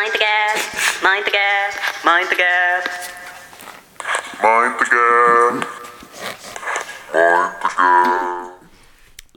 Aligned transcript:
Mind 0.00 0.14
the 0.14 0.18
gap, 0.18 0.56
mind 1.02 1.24
the 1.26 1.30
gap, 1.30 1.74
mind 2.06 2.28
the 2.30 2.36
gap. 2.36 2.88
Mind 4.42 4.78
the 4.78 4.86
gap. 4.86 5.52
Mind 7.12 7.52
the 7.60 7.68
gap. 7.68 8.00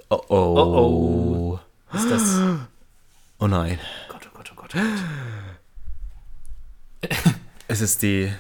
Oh 0.10 0.24
oh. 0.30 0.56
Oh 0.56 0.78
oh. 0.78 1.60
Was 1.92 2.04
ist 2.06 2.12
das? 2.12 2.40
Oh 3.40 3.48
nein. 3.48 3.78
Gott, 4.08 4.22
oh 4.26 4.30
Gott, 4.34 4.52
oh 4.54 4.56
Gott. 4.56 4.74
Oh 4.74 4.80
Gott. 7.02 7.12
Es 7.68 7.82
ist 7.82 8.02
die. 8.02 8.32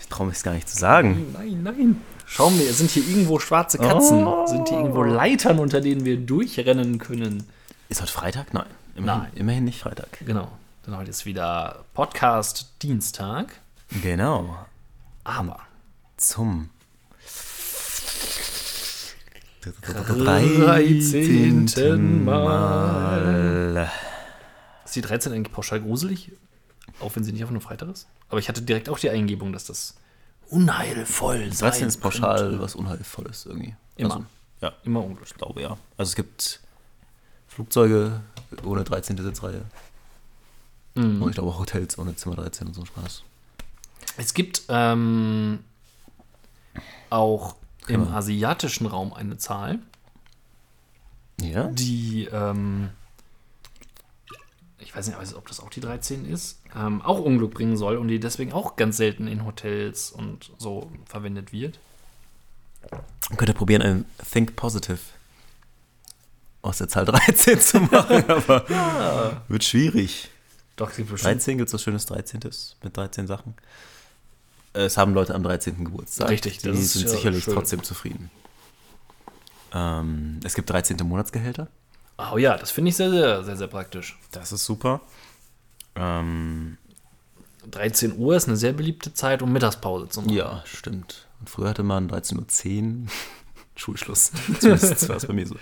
Ich 0.00 0.08
traue 0.08 0.28
mich 0.28 0.36
es 0.36 0.42
gar 0.44 0.54
nicht 0.54 0.70
zu 0.70 0.78
sagen. 0.78 1.34
Nein, 1.34 1.62
nein. 1.62 2.00
Schauen 2.24 2.58
wir, 2.58 2.72
sind 2.72 2.90
hier 2.90 3.06
irgendwo 3.06 3.38
schwarze 3.38 3.76
Katzen? 3.76 4.26
Oh. 4.26 4.46
Sind 4.46 4.70
hier 4.70 4.78
irgendwo 4.78 5.02
Leitern, 5.02 5.58
unter 5.58 5.82
denen 5.82 6.06
wir 6.06 6.16
durchrennen 6.16 6.98
können? 6.98 7.46
Ist 7.90 8.00
heute 8.00 8.10
Freitag? 8.12 8.54
Nein. 8.54 8.64
Immerhin, 8.94 9.22
Nein. 9.24 9.32
immerhin 9.34 9.64
nicht 9.64 9.80
Freitag. 9.80 10.18
Genau. 10.24 10.50
Denn 10.86 10.96
heute 10.96 11.10
ist 11.10 11.26
wieder 11.26 11.84
Podcast 11.94 12.72
Dienstag. 12.82 13.60
Genau. 14.02 14.56
Aber 15.24 15.60
Zum 16.16 16.70
13. 19.62 22.24
Mal. 22.24 23.88
ist 24.84 24.96
die 24.96 25.00
13 25.02 25.32
eigentlich 25.32 25.52
pauschal 25.52 25.80
gruselig? 25.80 26.32
Auch 27.00 27.14
wenn 27.14 27.22
sie 27.22 27.32
nicht 27.32 27.44
auf 27.44 27.50
einem 27.50 27.60
Freitag 27.60 27.90
ist? 27.90 28.08
Aber 28.28 28.40
ich 28.40 28.48
hatte 28.48 28.62
direkt 28.62 28.88
auch 28.88 28.98
die 28.98 29.10
Eingebung, 29.10 29.52
dass 29.52 29.66
das 29.66 29.94
unheilvoll 30.48 31.52
sein 31.52 31.68
13 31.70 31.88
ist 31.88 31.98
pauschal 31.98 32.38
könnte. 32.38 32.60
was 32.60 32.74
Unheilvolles 32.74 33.46
irgendwie. 33.46 33.76
Immer. 33.96 34.14
Also, 34.14 34.26
ja, 34.62 34.72
Immer 34.84 35.00
unglücklich. 35.04 35.30
ich 35.30 35.36
glaube 35.36 35.62
ja. 35.62 35.76
Also 35.96 36.10
es 36.10 36.16
gibt 36.16 36.60
Flugzeuge 37.46 38.20
ohne 38.64 38.82
13. 38.84 39.16
Sitzreihe. 39.16 39.62
Mhm. 40.94 41.22
Und 41.22 41.30
ich 41.30 41.34
glaube 41.36 41.50
auch 41.50 41.58
Hotels 41.58 41.98
ohne 41.98 42.14
Zimmer 42.16 42.36
13 42.36 42.66
und 42.68 42.74
so 42.74 42.84
Spaß. 42.84 43.22
Es 44.16 44.34
gibt 44.34 44.62
ähm, 44.68 45.60
auch 47.10 47.56
im 47.88 48.04
Ja. 48.06 48.10
asiatischen 48.16 48.86
Raum 48.86 49.12
eine 49.12 49.38
Zahl, 49.38 49.78
Ja? 51.40 51.64
die, 51.68 52.28
ähm, 52.32 52.90
ich 54.78 54.94
weiß 54.94 55.06
nicht, 55.06 55.34
ob 55.34 55.48
das 55.48 55.60
auch 55.60 55.70
die 55.70 55.80
13 55.80 56.24
ist, 56.26 56.60
ähm, 56.76 57.00
auch 57.02 57.18
Unglück 57.20 57.54
bringen 57.54 57.76
soll 57.76 57.96
und 57.96 58.08
die 58.08 58.20
deswegen 58.20 58.52
auch 58.52 58.76
ganz 58.76 58.96
selten 58.98 59.26
in 59.26 59.44
Hotels 59.44 60.10
und 60.10 60.50
so 60.58 60.90
verwendet 61.06 61.52
wird. 61.52 61.78
Man 63.30 63.38
könnte 63.38 63.54
probieren, 63.54 63.80
ein 63.82 64.04
Think 64.30 64.56
Positive 64.56 64.98
aus 66.62 66.78
der 66.78 66.88
Zahl 66.88 67.04
13 67.06 67.60
zu 67.60 67.80
machen, 67.80 68.28
aber 68.28 69.42
wird 69.48 69.64
schwierig. 69.64 70.28
Doch, 70.82 70.96
gibt 70.96 71.10
bestimmt. 71.10 71.34
13 71.34 71.58
gibt 71.58 71.68
es 71.68 71.74
was 71.74 71.82
schönes 71.82 72.06
13. 72.06 72.40
mit 72.82 72.96
13 72.96 73.28
Sachen. 73.28 73.54
Es 74.72 74.96
haben 74.96 75.14
Leute 75.14 75.32
am 75.32 75.44
13. 75.44 75.84
Geburtstag. 75.84 76.28
Richtig, 76.28 76.58
die 76.58 76.74
sind 76.74 77.04
ja 77.04 77.08
sicherlich 77.08 77.44
schön. 77.44 77.54
trotzdem 77.54 77.84
zufrieden. 77.84 78.30
Ähm, 79.72 80.40
es 80.42 80.54
gibt 80.54 80.68
13. 80.70 80.96
Monatsgehälter. 81.04 81.68
Oh 82.18 82.36
ja, 82.36 82.56
das 82.56 82.72
finde 82.72 82.88
ich 82.88 82.96
sehr, 82.96 83.10
sehr, 83.10 83.44
sehr, 83.44 83.56
sehr 83.56 83.68
praktisch. 83.68 84.18
Das 84.32 84.50
ist 84.50 84.64
super. 84.64 85.00
Ähm, 85.94 86.78
13 87.70 88.18
Uhr 88.18 88.34
ist 88.34 88.48
eine 88.48 88.56
sehr 88.56 88.72
beliebte 88.72 89.14
Zeit, 89.14 89.40
um 89.40 89.52
Mittagspause 89.52 90.08
zu 90.08 90.22
machen. 90.22 90.34
ja, 90.34 90.64
stimmt. 90.66 91.28
Und 91.38 91.48
früher 91.48 91.68
hatte 91.68 91.84
man 91.84 92.10
13.10 92.10 93.04
Uhr 93.04 93.08
Schulschluss. 93.76 94.32
Zumindest 94.58 95.08
war 95.08 95.16
es 95.16 95.26
bei 95.26 95.32
mir 95.32 95.46
so. 95.46 95.54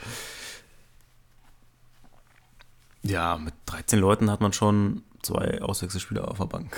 Ja, 3.03 3.37
mit 3.37 3.53
13 3.67 3.99
Leuten 3.99 4.31
hat 4.31 4.41
man 4.41 4.55
schon 4.55 5.03
zwei 5.23 5.61
Auswechselspieler 5.63 6.29
auf 6.29 6.39
der 6.39 6.47
Bank. 6.47 6.77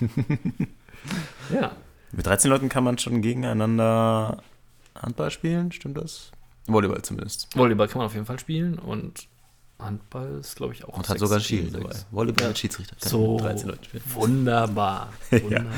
ja. 1.52 1.72
Mit 2.12 2.26
13 2.26 2.50
Leuten 2.50 2.68
kann 2.68 2.84
man 2.84 2.98
schon 2.98 3.22
gegeneinander 3.22 4.42
Handball 5.00 5.30
spielen, 5.30 5.70
stimmt 5.72 5.96
das? 5.96 6.32
Volleyball 6.66 7.02
zumindest. 7.02 7.48
Volleyball 7.56 7.88
kann 7.88 7.98
man 7.98 8.06
auf 8.06 8.14
jeden 8.14 8.26
Fall 8.26 8.38
spielen 8.38 8.78
und 8.78 9.28
Handball 9.78 10.38
ist, 10.40 10.56
glaube 10.56 10.74
ich, 10.74 10.84
auch. 10.84 10.96
Und 10.96 11.08
hat 11.08 11.18
sogar 11.18 11.38
gegen 11.38 11.48
Schiri 11.68 11.70
dabei. 11.70 11.94
Volleyball 12.10 12.42
Ja. 12.44 12.48
mit 12.48 12.58
Schiedsrichter. 12.58 12.96
Kann 12.96 13.08
So, 13.08 13.34
mit 13.36 13.44
13 13.44 13.68
Leuten 13.68 13.84
spielen. 13.84 14.02
wunderbar. 14.14 15.12
wunderbar. 15.30 15.72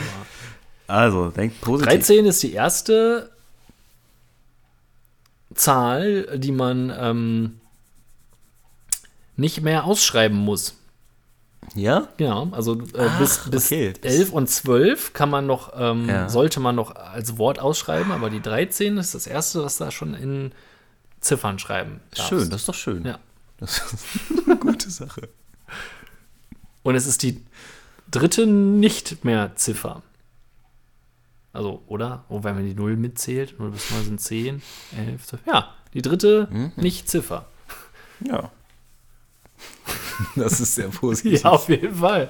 Also, 0.88 1.28
denkt 1.30 1.60
positiv. 1.60 1.88
13 1.92 2.26
ist 2.26 2.42
die 2.42 2.52
erste 2.52 3.30
Zahl, 5.54 6.38
die 6.38 6.52
man 6.52 6.92
ähm, 6.98 7.60
nicht 9.36 9.60
mehr 9.62 9.84
ausschreiben 9.84 10.36
muss. 10.38 10.76
Ja? 11.74 12.08
Genau, 12.16 12.48
also 12.52 12.80
äh, 12.80 12.86
Ach, 13.08 13.18
bis, 13.18 13.38
bis 13.50 13.66
okay. 13.66 13.92
11 14.02 14.32
und 14.32 14.48
12 14.48 15.12
kann 15.12 15.30
man 15.30 15.46
noch, 15.46 15.72
ähm, 15.76 16.08
Ja. 16.08 16.28
sollte 16.28 16.60
man 16.60 16.74
noch 16.74 16.94
als 16.94 17.38
Wort 17.38 17.58
ausschreiben, 17.60 18.12
aber 18.12 18.30
die 18.30 18.40
13 18.42 18.98
ist 18.98 19.14
das 19.14 19.26
erste, 19.26 19.62
was 19.64 19.76
da 19.78 19.90
schon 19.90 20.14
in 20.14 20.52
Ziffern 21.20 21.58
schreiben 21.58 22.00
darfst. 22.10 22.28
Schön, 22.28 22.50
das 22.50 22.62
ist 22.62 22.68
doch 22.68 22.74
schön. 22.74 23.04
Ja. 23.04 23.18
Das 23.58 23.78
ist 23.78 24.06
eine 24.46 24.56
gute 24.56 24.90
Sache. 24.90 25.28
Und 26.82 26.96
es 26.96 27.06
ist 27.06 27.22
die 27.22 27.40
dritte 28.10 28.46
nicht 28.46 29.24
mehr 29.24 29.54
Ziffer. 29.54 30.02
Also, 31.52 31.82
oder? 31.86 32.24
Oh, 32.28 32.42
wenn 32.42 32.54
man 32.56 32.64
die 32.64 32.74
0 32.74 32.96
mitzählt, 32.96 33.58
0 33.60 33.70
bis 33.70 33.90
9 33.92 34.04
sind 34.04 34.20
10, 34.20 34.62
11, 34.96 35.26
12. 35.26 35.42
Ja, 35.46 35.74
die 35.94 36.02
dritte 36.02 36.48
Mhm. 36.50 36.72
nicht 36.76 37.08
Ziffer. 37.08 37.46
Ja. 38.26 38.50
Das 40.36 40.60
ist 40.60 40.74
sehr 40.74 40.88
positiv. 40.88 41.40
Ja, 41.44 41.50
auf 41.50 41.68
jeden 41.68 41.94
Fall. 41.96 42.28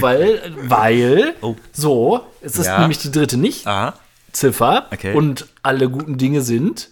Weil, 0.00 0.52
weil, 0.68 1.34
Oh. 1.40 1.56
so, 1.72 2.20
es 2.40 2.56
ist 2.56 2.66
Ja. 2.66 2.80
nämlich 2.80 2.98
die 2.98 3.10
dritte 3.10 3.36
nicht 3.36 3.66
Ah, 3.66 3.94
Ziffer 4.32 4.86
Okay. 4.92 5.14
und 5.14 5.46
alle 5.62 5.88
guten 5.90 6.16
Dinge 6.18 6.40
sind 6.42 6.88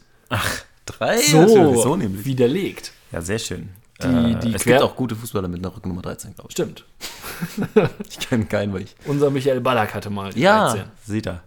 drei. 0.86 1.18
so, 1.18 1.74
so 1.82 1.96
nämlich. 1.96 2.24
widerlegt. 2.24 2.92
Ja, 3.12 3.20
sehr 3.20 3.38
schön. 3.38 3.70
Die- 4.02 4.06
äh, 4.06 4.34
die 4.40 4.54
es 4.54 4.64
gibt 4.64 4.80
auch 4.80 4.96
gute 4.96 5.14
Fußballer 5.14 5.46
mit 5.48 5.58
einer 5.58 5.74
Rückennummer 5.76 6.02
13, 6.02 6.34
glaube 6.34 6.48
ich. 6.48 6.52
Stimmt. 6.52 6.84
Ich 8.08 8.18
kenne 8.18 8.44
keinen, 8.46 8.72
weil 8.72 8.82
ich. 8.82 8.94
Unser 9.06 9.30
Michael 9.30 9.60
Ballack 9.60 9.94
hatte 9.94 10.10
mal 10.10 10.32
die 10.32 10.40
Ja, 10.40 10.70
13. 10.70 10.84
sieht 11.06 11.26
er. 11.26 11.42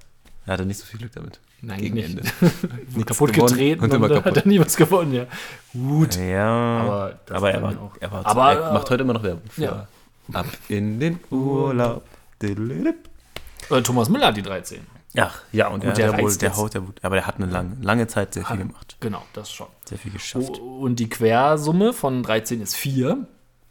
Er 0.45 0.53
hatte 0.53 0.65
nicht 0.65 0.79
so 0.79 0.85
viel 0.85 0.99
Glück 0.99 1.11
damit. 1.13 1.39
Nein, 1.65 1.79
Gegen 1.79 1.95
nicht. 1.95 2.09
Ende. 2.09 2.23
Nichts 2.93 3.05
kaputt 3.05 3.31
getreten 3.31 3.81
und 3.81 3.89
und, 3.89 3.95
immer 3.95 4.09
kaputt. 4.09 4.25
hat 4.25 4.37
er 4.37 4.47
nie 4.47 4.59
was 4.59 4.75
gewonnen, 4.75 5.13
ja. 5.13 5.25
Gut. 5.71 6.17
Ja, 6.17 6.45
Aber 6.45 7.19
das 7.25 7.37
aber 7.37 7.51
er, 7.51 7.61
war, 7.61 7.91
er, 8.01 8.11
war, 8.11 8.25
Aber, 8.25 8.53
er 8.53 8.73
macht 8.73 8.89
heute 8.89 9.03
immer 9.03 9.13
noch 9.13 9.23
Werbung. 9.23 9.43
Ja. 9.55 9.87
Ab 10.33 10.45
in 10.67 10.99
den 10.99 11.19
Urlaub. 11.31 12.03
Äh, 12.41 13.81
Thomas 13.81 14.09
Müller 14.09 14.27
hat 14.27 14.37
die 14.37 14.41
13. 14.41 14.85
Ach, 15.15 15.41
ja, 15.53 15.69
und 15.69 15.83
der 15.83 15.93
der, 15.93 16.11
der, 16.11 16.21
wohl, 16.21 16.35
der 16.35 16.57
haut, 16.57 16.73
der, 16.73 16.83
aber 17.01 17.15
der 17.15 17.27
hat 17.27 17.37
eine 17.37 17.45
lange, 17.45 17.77
lange 17.81 18.07
Zeit 18.07 18.33
sehr 18.33 18.43
viel 18.45 18.57
gemacht. 18.57 18.97
Genau, 18.99 19.23
das 19.31 19.49
schon. 19.49 19.67
Sehr 19.85 19.97
viel 19.97 20.11
geschafft. 20.11 20.57
Und 20.59 20.97
die 20.97 21.07
Quersumme 21.07 21.93
von 21.93 22.23
13 22.23 22.61
ist 22.61 22.75
4. 22.75 23.25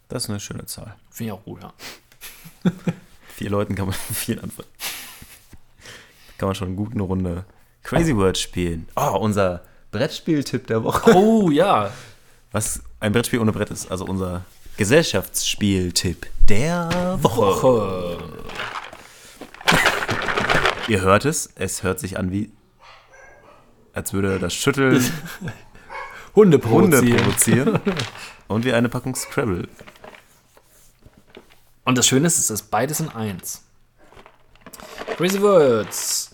Das 0.07 0.23
ist 0.23 0.29
eine 0.31 0.39
schöne 0.39 0.65
Zahl. 0.65 0.95
Finde 1.11 1.33
ich 1.33 1.39
auch 1.39 1.43
gut, 1.43 1.61
ja. 1.61 1.73
Vier 3.35 3.49
Leuten 3.51 3.75
kann 3.75 3.85
man 3.85 3.93
viel 4.13 4.39
anfangen. 4.39 4.69
Kann 6.39 6.47
man 6.47 6.55
schon 6.55 6.75
gut 6.75 6.93
eine 6.93 7.03
Runde 7.03 7.45
Crazy 7.83 8.15
Words 8.15 8.39
spielen. 8.39 8.87
Oh, 8.95 9.17
unser 9.19 9.61
Brettspieltipp 9.91 10.67
der 10.67 10.83
Woche. 10.83 11.13
Oh 11.13 11.49
ja. 11.51 11.91
Was 12.51 12.81
ein 12.99 13.11
Brettspiel 13.11 13.39
ohne 13.39 13.51
Brett 13.51 13.69
ist. 13.71 13.91
Also 13.91 14.05
unser 14.05 14.45
Gesellschaftsspieltipp 14.77 16.27
der 16.47 16.89
Woche. 17.21 17.37
Woche. 17.41 18.17
Ihr 20.87 21.01
hört 21.01 21.25
es. 21.25 21.49
Es 21.55 21.83
hört 21.83 21.99
sich 21.99 22.17
an 22.17 22.31
wie, 22.31 22.51
als 23.93 24.13
würde 24.13 24.39
das 24.39 24.53
Schütteln 24.53 25.03
Hunde 26.35 26.57
Hunde 26.63 26.97
provozieren. 26.97 27.17
provozieren. 27.17 27.79
Und 28.47 28.65
wie 28.65 28.73
eine 28.73 28.89
Packung 28.89 29.15
Scrabble. 29.15 29.67
Und 31.85 31.97
das 31.97 32.07
Schöne 32.07 32.27
ist, 32.27 32.39
es 32.39 32.49
ist 32.49 32.71
beides 32.71 32.99
in 32.99 33.09
eins. 33.09 33.63
Crazy 35.17 35.41
Words. 35.41 36.32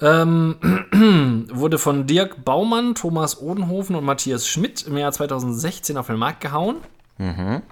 Ähm, 0.00 0.56
wurde 1.52 1.78
von 1.78 2.06
Dirk 2.06 2.44
Baumann, 2.44 2.94
Thomas 2.94 3.40
Odenhofen 3.40 3.94
und 3.96 4.04
Matthias 4.04 4.46
Schmidt 4.46 4.82
im 4.86 4.96
Jahr 4.96 5.12
2016 5.12 5.96
auf 5.96 6.08
den 6.08 6.16
Markt 6.16 6.40
gehauen. 6.40 6.76
Mhm, 7.16 7.62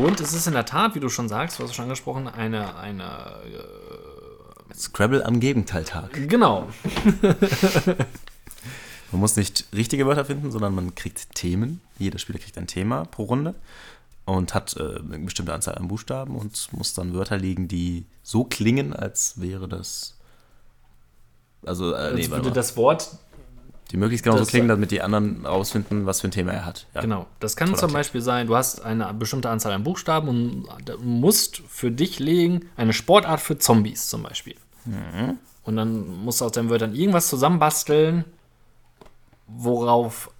Und 0.00 0.20
es 0.20 0.32
ist 0.32 0.46
in 0.46 0.52
der 0.52 0.64
Tat, 0.64 0.94
wie 0.94 1.00
du 1.00 1.08
schon 1.08 1.28
sagst, 1.28 1.58
du 1.58 1.64
hast 1.64 1.70
es 1.70 1.76
schon 1.76 1.84
angesprochen, 1.86 2.28
eine, 2.28 2.76
eine 2.76 3.34
Scrabble 4.74 5.26
am 5.26 5.40
Gegenteiltag. 5.40 6.28
genau, 6.28 6.68
Man 9.10 9.20
muss 9.20 9.36
nicht 9.36 9.66
richtige 9.74 10.06
Wörter 10.06 10.24
finden, 10.24 10.50
sondern 10.50 10.74
man 10.74 10.94
kriegt 10.94 11.34
Themen. 11.34 11.82
Jeder 11.98 12.18
Spieler 12.18 12.38
kriegt 12.38 12.56
ein 12.56 12.66
Thema 12.66 13.04
pro 13.04 13.24
Runde 13.24 13.54
und 14.24 14.54
hat 14.54 14.74
äh, 14.78 15.00
eine 15.00 15.18
bestimmte 15.18 15.52
Anzahl 15.52 15.74
an 15.74 15.88
Buchstaben 15.88 16.34
und 16.34 16.68
muss 16.72 16.94
dann 16.94 17.12
Wörter 17.12 17.36
legen, 17.36 17.68
die 17.68 18.06
so 18.22 18.44
klingen, 18.44 18.94
als 18.94 19.38
wäre 19.38 19.68
das. 19.68 20.16
Also, 21.64 21.92
äh, 21.94 22.14
nee, 22.14 22.28
würde 22.30 22.50
das 22.50 22.76
Wort 22.76 23.10
die 23.92 23.98
möglichst 23.98 24.24
genauso 24.24 24.46
klingen, 24.46 24.68
damit 24.68 24.90
die 24.90 25.02
anderen 25.02 25.44
rausfinden, 25.44 26.06
was 26.06 26.22
für 26.22 26.28
ein 26.28 26.30
Thema 26.30 26.52
er 26.52 26.64
hat. 26.64 26.86
Ja. 26.94 27.02
Genau. 27.02 27.26
Das 27.40 27.56
kann 27.56 27.68
Toller 27.68 27.78
zum 27.78 27.88
Tipp. 27.88 27.98
Beispiel 27.98 28.22
sein, 28.22 28.46
du 28.46 28.56
hast 28.56 28.82
eine 28.82 29.12
bestimmte 29.12 29.50
Anzahl 29.50 29.72
an 29.72 29.84
Buchstaben 29.84 30.28
und 30.28 30.66
musst 31.04 31.58
für 31.68 31.90
dich 31.90 32.18
legen 32.18 32.70
eine 32.76 32.94
Sportart 32.94 33.40
für 33.40 33.58
Zombies 33.58 34.08
zum 34.08 34.22
Beispiel. 34.22 34.56
Mhm. 34.86 35.36
Und 35.64 35.76
dann 35.76 36.24
musst 36.24 36.40
du 36.40 36.46
aus 36.46 36.52
deinen 36.52 36.70
Wörtern 36.70 36.94
irgendwas 36.94 37.28
zusammenbasteln, 37.28 38.24
worauf 39.46 40.30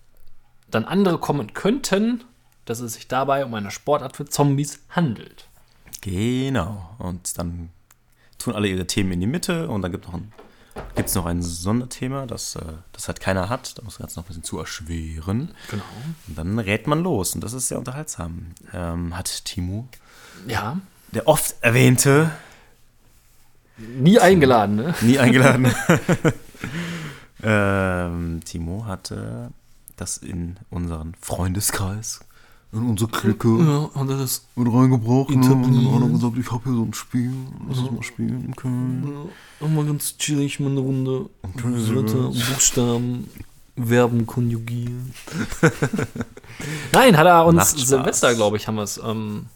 dann 0.70 0.86
andere 0.86 1.18
kommen 1.18 1.52
könnten, 1.52 2.24
dass 2.64 2.80
es 2.80 2.94
sich 2.94 3.06
dabei 3.06 3.44
um 3.44 3.52
eine 3.52 3.70
Sportart 3.70 4.16
für 4.16 4.24
Zombies 4.24 4.80
handelt. 4.88 5.46
Genau. 6.00 6.88
Und 6.98 7.36
dann 7.36 7.68
tun 8.38 8.54
alle 8.54 8.68
ihre 8.68 8.86
Themen 8.86 9.12
in 9.12 9.20
die 9.20 9.26
Mitte 9.26 9.68
und 9.68 9.82
dann 9.82 9.92
gibt 9.92 10.06
noch 10.06 10.14
ein, 10.74 10.82
gibt's 10.94 11.14
noch 11.14 11.26
ein 11.26 11.42
Sonderthema, 11.42 12.26
das, 12.26 12.56
äh, 12.56 12.62
das 12.92 13.08
halt 13.08 13.20
keiner 13.20 13.48
hat. 13.48 13.78
Da 13.78 13.82
muss 13.82 13.98
man 13.98 14.08
jetzt 14.08 14.16
noch 14.16 14.24
ein 14.24 14.28
bisschen 14.28 14.42
zu 14.44 14.58
erschweren. 14.58 15.54
Genau. 15.70 15.82
Und 16.28 16.38
dann 16.38 16.58
rät 16.58 16.86
man 16.86 17.02
los 17.02 17.34
und 17.34 17.42
das 17.42 17.52
ist 17.52 17.68
sehr 17.68 17.78
unterhaltsam. 17.78 18.46
Ähm, 18.72 19.16
hat 19.16 19.44
Timo, 19.44 19.88
Ja. 20.46 20.78
der 21.12 21.28
oft 21.28 21.54
erwähnte, 21.60 22.30
Nie 23.78 24.18
eingeladen, 24.20 24.76
ne? 24.76 24.94
nie 25.00 25.18
eingeladen, 25.18 25.74
ähm, 27.42 28.40
Timo 28.44 28.84
hatte 28.86 29.50
das 29.96 30.18
in 30.18 30.56
unseren 30.70 31.14
Freundeskreis, 31.20 32.20
in 32.72 32.88
unsere 32.88 33.10
Clique 33.10 33.48
Ja, 33.48 33.90
und 34.00 34.08
das 34.08 34.46
mit 34.56 34.72
reingebracht. 34.72 35.28
ne? 35.30 35.36
Und 35.36 35.62
dann 35.62 35.94
hat 35.94 36.02
er 36.02 36.08
gesagt, 36.08 36.38
ich 36.38 36.50
habe 36.50 36.64
hier 36.64 36.72
so 36.74 36.82
ein 36.84 36.94
Spiel, 36.94 37.32
lass 37.68 37.78
uns 37.78 37.90
mal 37.90 38.02
spielen 38.02 38.54
können. 38.56 39.28
ist 39.60 39.68
mal 39.70 39.84
ganz 39.84 40.16
chillig, 40.16 40.58
mal 40.58 40.70
eine 40.70 40.80
Runde 40.80 41.28
Wörter, 41.54 42.28
Buchstaben, 42.30 43.28
Verben 43.76 44.26
konjugieren. 44.26 45.12
Nein, 46.92 47.16
hat 47.16 47.26
er 47.26 47.44
uns. 47.46 47.72
Silvester, 47.72 48.34
glaube 48.34 48.56
ich, 48.56 48.66
haben 48.66 48.76
wir 48.76 48.82
es. 48.82 48.98
Ähm, 48.98 49.46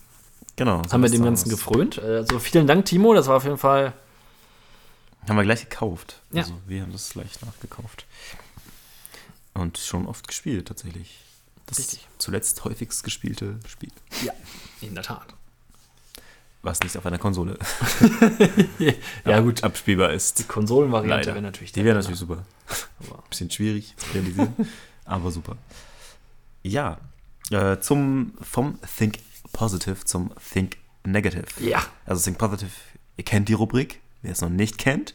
Genau. 0.58 0.80
haben 0.90 1.02
wir 1.02 1.10
dem 1.10 1.22
Ganzen 1.22 1.50
gefrönt. 1.50 1.98
Also 1.98 2.38
vielen 2.38 2.66
Dank, 2.66 2.86
Timo. 2.86 3.12
Das 3.12 3.26
war 3.26 3.36
auf 3.36 3.44
jeden 3.44 3.58
Fall. 3.58 3.92
Haben 5.28 5.36
wir 5.36 5.42
gleich 5.42 5.68
gekauft. 5.68 6.20
Ja. 6.32 6.42
Also 6.42 6.54
wir 6.66 6.80
haben 6.82 6.92
das 6.92 7.10
gleich 7.10 7.28
nachgekauft. 7.44 8.06
Und 9.52 9.76
schon 9.76 10.06
oft 10.06 10.26
gespielt, 10.28 10.68
tatsächlich. 10.68 11.18
Das 11.66 11.78
Richtig. 11.78 12.06
zuletzt 12.18 12.64
häufigst 12.64 13.02
gespielte 13.04 13.58
Spiel. 13.68 13.90
Ja, 14.24 14.32
in 14.80 14.94
der 14.94 15.02
Tat. 15.04 15.26
Was 16.62 16.80
nicht 16.80 16.96
auf 16.96 17.06
einer 17.06 17.18
Konsole 17.18 17.58
Ja, 19.24 19.40
gut. 19.40 19.62
abspielbar 19.62 20.12
ist. 20.12 20.38
Die 20.40 20.44
Konsolenvariante 20.44 21.26
wäre 21.28 21.42
natürlich 21.42 21.72
Die 21.72 21.84
wäre 21.84 21.96
natürlich 21.96 22.18
super. 22.18 22.44
Aber- 23.08 23.22
Bisschen 23.28 23.50
schwierig 23.50 23.94
zu 23.96 24.06
realisieren, 24.14 24.54
aber 25.04 25.30
super. 25.30 25.56
Ja, 26.62 26.98
äh, 27.50 27.78
zum, 27.78 28.34
vom 28.40 28.78
Think 28.98 29.18
Positive 29.52 30.04
zum 30.04 30.32
Think 30.52 30.78
Negative. 31.04 31.44
Ja. 31.60 31.84
Also 32.04 32.24
Think 32.24 32.38
Positive, 32.38 32.70
ihr 33.16 33.24
kennt 33.24 33.48
die 33.48 33.52
Rubrik. 33.54 34.00
Wer 34.26 34.32
es 34.32 34.40
noch 34.40 34.48
nicht 34.48 34.76
kennt, 34.76 35.14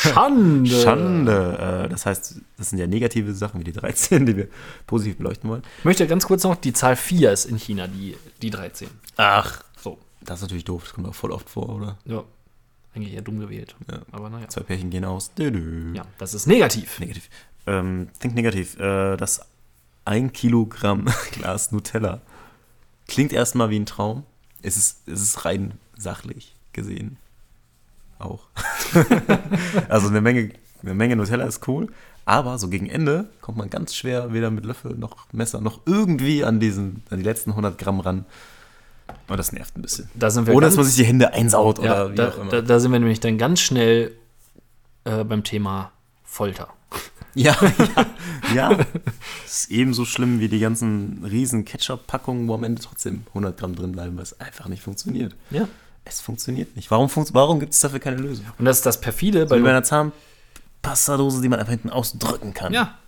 Schande. 0.00 0.68
Schande. 0.68 1.84
Äh, 1.84 1.88
das 1.88 2.04
heißt, 2.04 2.40
das 2.56 2.70
sind 2.70 2.80
ja 2.80 2.88
negative 2.88 3.32
Sachen 3.32 3.60
wie 3.60 3.64
die 3.64 3.70
13, 3.72 4.26
die 4.26 4.36
wir 4.36 4.48
positiv 4.88 5.18
beleuchten 5.18 5.48
wollen. 5.48 5.62
Ich 5.78 5.84
möchte 5.84 6.04
ganz 6.08 6.26
kurz 6.26 6.42
noch, 6.42 6.56
die 6.56 6.72
Zahl 6.72 6.96
4 6.96 7.30
ist 7.30 7.44
in 7.44 7.56
China, 7.56 7.86
die, 7.86 8.16
die 8.42 8.50
13. 8.50 8.88
Ach, 9.18 9.62
So. 9.80 9.98
das 10.20 10.38
ist 10.40 10.42
natürlich 10.42 10.64
doof. 10.64 10.82
Das 10.82 10.94
kommt 10.94 11.06
auch 11.06 11.14
voll 11.14 11.30
oft 11.30 11.48
vor, 11.48 11.68
oder? 11.68 11.96
Ja. 12.06 12.24
Eigentlich 12.92 13.14
eher 13.14 13.22
dumm 13.22 13.38
gewählt. 13.38 13.76
Ja. 13.88 14.00
Aber 14.10 14.30
naja. 14.30 14.48
Zwei 14.48 14.62
Pärchen 14.62 14.90
gehen 14.90 15.04
aus. 15.04 15.32
Dö, 15.34 15.52
dö. 15.52 15.92
Ja, 15.94 16.04
das 16.18 16.34
ist 16.34 16.46
negativ. 16.48 16.98
Negativ. 16.98 17.28
Ähm, 17.68 18.08
think 18.18 18.34
negativ. 18.34 18.80
Äh, 18.80 19.16
das 19.16 19.42
1 20.06 20.32
Kilogramm 20.32 21.04
Glas 21.32 21.70
Nutella 21.70 22.20
klingt 23.06 23.32
erstmal 23.32 23.70
wie 23.70 23.78
ein 23.78 23.86
Traum. 23.86 24.24
Es 24.60 24.76
ist, 24.76 25.06
es 25.06 25.20
ist 25.22 25.44
rein 25.44 25.74
sachlich 25.96 26.56
gesehen. 26.72 27.16
Auch. 28.18 28.46
also 29.88 30.08
eine 30.08 30.20
Menge, 30.20 30.50
eine 30.82 30.94
Menge 30.94 31.16
Nutella 31.16 31.44
ist 31.44 31.66
cool. 31.68 31.88
Aber 32.26 32.58
so 32.58 32.68
gegen 32.68 32.88
Ende 32.88 33.28
kommt 33.40 33.58
man 33.58 33.68
ganz 33.68 33.94
schwer 33.94 34.32
weder 34.32 34.50
mit 34.50 34.64
Löffel 34.64 34.96
noch 34.96 35.30
Messer 35.32 35.60
noch 35.60 35.80
irgendwie 35.84 36.42
an, 36.44 36.58
diesen, 36.58 37.02
an 37.10 37.18
die 37.18 37.24
letzten 37.24 37.50
100 37.50 37.76
Gramm 37.76 38.00
ran. 38.00 38.24
Und 39.28 39.36
das 39.36 39.52
nervt 39.52 39.76
ein 39.76 39.82
bisschen. 39.82 40.08
Da 40.14 40.30
sind 40.30 40.46
wir 40.46 40.54
Oder 40.54 40.68
dass 40.68 40.76
man 40.76 40.86
sich 40.86 40.96
die 40.96 41.04
Hände 41.04 41.34
einsaut 41.34 41.78
Ja, 41.78 42.04
oder 42.04 42.12
wie 42.12 42.14
da, 42.14 42.28
auch 42.28 42.38
immer. 42.38 42.50
da, 42.50 42.62
da 42.62 42.80
sind 42.80 42.92
wir 42.92 42.98
nämlich 42.98 43.20
dann 43.20 43.36
ganz 43.36 43.60
schnell 43.60 44.12
äh, 45.04 45.24
beim 45.24 45.44
Thema 45.44 45.92
Folter. 46.24 46.68
Ja, 47.34 47.56
ja, 47.96 48.06
ja. 48.54 48.74
Das 48.74 48.86
ist 49.46 49.70
ebenso 49.70 50.04
schlimm 50.04 50.40
wie 50.40 50.48
die 50.48 50.60
ganzen 50.60 51.24
riesen 51.24 51.64
Ketchup-Packungen, 51.64 52.48
wo 52.48 52.54
am 52.54 52.64
Ende 52.64 52.80
trotzdem 52.80 53.24
100 53.28 53.56
Gramm 53.58 53.74
drin 53.74 53.92
bleiben, 53.92 54.16
weil 54.16 54.22
es 54.22 54.40
einfach 54.40 54.68
nicht 54.68 54.82
funktioniert. 54.82 55.34
Ja. 55.50 55.68
Es 56.04 56.20
funktioniert 56.20 56.76
nicht. 56.76 56.90
Warum, 56.90 57.08
funkt, 57.08 57.32
warum 57.34 57.60
gibt 57.60 57.72
es 57.72 57.80
dafür 57.80 57.98
keine 57.98 58.16
Lösung? 58.16 58.46
Und 58.58 58.64
das 58.64 58.78
ist 58.78 58.86
das 58.86 59.00
perfide 59.00 59.46
bei 59.46 59.58
Bei 59.58 59.70
einer 59.70 59.82
Zahnpastadose, 59.82 61.40
die 61.40 61.48
man 61.48 61.58
einfach 61.58 61.72
hinten 61.72 61.90
ausdrücken 61.90 62.52
kann. 62.52 62.72
Ja. 62.72 62.98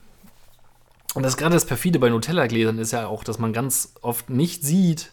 Und 1.15 1.23
das 1.23 1.37
gerade 1.37 1.55
das 1.55 1.65
perfide 1.65 1.99
bei 1.99 2.11
Nutella-Gläsern 2.11 2.79
ist 2.79 2.93
ja 2.93 3.07
auch, 3.07 3.25
dass 3.25 3.39
man 3.39 3.53
ganz 3.53 3.95
oft 4.03 4.29
nicht 4.29 4.63
sieht, 4.63 5.13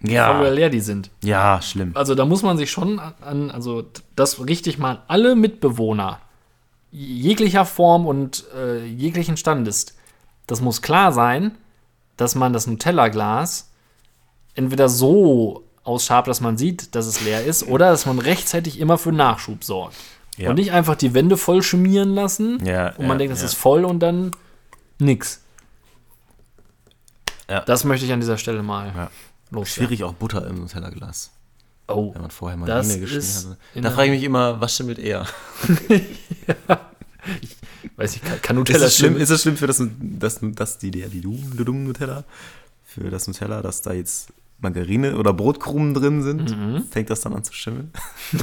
ja, 0.00 0.40
leer 0.48 0.70
die 0.70 0.80
sind. 0.80 1.10
ja 1.22 1.62
schlimm. 1.62 1.92
Also 1.94 2.14
da 2.14 2.24
muss 2.24 2.42
man 2.42 2.58
sich 2.58 2.70
schon 2.70 2.98
an, 2.98 3.50
also 3.50 3.84
das 4.16 4.46
richtig 4.46 4.78
mal 4.78 5.02
alle 5.08 5.34
Mitbewohner 5.34 6.20
jeglicher 6.92 7.64
Form 7.64 8.06
und 8.06 8.44
äh, 8.56 8.84
jeglichen 8.84 9.36
Standes. 9.36 9.96
Das 10.46 10.60
muss 10.60 10.82
klar 10.82 11.12
sein, 11.12 11.56
dass 12.16 12.36
man 12.36 12.52
das 12.52 12.68
Nutella-Glas 12.68 13.72
entweder 14.54 14.88
so 14.88 15.63
ausschabt, 15.84 16.28
dass 16.28 16.40
man 16.40 16.56
sieht, 16.58 16.94
dass 16.94 17.06
es 17.06 17.20
leer 17.20 17.44
ist, 17.44 17.66
oder 17.68 17.90
dass 17.90 18.06
man 18.06 18.18
rechtzeitig 18.18 18.80
immer 18.80 18.98
für 18.98 19.12
Nachschub 19.12 19.64
sorgt. 19.64 19.96
Ja. 20.36 20.50
Und 20.50 20.56
nicht 20.56 20.72
einfach 20.72 20.96
die 20.96 21.14
Wände 21.14 21.36
voll 21.36 21.62
schmieren 21.62 22.14
lassen 22.14 22.64
Ja, 22.64 22.88
und 22.96 23.06
man 23.06 23.16
ja, 23.16 23.18
denkt, 23.18 23.32
das 23.34 23.40
ja. 23.42 23.46
ist 23.46 23.54
voll 23.54 23.84
und 23.84 24.00
dann 24.00 24.32
nix. 24.98 25.42
Ja. 27.48 27.60
Das 27.60 27.84
möchte 27.84 28.06
ich 28.06 28.12
an 28.12 28.20
dieser 28.20 28.38
Stelle 28.38 28.62
mal 28.62 28.92
Ja. 28.96 29.10
loswerden. 29.50 29.66
Schwierig 29.66 30.04
auch 30.04 30.14
Butter 30.14 30.46
im 30.46 30.60
Nutella-Glas, 30.60 31.30
Oh, 31.86 32.14
wenn 32.14 32.22
man 32.22 32.30
vorher 32.30 32.56
mal 32.56 32.66
Das 32.66 32.88
geschnitten 32.88 33.18
ist 33.18 33.48
hat. 33.74 33.84
Da 33.84 33.90
frage 33.90 34.10
ich 34.10 34.18
mich 34.18 34.24
immer, 34.24 34.60
was 34.60 34.74
schimmelt 34.74 34.98
eher? 34.98 35.26
weiß 37.96 38.16
ich, 38.16 38.22
kann, 38.22 38.40
kann 38.42 38.56
Ist 38.56 38.60
Nutella 38.60 38.86
es 38.86 38.96
schlimm, 38.96 39.16
ist 39.16 39.30
es 39.30 39.42
schlimm 39.42 39.56
für 39.56 39.66
das, 39.66 39.82
das, 40.00 40.40
das 40.42 40.78
die, 40.78 40.90
die, 40.90 41.02
die 41.08 41.20
dummen 41.20 41.84
Nutella, 41.84 42.24
für 42.84 43.10
das 43.10 43.26
Nutella, 43.26 43.62
dass 43.62 43.82
da 43.82 43.92
jetzt 43.92 44.28
Margarine 44.64 45.16
oder 45.16 45.32
Brotkrumen 45.32 45.94
drin 45.94 46.22
sind? 46.22 46.56
Mhm. 46.56 46.84
Fängt 46.90 47.10
das 47.10 47.20
dann 47.20 47.34
an 47.34 47.44
zu 47.44 47.52
schimmeln? 47.52 47.92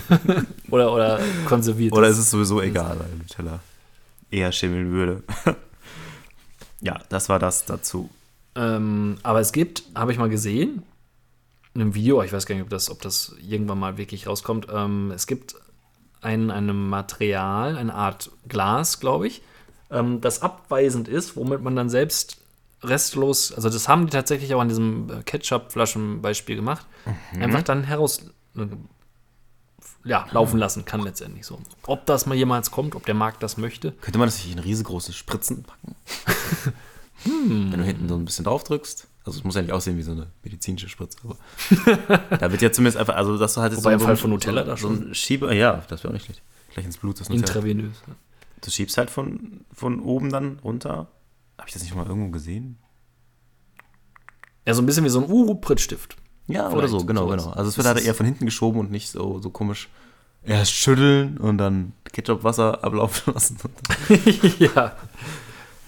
Oder, 0.70 0.94
oder 0.94 1.20
konserviert? 1.46 1.92
Oder 1.92 2.08
ist 2.08 2.18
es 2.18 2.32
sowieso 2.32 2.62
egal, 2.62 2.98
weil 2.98 3.10
Nutella 3.18 3.60
eher 4.30 4.52
schimmeln 4.54 4.92
würde? 4.92 5.24
ja, 6.80 6.98
das 7.10 7.28
war 7.28 7.40
das 7.40 7.66
dazu. 7.66 8.10
Ähm, 8.56 9.18
aber 9.24 9.42
es 9.42 9.52
gibt, 9.52 9.84
habe 9.96 10.14
ich 10.14 10.18
mal 10.18 10.30
gesehen, 10.30 10.84
in 11.74 11.82
einem 11.82 11.96
Video, 11.96 12.24
ich 12.24 12.32
weiß 12.32 12.46
gar 12.46 12.56
nicht, 12.56 12.64
ob 12.64 12.70
das, 12.70 12.90
ob 12.90 13.02
das 13.02 13.36
irgendwann 13.46 13.80
mal 13.80 13.98
wirklich 13.98 14.28
rauskommt, 14.28 14.68
ähm, 14.74 15.12
es 15.12 15.28
gibt 15.28 15.56
ein, 16.22 16.52
ein 16.52 16.90
Material, 16.90 17.76
eine 17.78 17.94
Art 17.94 18.32
Glas, 18.48 19.00
glaube 19.00 19.28
ich, 19.28 19.42
ähm, 19.90 20.22
das 20.22 20.42
abweisend 20.42 21.08
ist, 21.08 21.36
womit 21.36 21.62
man 21.62 21.76
dann 21.76 21.90
selbst 21.90 22.41
restlos, 22.84 23.52
also 23.52 23.70
das 23.70 23.88
haben 23.88 24.06
die 24.06 24.12
tatsächlich 24.12 24.54
auch 24.54 24.62
an 24.62 24.70
diesem 24.70 25.10
äh, 25.10 25.24
Ketchup-Flaschen-Beispiel 25.24 26.56
gemacht, 26.56 26.86
einfach 27.40 27.64
dann 27.64 27.84
heraus 27.84 28.26
äh, 28.58 28.66
ja, 30.04 30.26
laufen 30.32 30.58
lassen 30.58 30.86
kann 30.86 31.02
letztendlich 31.02 31.46
so. 31.46 31.60
Ob 31.86 32.06
das 32.06 32.26
mal 32.26 32.36
jemals 32.36 32.72
kommt, 32.72 32.96
ob 32.96 33.06
der 33.06 33.14
Markt 33.14 33.44
das 33.44 33.58
möchte, 33.58 33.92
Könnte 34.02 34.18
man 34.18 34.28
das 34.28 34.44
nicht 34.44 34.52
in 34.52 34.60
riesengroße 34.60 35.14
Spritzen 35.14 35.64
packen? 35.64 35.96
Hm. 37.24 37.72
Wenn 37.72 37.80
du 37.80 37.86
hinten 37.86 38.10
so 38.10 38.16
ein 38.16 38.26
bisschen 38.26 38.46
drauf 38.46 38.64
drückst. 38.64 39.08
Also 39.24 39.38
es 39.38 39.44
muss 39.44 39.54
ja 39.54 39.62
nicht 39.62 39.72
aussehen 39.72 39.96
wie 39.96 40.02
so 40.02 40.12
eine 40.12 40.26
medizinische 40.44 40.90
Spritze, 40.90 41.20
aber 41.24 41.38
da 42.38 42.52
wird 42.52 42.64
ja 42.64 42.72
zumindest 42.72 42.98
einfach, 42.98 43.16
also 43.16 43.38
dass 43.38 43.54
du 43.54 43.62
halt 43.62 43.74
jetzt 43.74 43.84
Wobei 43.84 43.94
im 43.94 44.00
so, 44.00 44.06
Fall 44.08 44.16
so, 44.16 44.22
von 44.24 44.32
Nutella 44.32 44.64
so, 44.64 44.68
da 44.68 44.78
so 44.78 44.90
ein 44.90 45.14
Schieber, 45.14 45.54
ja, 45.54 45.84
das 45.88 46.04
wäre 46.04 46.10
auch 46.10 46.14
nicht 46.14 46.26
schlecht. 46.26 46.42
Gleich 46.74 46.86
ins 46.86 46.98
Blut, 46.98 47.20
das 47.20 47.30
Nutella. 47.30 47.48
intravenös. 47.48 47.98
Du 48.62 48.72
schiebst 48.72 48.98
halt 48.98 49.12
von, 49.12 49.66
von 49.72 50.00
oben 50.00 50.32
dann 50.32 50.58
runter. 50.64 51.10
Habe 51.62 51.68
ich 51.68 51.74
das 51.74 51.84
nicht 51.84 51.94
mal 51.94 52.08
irgendwo 52.08 52.32
gesehen? 52.32 52.80
Ja, 54.66 54.74
so 54.74 54.82
ein 54.82 54.88
bisschen 54.88 55.04
wie 55.06 55.10
so 55.10 55.24
ein 55.24 55.30
Uru-Prittstift. 55.30 56.16
Ja, 56.48 56.68
oder 56.70 56.88
Vielleicht 56.88 56.92
so, 57.00 57.06
genau, 57.06 57.28
sowas. 57.28 57.44
genau. 57.44 57.56
Also 57.56 57.70
es 57.70 57.78
wird 57.78 57.86
halt 57.86 58.02
eher 58.04 58.16
von 58.16 58.26
hinten 58.26 58.46
geschoben 58.46 58.80
und 58.80 58.90
nicht 58.90 59.12
so, 59.12 59.40
so 59.40 59.52
komisch 59.52 59.90
erst 60.44 60.72
schütteln 60.74 61.38
und 61.38 61.60
dann 61.60 61.94
Ketchup-Wasser 62.12 62.84
ablaufen 62.84 63.32
lassen. 63.36 63.58
ja. 64.58 64.96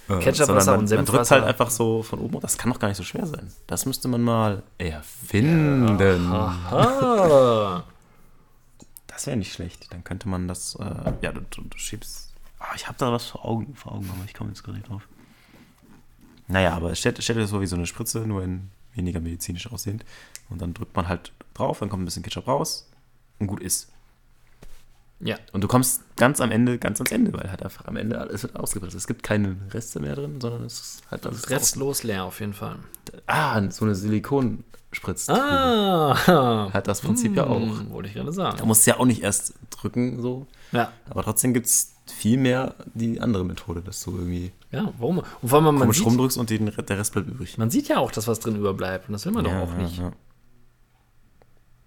Äh, 0.10 0.20
Ketchup-Wasser 0.20 0.74
und 0.78 0.82
Man 0.82 0.88
drückt 0.90 1.08
Senfwasser. 1.08 1.36
halt 1.38 1.46
einfach 1.46 1.72
so 1.72 2.04
von 2.04 2.20
oben. 2.20 2.40
Das 2.40 2.56
kann 2.60 2.72
doch 2.72 2.78
gar 2.78 2.90
nicht 2.90 2.98
so 2.98 3.04
schwer 3.04 3.26
sein. 3.26 3.52
Das 3.66 3.88
müsste 3.88 4.08
man 4.10 4.22
mal 4.22 4.62
erfinden. 4.78 6.00
Ah. 6.32 7.84
Das 9.08 9.26
wäre 9.26 9.38
nicht 9.38 9.54
schlecht. 9.54 9.92
Dann 9.92 10.04
könnte 10.04 10.30
man 10.30 10.48
das, 10.48 10.76
äh, 10.76 11.14
ja, 11.22 11.32
du, 11.32 11.42
du, 11.50 11.62
du 11.64 11.78
schiebst. 11.80 12.32
Ah, 12.60 12.74
ich 12.76 12.88
habe 12.88 12.98
da 13.00 13.12
was 13.12 13.26
vor 13.26 13.44
Augen, 13.44 13.74
vor 13.76 13.94
Augen, 13.94 14.08
aber 14.16 14.24
ich 14.26 14.36
komme 14.36 14.52
jetzt 14.52 14.64
gerade 14.64 14.78
nicht 14.78 14.88
drauf. 14.90 15.08
Naja, 16.48 16.74
aber 16.74 16.94
stell, 16.96 17.14
stell 17.20 17.36
dir 17.36 17.42
das 17.42 17.50
so 17.52 17.62
wie 17.62 17.68
so 17.68 17.76
eine 17.76 17.86
Spritze, 17.86 18.20
nur 18.20 18.44
in 18.44 18.70
weniger 18.96 19.20
medizinisch 19.20 19.72
aussehend. 19.72 20.04
Und 20.50 20.62
dann 20.62 20.74
drückt 20.74 20.96
man 20.96 21.08
halt 21.08 21.32
drauf, 21.54 21.80
dann 21.80 21.90
kommt 21.90 22.04
ein 22.04 22.06
bisschen 22.06 22.24
Ketchup 22.24 22.48
raus 22.48 22.90
und 23.40 23.48
gut 23.48 23.62
ist. 23.62 23.90
Ja. 25.20 25.38
Und 25.54 25.62
du 25.64 25.68
kommst 25.70 26.02
ganz 26.18 26.42
am 26.42 26.52
Ende, 26.52 26.78
ganz 26.78 27.00
ans 27.00 27.12
Ende, 27.12 27.32
weil 27.34 27.50
halt 27.50 27.64
einfach 27.64 27.86
am 27.88 27.96
Ende 27.96 28.20
alles 28.20 28.44
wird 28.44 28.56
ausgepresst. 28.58 28.96
Es 28.96 29.08
gibt 29.08 29.24
keine 29.24 29.56
Reste 29.72 30.00
mehr 30.02 30.16
drin, 30.16 30.42
sondern 30.42 30.66
es 30.66 30.80
ist 30.80 31.04
halt 31.10 31.26
alles 31.26 31.50
Restlos 31.50 32.04
leer 32.04 32.26
auf 32.26 32.42
jeden 32.42 32.54
Fall. 32.54 32.76
Ah, 33.26 33.62
so 33.72 33.86
eine 33.86 33.96
Silikonspritze. 33.96 35.34
Ah, 35.34 36.70
Hat 36.74 36.88
das 36.90 37.00
Prinzip 37.02 37.38
ja 37.38 37.48
auch. 37.48 37.60
Hm, 37.62 37.90
wollte 37.92 38.10
ich 38.10 38.16
gerade 38.16 38.28
Da 38.28 38.34
sagen. 38.34 38.68
musst 38.68 38.86
du 38.86 38.92
ja 38.92 39.00
auch 39.00 39.06
nicht 39.06 39.24
erst 39.24 39.54
drücken, 39.70 40.22
so. 40.22 40.46
Ja. 40.74 40.92
Aber 41.10 41.24
trotzdem 41.24 41.54
gibt 41.54 41.68
es 41.68 41.93
viel 42.06 42.38
mehr 42.38 42.76
die 42.94 43.22
andere 43.22 43.46
Methode, 43.46 43.82
dass 43.82 44.02
du 44.04 44.12
irgendwie 44.18 44.52
Ja, 44.72 44.92
warum? 45.00 45.20
Und 45.42 45.50
vor 45.50 45.58
allem, 45.60 45.66
man 45.66 45.78
komisch 45.80 45.98
sieht, 45.98 46.06
rumdrückst 46.08 46.38
und 46.38 46.50
den, 46.50 46.66
der 46.66 46.98
Rest 46.98 47.14
bleibt 47.14 47.28
übrig. 47.30 47.58
man 47.58 47.70
sieht 47.72 47.88
ja 47.88 47.98
auch, 48.00 48.12
dass 48.12 48.28
was 48.28 48.40
drin 48.40 48.56
überbleibt. 48.56 49.08
Und 49.08 49.14
das 49.14 49.26
will 49.26 49.32
man 49.34 49.46
doch 49.46 49.54
auch 49.54 49.74
nicht. 49.76 49.98
ja. 49.98 50.12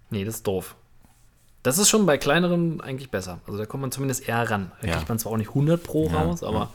Nee, 0.09 0.23
das 0.25 0.35
ist 0.35 0.47
doof. 0.47 0.75
Das 1.63 1.77
ist 1.77 1.89
schon 1.89 2.05
bei 2.05 2.17
kleineren 2.17 2.79
eigentlich 2.81 3.11
besser. 3.11 3.39
Also 3.45 3.57
da 3.59 3.65
kommt 3.65 3.81
man 3.81 3.91
zumindest 3.91 4.27
eher 4.27 4.49
ran. 4.49 4.71
Da 4.81 4.87
Ja. 4.87 4.95
kriegt 4.95 5.09
man 5.09 5.19
zwar 5.19 5.33
auch 5.33 5.37
nicht 5.37 5.49
100 5.49 5.83
pro 5.83 6.07
Ja, 6.07 6.21
raus, 6.23 6.43
aber 6.43 6.71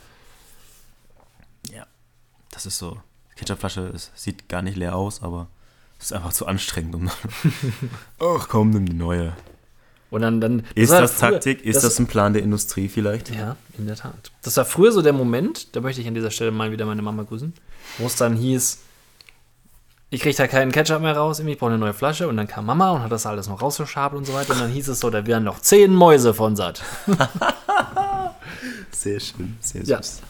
Ja, 1.70 1.86
das 2.50 2.66
ist 2.66 2.78
so. 2.78 2.98
Die 3.32 3.36
Ketchupflasche 3.38 3.92
sieht 4.14 4.48
gar 4.50 4.60
nicht 4.62 4.76
leer 4.76 4.94
aus, 4.94 5.22
aber 5.22 5.48
es 5.98 6.06
ist 6.06 6.12
einfach 6.12 6.32
zu 6.34 6.46
anstrengend. 6.46 6.94
Um 6.94 7.10
Ach 8.20 8.48
komm, 8.48 8.70
nimm 8.70 8.84
die 8.86 8.92
neue. 8.94 9.32
Und 10.12 10.20
dann, 10.22 10.40
dann 10.40 10.62
Ist 10.76 10.90
war 10.92 11.00
das 11.00 11.12
früher- 11.14 11.30
Taktik? 11.32 11.64
Ist 11.64 11.82
das, 11.82 11.98
ein 11.98 12.06
Plan 12.06 12.32
der 12.34 12.42
Industrie 12.42 12.88
vielleicht? 12.88 13.34
Ja, 13.34 13.56
in 13.76 13.86
der 13.86 13.96
Tat. 13.96 14.30
Das 14.42 14.56
war 14.56 14.64
früher 14.64 14.92
so 14.92 15.02
der 15.02 15.12
Moment, 15.12 15.74
da 15.74 15.80
möchte 15.80 16.00
ich 16.00 16.06
an 16.06 16.14
dieser 16.14 16.30
Stelle 16.30 16.52
mal 16.52 16.70
wieder 16.70 16.86
meine 16.86 17.02
Mama 17.02 17.24
grüßen, 17.24 17.52
wo 17.98 18.06
es 18.06 18.14
dann 18.16 18.36
hieß, 18.36 18.78
ich 20.10 20.20
kriege 20.20 20.36
da 20.36 20.46
keinen 20.46 20.70
Ketchup 20.70 21.00
mehr 21.00 21.16
raus, 21.16 21.40
ich 21.40 21.58
brauche 21.58 21.70
eine 21.70 21.78
neue 21.78 21.94
Flasche 21.94 22.28
und 22.28 22.36
dann 22.36 22.46
kam 22.46 22.66
Mama 22.66 22.90
und 22.90 23.02
hat 23.02 23.10
das 23.10 23.24
alles 23.24 23.48
noch 23.48 23.62
rausgeschabt 23.62 24.14
und 24.14 24.26
so 24.26 24.34
weiter 24.34 24.52
und 24.52 24.60
dann 24.60 24.70
hieß 24.70 24.88
es 24.88 25.00
so, 25.00 25.08
da 25.08 25.26
wären 25.26 25.44
noch 25.44 25.60
zehn 25.60 25.94
Mäuse 25.94 26.34
von 26.34 26.54
satt. 26.56 26.82
Sehr 28.90 29.18
schön, 29.18 29.56
sehr 29.60 29.82
Ja. 29.84 30.02
süß. 30.02 30.20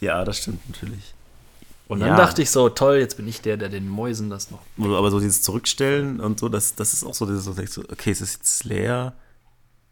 Ja, 0.00 0.24
das 0.24 0.38
stimmt 0.38 0.60
natürlich. 0.68 1.13
Und 1.86 2.00
dann 2.00 2.08
Ja. 2.10 2.16
dachte 2.16 2.40
ich 2.42 2.50
so, 2.50 2.68
toll, 2.70 2.96
jetzt 2.96 3.16
bin 3.16 3.28
ich 3.28 3.42
der, 3.42 3.56
der 3.58 3.68
den 3.68 3.88
Mäusen 3.88 4.30
das 4.30 4.50
noch. 4.50 4.60
Aber 4.78 5.10
so 5.10 5.20
dieses 5.20 5.42
Zurückstellen 5.42 6.18
und 6.20 6.40
so, 6.40 6.48
das, 6.48 6.74
das 6.74 6.94
ist 6.94 7.04
auch 7.04 7.14
so, 7.14 7.26
dieses, 7.26 7.46
okay, 7.48 8.10
es 8.10 8.20
ist 8.22 8.36
jetzt 8.38 8.64
leer. 8.64 9.12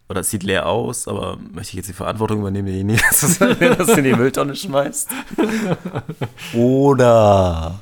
Oder 0.08 0.20
es 0.20 0.30
sieht 0.30 0.42
leer 0.42 0.66
aus, 0.66 1.06
aber 1.08 1.36
möchte 1.36 1.70
ich 1.70 1.74
jetzt 1.76 1.88
die 1.88 1.92
Verantwortung 1.94 2.40
übernehmen, 2.40 2.66
derjenige, 2.66 3.00
dass 3.10 3.38
du 3.38 3.92
in 3.94 4.04
die 4.04 4.14
Mülltonne 4.14 4.54
schmeißt? 4.56 5.08
Oder. 6.54 7.80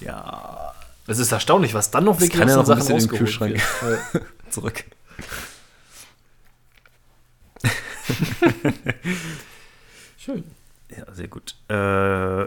Ja. 0.00 0.72
Es 1.06 1.18
ist 1.18 1.30
erstaunlich, 1.30 1.74
was 1.74 1.90
dann 1.90 2.04
noch 2.04 2.14
Das 2.14 2.22
wirklich 2.22 2.40
kann 2.40 2.48
ja 2.48 2.54
noch 2.56 2.62
ein 2.62 2.66
Sachen 2.66 2.96
bisschen 2.96 3.16
in 3.18 3.52
den 3.54 3.60
wird. 3.80 4.00
Zurück. 4.50 4.84
Schön. 10.18 10.44
Ja, 10.96 11.04
sehr 11.12 11.28
gut. 11.28 11.54
Äh, 11.68 12.46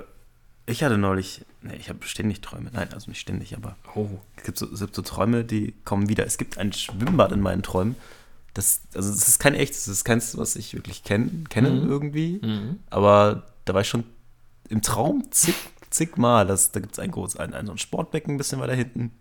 ich 0.69 0.83
hatte 0.83 0.97
neulich, 0.97 1.45
nee, 1.61 1.75
ich 1.75 1.89
habe 1.89 1.99
ständig 2.05 2.41
Träume. 2.41 2.69
Nein, 2.73 2.93
also 2.93 3.09
nicht 3.09 3.19
ständig, 3.19 3.55
aber 3.55 3.75
Oh. 3.95 4.07
es 4.38 4.43
gibt, 4.43 4.57
so, 4.57 4.65
es 4.71 4.79
gibt 4.79 4.95
so 4.95 5.01
Träume, 5.01 5.43
die 5.43 5.73
kommen 5.85 6.09
wieder. 6.09 6.25
Es 6.25 6.38
gibt 6.38 6.57
ein 6.57 6.71
Schwimmbad 6.73 7.31
in 7.31 7.41
meinen 7.41 7.63
Träumen. 7.63 7.95
Das, 8.53 8.81
also 8.95 9.09
das 9.11 9.27
ist 9.27 9.39
kein 9.39 9.53
echtes, 9.55 9.85
das 9.85 9.95
ist 9.97 10.03
keins, 10.05 10.38
was 10.38 10.55
ich 10.55 10.73
wirklich 10.73 11.03
kenn, 11.03 11.47
kenne 11.49 11.69
Mhm. 11.69 11.89
irgendwie. 11.89 12.39
Mhm. 12.43 12.79
Aber 12.89 13.43
da 13.65 13.73
war 13.73 13.81
ich 13.81 13.88
schon 13.89 14.03
im 14.69 14.81
Traum 14.81 15.25
zig, 15.31 15.55
zig 15.89 16.17
Mal. 16.17 16.47
Das, 16.47 16.71
da 16.71 16.79
gibt 16.79 16.93
es 16.93 16.99
ein 16.99 17.11
großes, 17.11 17.39
ein, 17.39 17.53
ein, 17.53 17.65
so 17.67 17.71
ein 17.73 17.77
Sportbecken 17.77 18.35
ein 18.35 18.38
bisschen 18.38 18.59
weiter 18.59 18.75
hinten. 18.75 19.11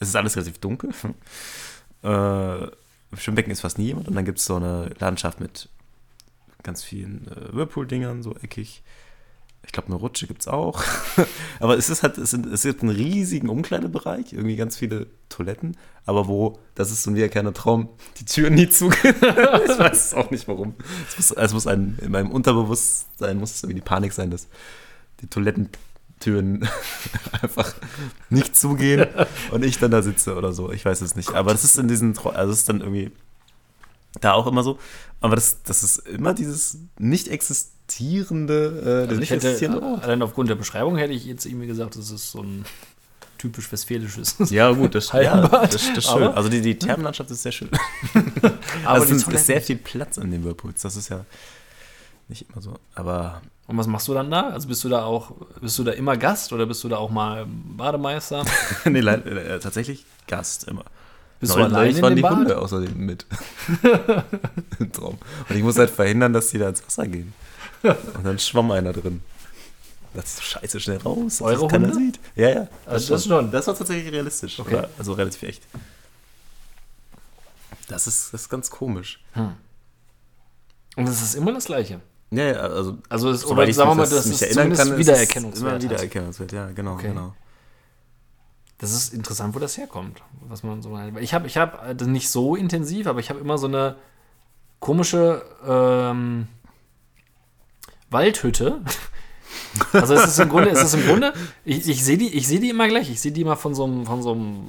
Es 0.00 0.08
ist 0.08 0.16
alles 0.16 0.36
relativ 0.36 0.58
dunkel. 0.58 0.90
äh, 2.02 2.64
Im 2.64 3.16
Schwimmbecken 3.16 3.50
ist 3.52 3.60
fast 3.60 3.78
nie 3.78 3.86
jemand. 3.86 4.08
Und 4.08 4.14
dann 4.14 4.24
gibt 4.24 4.38
es 4.38 4.44
so 4.44 4.56
eine 4.56 4.90
Landschaft 4.98 5.40
mit 5.40 5.68
ganz 6.62 6.82
vielen 6.82 7.26
äh, 7.28 7.54
Whirlpool-Dingern, 7.54 8.22
so 8.22 8.34
eckig. 8.36 8.82
Ich 9.64 9.72
glaube, 9.72 9.88
eine 9.88 9.96
Rutsche 9.96 10.26
gibt 10.26 10.42
es 10.42 10.48
auch. 10.48 10.82
aber 11.60 11.76
es 11.76 11.90
ist 11.90 12.02
halt, 12.02 12.16
es, 12.18 12.30
sind, 12.30 12.46
es 12.46 12.62
gibt 12.62 12.82
einen 12.82 12.94
riesigen 12.94 13.48
Umkleidebereich, 13.48 14.32
irgendwie 14.32 14.56
ganz 14.56 14.76
viele 14.76 15.08
Toiletten, 15.28 15.76
aber 16.06 16.26
wo, 16.26 16.58
das 16.74 16.90
ist 16.90 17.02
so 17.02 17.10
ein 17.10 17.16
wiederkehrender 17.16 17.52
Traum, 17.52 17.90
die 18.18 18.24
Türen 18.24 18.54
nie 18.54 18.68
zugehen. 18.68 19.14
ich 19.20 19.78
weiß 19.78 20.14
auch 20.14 20.30
nicht 20.30 20.48
warum. 20.48 20.74
Es 21.08 21.16
muss, 21.16 21.30
es 21.32 21.52
muss 21.52 21.66
ein, 21.66 21.98
in 22.00 22.12
meinem 22.12 22.30
Unterbewusstsein 22.30 23.38
muss 23.38 23.54
es 23.54 23.62
irgendwie 23.62 23.80
die 23.80 23.84
Panik 23.84 24.12
sein, 24.12 24.30
dass 24.30 24.48
die 25.20 25.26
Toilettentüren 25.26 26.66
einfach 27.42 27.74
nicht 28.30 28.56
zugehen 28.56 29.06
und 29.50 29.64
ich 29.64 29.78
dann 29.78 29.90
da 29.90 30.02
sitze 30.02 30.36
oder 30.36 30.52
so. 30.52 30.72
Ich 30.72 30.84
weiß 30.84 31.02
es 31.02 31.14
nicht. 31.14 31.34
Aber 31.34 31.52
das 31.52 31.64
ist 31.64 31.78
in 31.78 31.88
diesen, 31.88 32.16
also 32.16 32.52
es 32.52 32.60
ist 32.60 32.68
dann 32.68 32.80
irgendwie 32.80 33.12
da 34.20 34.32
auch 34.32 34.46
immer 34.46 34.62
so. 34.62 34.78
Aber 35.20 35.34
das, 35.34 35.62
das 35.64 35.82
ist 35.82 35.98
immer 36.08 36.32
dieses 36.34 36.78
nicht 36.98 37.28
existierende, 37.28 38.54
äh, 38.80 38.84
der 38.84 38.92
Also 39.00 39.12
ich 39.14 39.18
nicht 39.20 39.30
hätte, 39.30 39.46
existierende 39.48 39.82
Ort. 39.82 40.04
allein 40.04 40.22
aufgrund 40.22 40.48
der 40.50 40.54
Beschreibung 40.54 40.96
hätte 40.96 41.12
ich 41.12 41.24
jetzt 41.24 41.44
irgendwie 41.46 41.66
gesagt, 41.66 41.96
das 41.96 42.10
ist 42.10 42.30
so 42.30 42.42
ein 42.42 42.64
typisch 43.36 43.70
westfälisches. 43.72 44.36
Ja, 44.50 44.70
gut, 44.72 44.94
das, 44.94 45.10
ja, 45.12 45.46
das, 45.48 45.70
das 45.70 45.74
ist 45.98 46.04
schön. 46.04 46.22
Aber- 46.24 46.36
Also 46.36 46.48
die, 46.48 46.60
die 46.60 46.78
Thermenlandschaft 46.78 47.30
ist 47.30 47.42
sehr 47.42 47.52
schön. 47.52 47.68
Aber 48.84 49.00
also 49.00 49.14
es 49.14 49.26
ist 49.26 49.46
sehr 49.46 49.60
viel 49.62 49.76
Platz 49.76 50.18
an 50.18 50.30
den 50.30 50.44
Whirlpools. 50.44 50.82
Das 50.82 50.96
ist 50.96 51.08
ja 51.08 51.24
nicht 52.28 52.46
immer 52.50 52.60
so. 52.62 52.74
Aber 52.94 53.42
Und 53.66 53.76
was 53.78 53.86
machst 53.86 54.06
du 54.08 54.14
dann 54.14 54.30
da? 54.30 54.50
Also 54.50 54.68
bist 54.68 54.82
du 54.84 54.88
da 54.88 55.04
auch, 55.04 55.32
bist 55.60 55.78
du 55.78 55.84
da 55.84 55.92
immer 55.92 56.16
Gast 56.16 56.52
oder 56.52 56.66
bist 56.66 56.82
du 56.84 56.88
da 56.88 56.96
auch 56.98 57.10
mal 57.10 57.46
Bademeister? 57.48 58.44
nee, 58.84 58.98
äh, 59.00 59.58
tatsächlich 59.60 60.04
Gast 60.26 60.64
immer. 60.64 60.84
Bist 61.40 61.54
du 61.54 61.58
Neulich- 61.58 61.74
allein 61.76 62.02
waren 62.02 62.16
die 62.16 62.22
Bad? 62.22 62.36
Hunde 62.36 62.58
außerdem 62.58 62.96
mit. 62.98 63.26
Im 64.80 64.92
Traum. 64.92 65.18
Und 65.48 65.56
ich 65.56 65.62
muss 65.62 65.78
halt 65.78 65.90
verhindern, 65.90 66.32
dass 66.32 66.48
die 66.48 66.58
da 66.58 66.68
ins 66.68 66.84
Wasser 66.84 67.06
gehen. 67.06 67.32
Und 67.82 68.24
dann 68.24 68.38
schwamm 68.38 68.70
einer 68.72 68.92
drin. 68.92 69.22
Das 70.14 70.24
ist 70.34 70.42
scheiße 70.42 70.80
schnell 70.80 70.96
raus, 70.98 71.40
Eure 71.40 71.68
das 71.68 71.72
Hunde? 71.72 71.94
sieht. 71.94 72.18
Ja, 72.34 72.48
ja. 72.48 72.68
Also 72.86 73.14
das 73.14 73.24
schon. 73.24 73.50
Das 73.52 73.66
war 73.68 73.76
tatsächlich 73.76 74.12
realistisch. 74.12 74.58
Okay. 74.58 74.74
Oder, 74.78 74.88
also 74.98 75.12
relativ 75.12 75.42
echt. 75.44 75.62
Das 77.88 78.06
ist, 78.06 78.32
das 78.34 78.42
ist 78.42 78.48
ganz 78.48 78.68
komisch. 78.70 79.20
Und 80.96 81.08
es 81.08 81.22
ist 81.22 81.34
immer 81.34 81.52
das 81.52 81.66
Gleiche. 81.66 82.00
Ja, 82.30 82.44
ja, 82.44 82.52
also, 82.60 82.98
Also 83.08 83.32
soweit 83.34 83.52
oder 83.52 83.68
ich 83.68 83.76
sagen 83.76 83.90
wir 83.90 83.94
mal, 83.94 84.08
das 84.08 84.26
mich 84.26 84.34
ist 84.34 84.42
erinnern 84.42 84.76
kann, 84.76 84.88
ist 84.92 84.98
Wiedererkennungswert. 84.98 85.62
Immer 85.62 85.74
hat. 85.76 85.82
Wiedererkennungswert, 85.82 86.52
ja, 86.52 86.66
genau, 86.72 86.94
Okay. 86.94 87.08
genau. 87.08 87.34
Das 88.78 88.92
ist 88.92 89.12
interessant, 89.12 89.54
wo 89.54 89.58
das 89.58 89.76
herkommt, 89.76 90.22
was 90.48 90.62
man 90.62 90.82
so 90.82 90.90
mal. 90.90 91.16
Ich 91.18 91.34
habe, 91.34 91.48
ich 91.48 91.56
habe 91.56 91.94
das 91.96 92.06
nicht 92.06 92.30
so 92.30 92.54
intensiv, 92.54 93.08
aber 93.08 93.18
ich 93.18 93.28
habe 93.28 93.40
immer 93.40 93.58
so 93.58 93.66
eine 93.66 93.96
komische 94.78 95.42
ähm, 95.66 96.48
Waldhütte. 98.10 98.82
Also 99.92 100.14
es 100.14 100.26
ist 100.26 100.38
im 100.40 100.48
Grunde, 100.48 100.70
es 100.70 100.82
ist 100.82 100.94
im 100.94 101.06
Grunde, 101.06 101.32
ich, 101.64 101.88
ich 101.88 102.04
sehe 102.04 102.18
die, 102.18 102.34
ich 102.34 102.46
die 102.48 102.68
immer 102.68 102.88
gleich. 102.88 103.10
Ich 103.10 103.20
sehe 103.20 103.32
die 103.32 103.42
immer 103.42 103.56
von 103.56 103.74
so 103.74 103.84
einem, 103.84 104.06
von 104.06 104.22
so 104.22 104.32
einem 104.32 104.66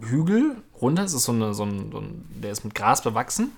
Hügel 0.00 0.56
runter. 0.80 1.04
Es 1.04 1.14
ist 1.14 1.24
so, 1.24 1.32
eine, 1.32 1.54
so, 1.54 1.64
ein, 1.64 1.90
so 1.90 1.98
ein, 1.98 2.24
der 2.42 2.50
ist 2.50 2.64
mit 2.64 2.74
Gras 2.74 3.02
bewachsen 3.02 3.52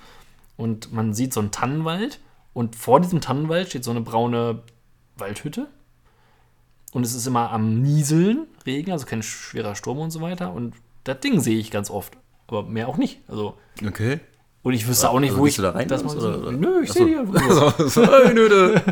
und 0.56 0.92
man 0.92 1.14
sieht 1.14 1.32
so 1.32 1.40
einen 1.40 1.50
Tannenwald 1.50 2.20
und 2.52 2.76
vor 2.76 3.00
diesem 3.00 3.20
Tannenwald 3.20 3.68
steht 3.68 3.84
so 3.84 3.90
eine 3.90 4.00
braune 4.02 4.62
Waldhütte 5.16 5.68
und 6.96 7.04
es 7.04 7.14
ist 7.14 7.26
immer 7.26 7.50
am 7.52 7.82
Nieseln, 7.82 8.46
Regen, 8.64 8.90
also 8.90 9.04
kein 9.04 9.22
schwerer 9.22 9.74
Sturm 9.76 9.98
und 9.98 10.10
so 10.10 10.22
weiter. 10.22 10.54
Und 10.54 10.74
das 11.04 11.20
Ding 11.20 11.40
sehe 11.40 11.58
ich 11.58 11.70
ganz 11.70 11.90
oft, 11.90 12.16
aber 12.46 12.62
mehr 12.62 12.88
auch 12.88 12.96
nicht. 12.96 13.20
Also 13.28 13.58
Okay. 13.86 14.18
und 14.62 14.72
ich 14.72 14.88
wüsste 14.88 15.10
auch 15.10 15.20
nicht, 15.20 15.32
Also 15.32 15.42
wo 15.42 15.46
ich 15.46 15.56
da 15.56 15.72
rein 15.72 15.88
das 15.88 16.02
mal 16.04 16.18
so? 16.18 16.50
Nö, 16.50 16.82
ich 16.82 16.90
sehe 16.92 17.04
die 17.04 17.16
einfach 17.18 18.34
nur. 18.34 18.82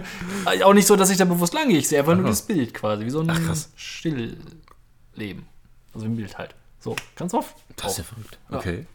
Auch 0.66 0.75
nicht 0.75 0.87
so, 0.87 0.96
dass 0.96 1.08
ich 1.08 1.16
da 1.16 1.25
bewusst 1.25 1.54
lang 1.54 1.70
gehe. 1.70 1.78
Ich 1.78 1.88
sehe 1.88 1.99
einfach 1.99 2.12
nur 2.14 2.25
Aha. 2.25 2.30
das 2.30 2.42
Bild 2.42 2.75
quasi, 2.75 3.06
wie 3.06 3.11
so 3.11 3.20
ein 3.20 3.30
Ach, 3.30 3.40
krass. 3.42 3.70
Stillleben. 3.75 5.46
Also 5.94 6.04
ein 6.06 6.14
Bild 6.16 6.37
halt. 6.37 6.54
So, 6.80 6.94
ganz 7.16 7.32
oft. 7.32 7.54
Das 7.76 7.92
ist 7.92 7.99
ja 7.99 8.04
verrückt. 8.04 8.38
Ja. 8.50 8.58
Okay. 8.58 8.87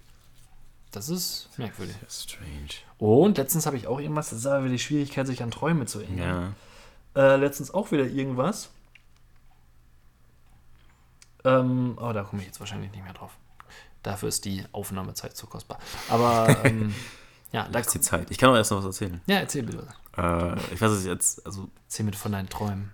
Das 0.92 1.10
ist 1.10 1.50
merkwürdig. 1.58 1.96
Strange. 2.08 2.84
Und 3.00 3.38
letztens 3.40 3.66
habe 3.66 3.76
ich 3.78 3.88
auch 3.88 4.00
irgendwas, 4.00 4.30
das 4.30 4.40
ist 4.40 4.46
aber 4.46 4.64
wieder 4.66 4.74
die 4.74 4.80
Schwierigkeit, 4.80 5.26
sich 5.26 5.42
an 5.42 5.50
Träume 5.52 5.88
zu 5.88 6.00
erinnern. 6.00 6.56
Ja. 7.16 7.34
Äh, 7.34 7.38
letztens 7.38 7.74
auch 7.74 7.92
wieder 7.92 8.06
irgendwas. 8.06 8.70
Ähm, 11.46 11.98
oh, 12.00 12.12
da 12.14 12.24
komme 12.24 12.42
ich 12.42 12.48
jetzt 12.48 12.60
wahrscheinlich 12.60 12.92
nicht 12.92 13.04
mehr 13.04 13.14
drauf. 13.14 13.32
Dafür 14.04 14.30
ist 14.30 14.46
die 14.46 14.64
Aufnahmezeit 14.72 15.36
zu 15.36 15.48
kostbar. 15.48 15.80
Aber 16.10 16.56
ähm, 16.64 16.94
ja, 17.52 17.68
da, 17.72 17.80
ist 17.80 17.94
die 17.94 18.02
Zeit. 18.02 18.32
Ich 18.32 18.38
kann 18.38 18.50
auch 18.50 18.56
erst 18.56 18.72
noch 18.72 18.80
was 18.80 18.86
erzählen. 18.86 19.22
ja, 19.28 19.38
erzähl 19.38 19.64
bitte. 19.64 19.88
Äh, 20.18 20.56
ich 20.74 20.82
weiß, 20.82 21.00
ich 21.00 21.06
jetzt, 21.06 21.46
also 21.46 21.70
Erzähl 21.86 22.06
mir 22.06 22.14
von 22.14 22.32
deinen 22.32 22.50
Träumen. 22.50 22.92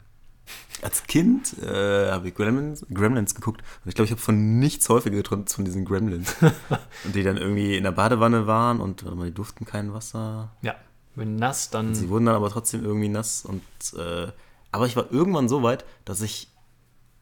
als 0.82 1.04
Kind 1.04 1.58
äh, 1.62 2.12
habe 2.12 2.28
ich 2.28 2.36
Gremlins, 2.36 2.86
Gremlins 2.94 3.36
geguckt 3.36 3.62
und 3.84 3.90
ich 3.90 3.96
glaube, 3.96 4.06
ich 4.06 4.12
habe 4.12 4.22
von 4.22 4.60
nichts 4.60 4.88
häufiger 4.90 5.16
geträumt 5.16 5.44
als 5.46 5.56
von 5.56 5.66
diesen 5.66 5.86
Gremlins. 5.86 6.36
und 7.04 7.16
die 7.16 7.24
dann 7.24 7.38
irgendwie 7.38 7.78
in 7.78 7.84
der 7.84 7.92
Badewanne 7.92 8.48
waren 8.48 8.80
und 8.80 9.04
warte 9.04 9.18
mal, 9.18 9.26
die 9.26 9.34
durften 9.34 9.66
kein 9.66 9.94
Wasser. 9.94 10.52
Ja. 10.62 10.76
Wenn 11.16 11.38
nass, 11.38 11.70
dann. 11.70 11.96
Sie 11.96 12.10
wurden 12.10 12.26
dann 12.26 12.36
aber 12.36 12.50
trotzdem 12.50 12.84
irgendwie 12.84 13.08
nass 13.08 13.46
und 13.46 13.64
äh, 13.98 14.28
aber 14.72 14.86
ich 14.86 14.98
war 14.98 15.10
irgendwann 15.12 15.48
so 15.48 15.64
weit, 15.64 15.86
dass 16.04 16.22
ich 16.22 16.50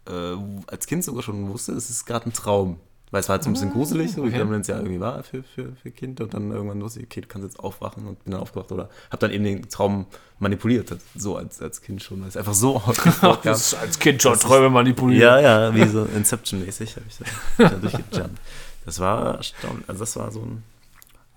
äh, 0.08 0.36
als 0.68 0.88
Kind 0.88 1.04
sogar 1.04 1.24
schon 1.24 1.50
wusste, 1.50 1.74
es 1.74 1.90
ist 1.90 2.06
gerade 2.06 2.30
ein 2.30 2.34
Traum. 2.34 2.80
Weil 3.14 3.20
es 3.20 3.30
war 3.30 3.36
halt 3.36 3.44
so 3.44 3.52
ein 3.52 3.54
bisschen 3.54 3.72
gruselig, 3.72 4.14
so 4.14 4.24
wie 4.24 4.30
okay. 4.30 4.44
man 4.44 4.62
es 4.62 4.66
ja 4.66 4.76
irgendwie 4.76 5.00
war 5.00 5.22
für, 5.22 5.44
für, 5.44 5.76
für 5.76 5.92
Kind. 5.92 6.20
Und 6.20 6.34
dann 6.34 6.50
irgendwann 6.50 6.82
wusste 6.82 7.00
ich, 7.00 7.06
okay, 7.06 7.22
du 7.22 7.28
kannst 7.28 7.48
jetzt 7.48 7.60
aufwachen 7.60 8.08
und 8.08 8.24
bin 8.24 8.32
dann 8.32 8.42
aufgewacht 8.42 8.72
oder 8.72 8.90
hab 9.12 9.20
dann 9.20 9.30
eben 9.30 9.44
den 9.44 9.70
Traum 9.70 10.08
manipuliert. 10.40 10.98
So 11.16 11.38
als, 11.38 11.62
als 11.62 11.84
Kind 11.84 12.02
schon, 12.02 12.22
weil 12.22 12.30
es 12.30 12.38
einfach 12.38 12.56
so 12.56 12.82
gab. 13.22 13.46
als 13.46 14.00
Kind 14.00 14.20
schon 14.24 14.34
Träume 14.40 14.72
manipuliert. 14.72 15.22
Ja, 15.22 15.40
ja, 15.40 15.76
wie 15.76 15.88
so 15.88 16.06
Inception-mäßig 16.06 16.96
habe 16.96 17.06
ich 17.08 17.18
da, 17.20 17.70
da 17.70 17.76
durchgejumpt. 17.82 18.40
Das 18.84 19.00
war 19.00 19.36
erstaunlich. 19.36 19.88
Also 19.88 20.00
das 20.00 20.16
war 20.16 20.32
so 20.32 20.42
ein, 20.42 20.64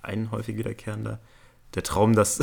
ein 0.01 0.31
häufig 0.31 0.57
wiederkehrender, 0.57 1.19
der 1.77 1.83
Traum, 1.85 2.15
dass 2.17 2.41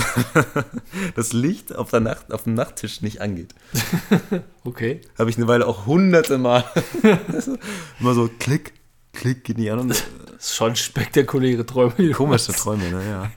das 1.15 1.33
Licht 1.33 1.75
auf, 1.75 1.89
der 1.89 1.99
Nacht, 1.99 2.31
auf 2.31 2.43
dem 2.43 2.53
Nachttisch 2.53 3.01
nicht 3.01 3.19
angeht. 3.21 3.53
Okay. 4.65 5.01
Habe 5.19 5.29
ich 5.29 5.35
eine 5.35 5.47
Weile 5.49 5.67
auch 5.67 5.85
hunderte 5.87 6.37
Mal. 6.37 6.63
Immer 7.99 8.13
so 8.13 8.29
klick, 8.39 8.71
klick, 9.11 9.43
geht 9.43 9.57
nicht 9.57 9.69
an. 9.71 9.79
Und 9.79 9.89
Das 9.89 10.05
ist 10.39 10.55
schon 10.55 10.77
spektakuläre 10.77 11.65
Träume. 11.65 12.11
komische. 12.11 12.53
Träume, 12.53 12.89
ne? 12.89 13.01
Ja. 13.09 13.31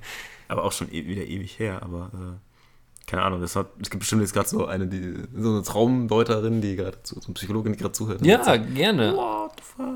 Aber 0.47 0.63
auch 0.63 0.71
schon 0.71 0.89
e 0.93 1.05
wieder 1.05 1.25
ewig 1.25 1.59
her. 1.59 1.83
Aber 1.83 2.11
äh, 2.15 3.09
keine 3.11 3.23
Ahnung, 3.23 3.43
hat, 3.43 3.67
es 3.83 3.91
gibt 3.91 3.99
bestimmt 3.99 4.23
jetzt 4.23 4.35
gerade 4.35 4.49
so 4.49 4.67
eine, 4.67 4.87
die, 4.87 5.15
so 5.37 5.51
eine 5.51 5.63
Traumdeuterin, 5.63 6.61
die 6.61 6.77
gerade, 6.77 7.03
zu- 7.03 7.17
so 7.21 7.27
eine 7.27 7.35
Psychologin, 7.35 7.73
die 7.73 7.79
gerade 7.81 7.93
zuhört. 7.93 8.25
Ja, 8.25 8.45
sagt, 8.45 8.73
gerne. 8.77 9.17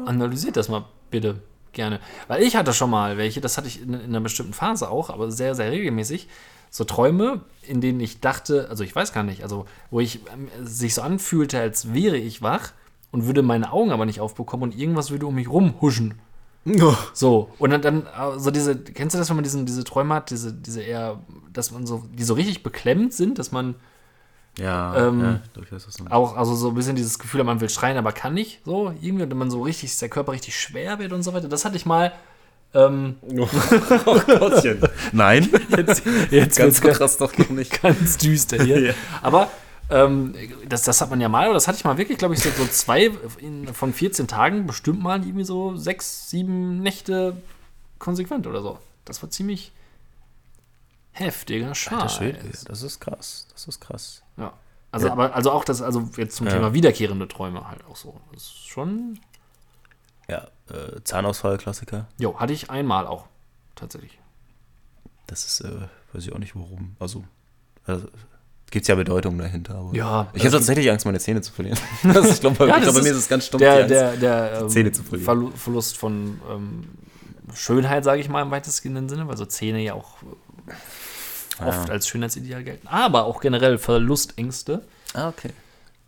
Analysiert 0.07 0.57
das 0.57 0.69
mal 0.69 0.85
bitte. 1.13 1.41
Gerne. 1.73 2.01
Weil 2.29 2.43
ich 2.43 2.57
hatte 2.57 2.73
schon 2.73 2.91
mal 2.91 3.17
welche, 3.17 3.41
das 3.41 3.57
hatte 3.57 3.69
ich 3.69 3.83
in, 3.83 3.95
in 3.95 4.01
einer 4.01 4.21
bestimmten 4.21 4.53
Phase 4.53 4.91
auch, 4.91 5.11
aber 5.11 5.31
sehr, 5.31 5.55
sehr 5.55 5.71
regelmäßig. 5.71 6.29
So 6.71 6.85
Träume, 6.85 7.41
in 7.63 7.81
denen 7.81 8.01
ich 8.01 8.21
dachte, 8.21 8.69
also 8.71 8.85
ich 8.85 8.95
weiß 8.95 9.13
gar 9.13 9.25
nicht, 9.25 9.43
also 9.43 9.67
wo 9.91 10.01
ich 10.01 10.21
ähm, 10.33 10.49
sich 10.65 10.95
so 10.95 11.03
anfühlte, 11.03 11.59
als 11.59 11.93
wäre 11.95 12.17
ich 12.17 12.43
wach 12.43 12.73
und 13.11 13.27
würde 13.27 13.43
meine 13.43 13.73
Augen 13.73 13.91
aber 13.91 14.07
nicht 14.07 14.21
aufbekommen 14.21 14.71
und 14.71 14.79
irgendwas 14.79 15.11
würde 15.11 15.27
um 15.27 15.35
mich 15.35 15.49
rumhuschen. 15.49 16.15
Ja. 16.65 16.97
So, 17.13 17.51
und 17.59 17.71
dann, 17.71 17.83
dann 17.83 18.03
äh, 18.07 18.39
so 18.39 18.51
diese, 18.51 18.77
kennst 18.77 19.15
du 19.15 19.19
das, 19.19 19.29
wenn 19.31 19.37
man 19.37 19.45
diesen, 19.45 19.67
diese 19.67 19.85
Träume 19.85 20.15
hat, 20.15 20.31
diese, 20.31 20.53
diese 20.53 20.83
eher, 20.83 21.21
dass 21.53 21.71
man 21.71 21.87
so, 21.87 22.05
die 22.13 22.25
so 22.25 22.35
richtig 22.35 22.63
beklemmt 22.63 23.15
sind, 23.15 23.39
dass 23.39 23.51
man 23.51 23.77
Ja, 24.59 25.09
Ähm, 25.09 25.21
ja, 25.23 25.41
ich 25.45 25.53
glaube, 25.53 25.67
ich 25.67 25.73
weiß, 25.73 25.87
was 25.87 25.95
du 25.97 26.03
meinst. 26.05 26.15
auch, 26.15 26.37
also 26.37 26.55
so 26.55 26.69
ein 26.69 26.75
bisschen 26.75 26.97
dieses 26.97 27.19
Gefühl, 27.19 27.43
man 27.45 27.61
will 27.61 27.69
schreien, 27.71 27.97
aber 27.97 28.13
kann 28.13 28.35
nicht, 28.35 28.61
so, 28.65 28.93
irgendwie, 29.01 29.31
wenn 29.31 29.37
man 29.39 29.51
so 29.51 29.63
richtig, 29.63 29.91
dass 29.91 29.99
der 29.99 30.09
Körper 30.09 30.33
richtig 30.33 30.59
schwer 30.59 30.99
wird 30.99 31.13
und 31.13 31.23
so 31.23 31.33
weiter, 31.33 31.49
das 31.49 31.65
hatte 31.65 31.77
ich 31.77 31.87
mal, 31.87 32.13
ähm, 32.75 33.17
Oh 34.07 34.21
Gottchen. 34.27 34.81
Nein, 35.13 35.49
jetzt, 35.77 36.03
jetzt 36.31 36.57
ganz 36.59 36.81
krass 36.81 37.17
doch 37.17 37.37
noch 37.39 37.49
nicht. 37.51 37.83
ganz 37.83 38.19
düster 38.19 38.63
hier, 38.63 38.81
Ja. 38.81 38.95
aber 39.23 39.51
ähm, 39.89 40.35
das, 40.69 40.83
das 40.83 41.01
hat 41.01 41.11
man 41.11 41.21
ja 41.21 41.29
mal, 41.29 41.47
oder 41.47 41.55
das 41.55 41.67
hatte 41.67 41.79
ich 41.79 41.85
mal 41.85 41.97
wirklich, 41.99 42.19
glaube 42.19 42.35
ich, 42.35 42.41
so, 42.41 42.51
so 42.51 42.65
zwei 42.67 43.11
in, 43.39 43.67
von 43.75 43.93
14 43.93 44.29
Tagen, 44.29 44.67
bestimmt 44.67 45.01
mal 45.03 45.21
irgendwie 45.25 45.45
so 45.45 45.77
sechs, 45.77 46.29
sieben 46.31 46.81
Nächte 46.81 47.37
konsequent 47.99 48.47
oder 48.47 48.63
so. 48.63 48.79
Das 49.05 49.21
war 49.23 49.31
ziemlich 49.31 49.73
heftiger 51.13 51.75
Scheiß. 51.75 52.21
das 52.67 52.83
ist 52.83 53.01
krass. 53.01 53.49
Das 53.53 53.67
ist 53.67 53.81
krass. 53.81 54.23
Ja. 54.91 54.93
Also, 54.93 55.07
Ja. 55.07 55.13
aber, 55.13 55.35
also 55.35 55.51
auch 55.53 55.65
das, 55.65 55.83
also 55.83 56.09
jetzt 56.17 56.37
zum 56.37 56.47
Ja. 56.47 56.55
Thema 56.55 56.75
wiederkehrende 56.75 57.29
Träume 57.29 57.69
halt 57.69 57.85
auch 57.87 57.97
so. 57.97 58.21
Das 58.33 58.43
ist 58.43 58.67
schon. 58.69 59.19
Ja, 60.29 60.49
äh, 60.69 61.01
Zahnausfall, 61.05 61.59
Klassiker. 61.59 62.07
Jo, 62.19 62.39
hatte 62.39 62.53
ich 62.53 62.71
einmal 62.71 63.07
auch. 63.07 63.27
Tatsächlich. 63.77 64.19
Das 65.27 65.45
ist, 65.45 65.61
äh, 65.61 65.81
weiß 66.13 66.25
ich 66.27 66.33
auch 66.33 66.39
nicht 66.39 66.55
warum. 66.57 66.97
Also, 66.99 67.25
also 67.87 68.09
gibt 68.71 68.83
es 68.85 68.89
ja 68.89 68.95
Bedeutung 68.97 69.39
dahinter. 69.39 69.75
Aber 69.77 69.95
Ja, 69.95 70.29
Ich 70.35 70.43
habe 70.45 70.53
tatsächlich 70.53 70.91
Angst, 70.91 71.05
meine 71.07 71.19
Zähne 71.21 71.41
zu 71.41 71.53
verlieren. 71.53 71.79
Also 72.05 72.29
ich 72.29 72.41
glaube, 72.41 72.67
Ja, 72.67 72.79
ich 72.79 72.85
das 72.85 72.93
glaub, 72.93 72.95
bei 72.97 73.03
mir 73.03 73.11
ist 73.11 73.17
es 73.17 73.29
ganz 73.29 73.47
stumpf. 73.47 73.61
Der, 73.63 73.83
die 73.83 73.89
der, 73.89 74.09
Angst. 74.11 74.23
der 74.23 74.61
ähm, 74.61 74.69
Zähne 74.69 74.93
zu 74.93 75.03
verlieren. 75.03 75.25
Verlu 75.25 75.51
Verlust 75.53 75.97
von 75.99 76.41
ähm, 76.51 76.89
Schönheit, 77.55 78.05
sage 78.05 78.21
ich 78.21 78.29
mal 78.29 78.43
im 78.43 78.51
weitestgehenden 78.51 79.09
Sinne, 79.09 79.27
weil 79.29 79.37
so 79.37 79.47
Zähne 79.47 79.81
ja 79.81 79.95
auch 79.95 80.23
äh, 80.23 80.73
oft 81.67 81.89
Ja. 81.89 81.95
als 81.95 82.07
Schönheitsideal 82.09 82.65
gelten. 82.65 82.87
Aber 82.89 83.25
auch 83.25 83.41
generell 83.41 83.79
Verlustängste 83.79 84.83
Ah, 85.15 85.29
okay. 85.29 85.51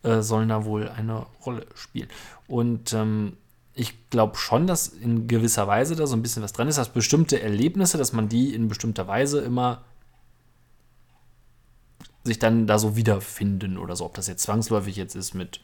äh, 0.02 0.20
sollen 0.22 0.48
da 0.48 0.64
wohl 0.64 0.88
eine 0.88 1.26
Rolle 1.44 1.66
spielen. 1.74 2.08
Und 2.48 2.92
ähm, 2.92 3.36
ich 3.74 3.94
glaube 4.10 4.36
schon, 4.36 4.66
dass 4.66 4.88
in 4.88 5.28
gewisser 5.28 5.66
Weise 5.66 5.96
da 5.96 6.06
so 6.06 6.14
ein 6.14 6.22
bisschen 6.22 6.42
was 6.42 6.52
dran 6.52 6.68
ist, 6.68 6.76
dass 6.78 6.90
bestimmte 6.90 7.40
Erlebnisse, 7.40 7.96
dass 7.98 8.12
man 8.12 8.28
die 8.28 8.54
in 8.54 8.68
bestimmter 8.68 9.06
Weise 9.08 9.40
immer 9.40 9.82
sich 12.24 12.38
dann 12.38 12.66
da 12.66 12.78
so 12.78 12.96
wiederfinden 12.96 13.78
oder 13.78 13.96
so. 13.96 14.04
Ob 14.04 14.14
das 14.14 14.28
jetzt 14.28 14.42
zwangsläufig 14.42 14.96
jetzt 14.96 15.14
ist 15.16 15.34
mit, 15.34 15.60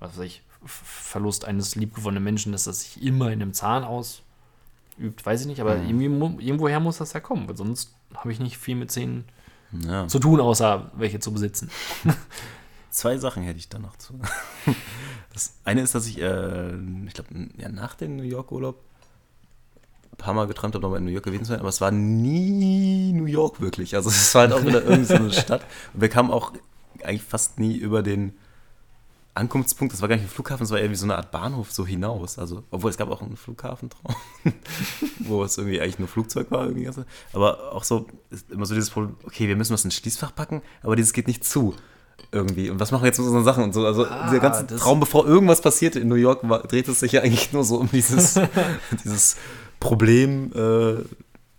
was 0.00 0.16
weiß 0.18 0.24
ich, 0.24 0.42
Verlust 0.64 1.44
eines 1.44 1.74
liebgewonnenen 1.74 2.24
Menschen, 2.24 2.52
dass 2.52 2.64
das 2.64 2.80
sich 2.82 3.02
immer 3.02 3.26
in 3.32 3.42
einem 3.42 3.52
Zahn 3.52 3.84
ausübt, 3.84 5.24
weiß 5.24 5.42
ich 5.42 5.46
nicht, 5.46 5.60
aber 5.60 5.76
mu- 5.76 6.38
irgendwoher 6.40 6.80
muss 6.80 6.98
das 6.98 7.12
ja 7.12 7.20
kommen, 7.20 7.48
weil 7.48 7.56
sonst 7.56 7.92
habe 8.14 8.32
ich 8.32 8.40
nicht 8.40 8.58
viel 8.58 8.74
mit 8.76 8.90
Zähnen 8.90 9.24
Ja. 9.72 10.06
zu 10.08 10.18
tun, 10.18 10.40
außer 10.40 10.90
welche 10.96 11.18
zu 11.20 11.32
besitzen. 11.32 11.70
Zwei 12.90 13.16
Sachen 13.16 13.42
hätte 13.42 13.58
ich 13.58 13.68
da 13.68 13.78
noch 13.78 13.96
zu. 13.96 14.18
Das 15.32 15.54
eine 15.64 15.80
ist, 15.80 15.94
dass 15.94 16.06
ich, 16.06 16.20
äh, 16.20 16.74
ich 17.06 17.14
glaube, 17.14 17.30
ja, 17.56 17.70
nach 17.70 17.94
dem 17.94 18.16
New 18.16 18.22
York-Urlaub 18.22 18.76
ein 20.12 20.16
paar 20.18 20.34
Mal 20.34 20.46
geträumt 20.46 20.74
habe, 20.74 20.82
nochmal 20.82 20.98
in 20.98 21.06
New 21.06 21.10
York 21.10 21.24
gewesen 21.24 21.44
zu 21.44 21.52
sein, 21.52 21.60
aber 21.60 21.70
es 21.70 21.80
war 21.80 21.90
nie 21.90 23.14
New 23.14 23.24
York 23.24 23.62
wirklich. 23.62 23.94
Also 23.94 24.10
es 24.10 24.34
war 24.34 24.42
halt 24.42 24.52
auch 24.52 24.62
wieder 24.62 24.82
irgendeine 24.84 25.30
so 25.30 25.40
Stadt. 25.40 25.62
Und 25.94 26.02
wir 26.02 26.10
kamen 26.10 26.30
auch 26.30 26.52
eigentlich 27.02 27.22
fast 27.22 27.58
nie 27.58 27.74
über 27.74 28.02
den 28.02 28.34
Ankunftspunkt, 29.34 29.94
das 29.94 30.02
war 30.02 30.08
gar 30.08 30.16
nicht 30.16 30.26
ein 30.26 30.28
Flughafen, 30.28 30.64
es 30.64 30.70
war 30.70 30.78
eher 30.78 30.90
wie 30.90 30.94
so 30.94 31.06
eine 31.06 31.16
Art 31.16 31.30
Bahnhof 31.30 31.72
so 31.72 31.86
hinaus. 31.86 32.38
Also, 32.38 32.64
obwohl 32.70 32.90
es 32.90 32.98
gab 32.98 33.10
auch 33.10 33.22
einen 33.22 33.36
Flughafentraum, 33.36 34.14
wo 35.20 35.42
es 35.44 35.56
irgendwie 35.56 35.80
eigentlich 35.80 35.98
nur 35.98 36.08
Flugzeug 36.08 36.50
war. 36.50 36.64
Irgendwie. 36.64 36.84
ganze- 36.84 37.06
Aber 37.32 37.72
auch 37.72 37.84
so, 37.84 38.06
ist 38.30 38.50
immer 38.50 38.66
so 38.66 38.74
dieses 38.74 38.90
Problem, 38.90 39.16
okay, 39.24 39.48
wir 39.48 39.56
müssen 39.56 39.72
was 39.72 39.84
ins 39.84 39.94
Schließfach 39.94 40.34
packen, 40.34 40.60
aber 40.82 40.96
dieses 40.96 41.12
geht 41.12 41.28
nicht 41.28 41.44
zu. 41.44 41.74
Irgendwie. 42.30 42.70
Und 42.70 42.78
was 42.78 42.92
machen 42.92 43.02
wir 43.02 43.06
jetzt 43.08 43.18
mit 43.18 43.26
unseren 43.26 43.44
Sachen 43.44 43.64
und 43.64 43.72
so? 43.72 43.84
Also 43.86 44.04
der 44.04 44.38
ganze 44.40 44.64
das- 44.64 44.80
Traum, 44.82 45.00
bevor 45.00 45.26
irgendwas 45.26 45.60
passierte 45.60 45.98
in 45.98 46.08
New 46.08 46.14
York, 46.14 46.40
war, 46.48 46.62
dreht 46.62 46.86
es 46.88 47.00
sich 47.00 47.12
ja 47.12 47.20
eigentlich 47.22 47.52
nur 47.52 47.64
so 47.64 47.78
um 47.78 47.88
dieses, 47.90 48.38
dieses 49.02 49.36
Problem, 49.80 50.52
äh, 50.54 51.02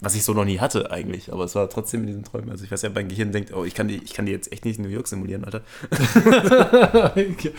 was 0.04 0.16
ich 0.16 0.24
so 0.24 0.34
noch 0.34 0.44
nie 0.46 0.60
hatte 0.60 0.92
eigentlich. 0.92 1.32
Aber 1.32 1.46
es 1.46 1.56
war 1.56 1.70
trotzdem 1.70 2.02
in 2.02 2.08
diesen 2.08 2.24
Träumen. 2.24 2.50
Also 2.50 2.66
ich 2.66 2.72
weiß 2.72 2.82
ja, 2.82 2.90
mein 2.90 3.08
Gehirn 3.08 3.32
denkt, 3.32 3.54
oh, 3.54 3.64
ich 3.64 3.74
kann 3.74 3.88
die, 3.88 4.04
ich 4.04 4.14
kann 4.14 4.26
die 4.26 4.34
jetzt 4.34 4.52
echt 4.52 4.66
nicht 4.66 4.78
in 4.78 4.84
New 4.84 4.90
York 4.90 5.08
simulieren, 5.08 5.46
Alter. 5.46 5.62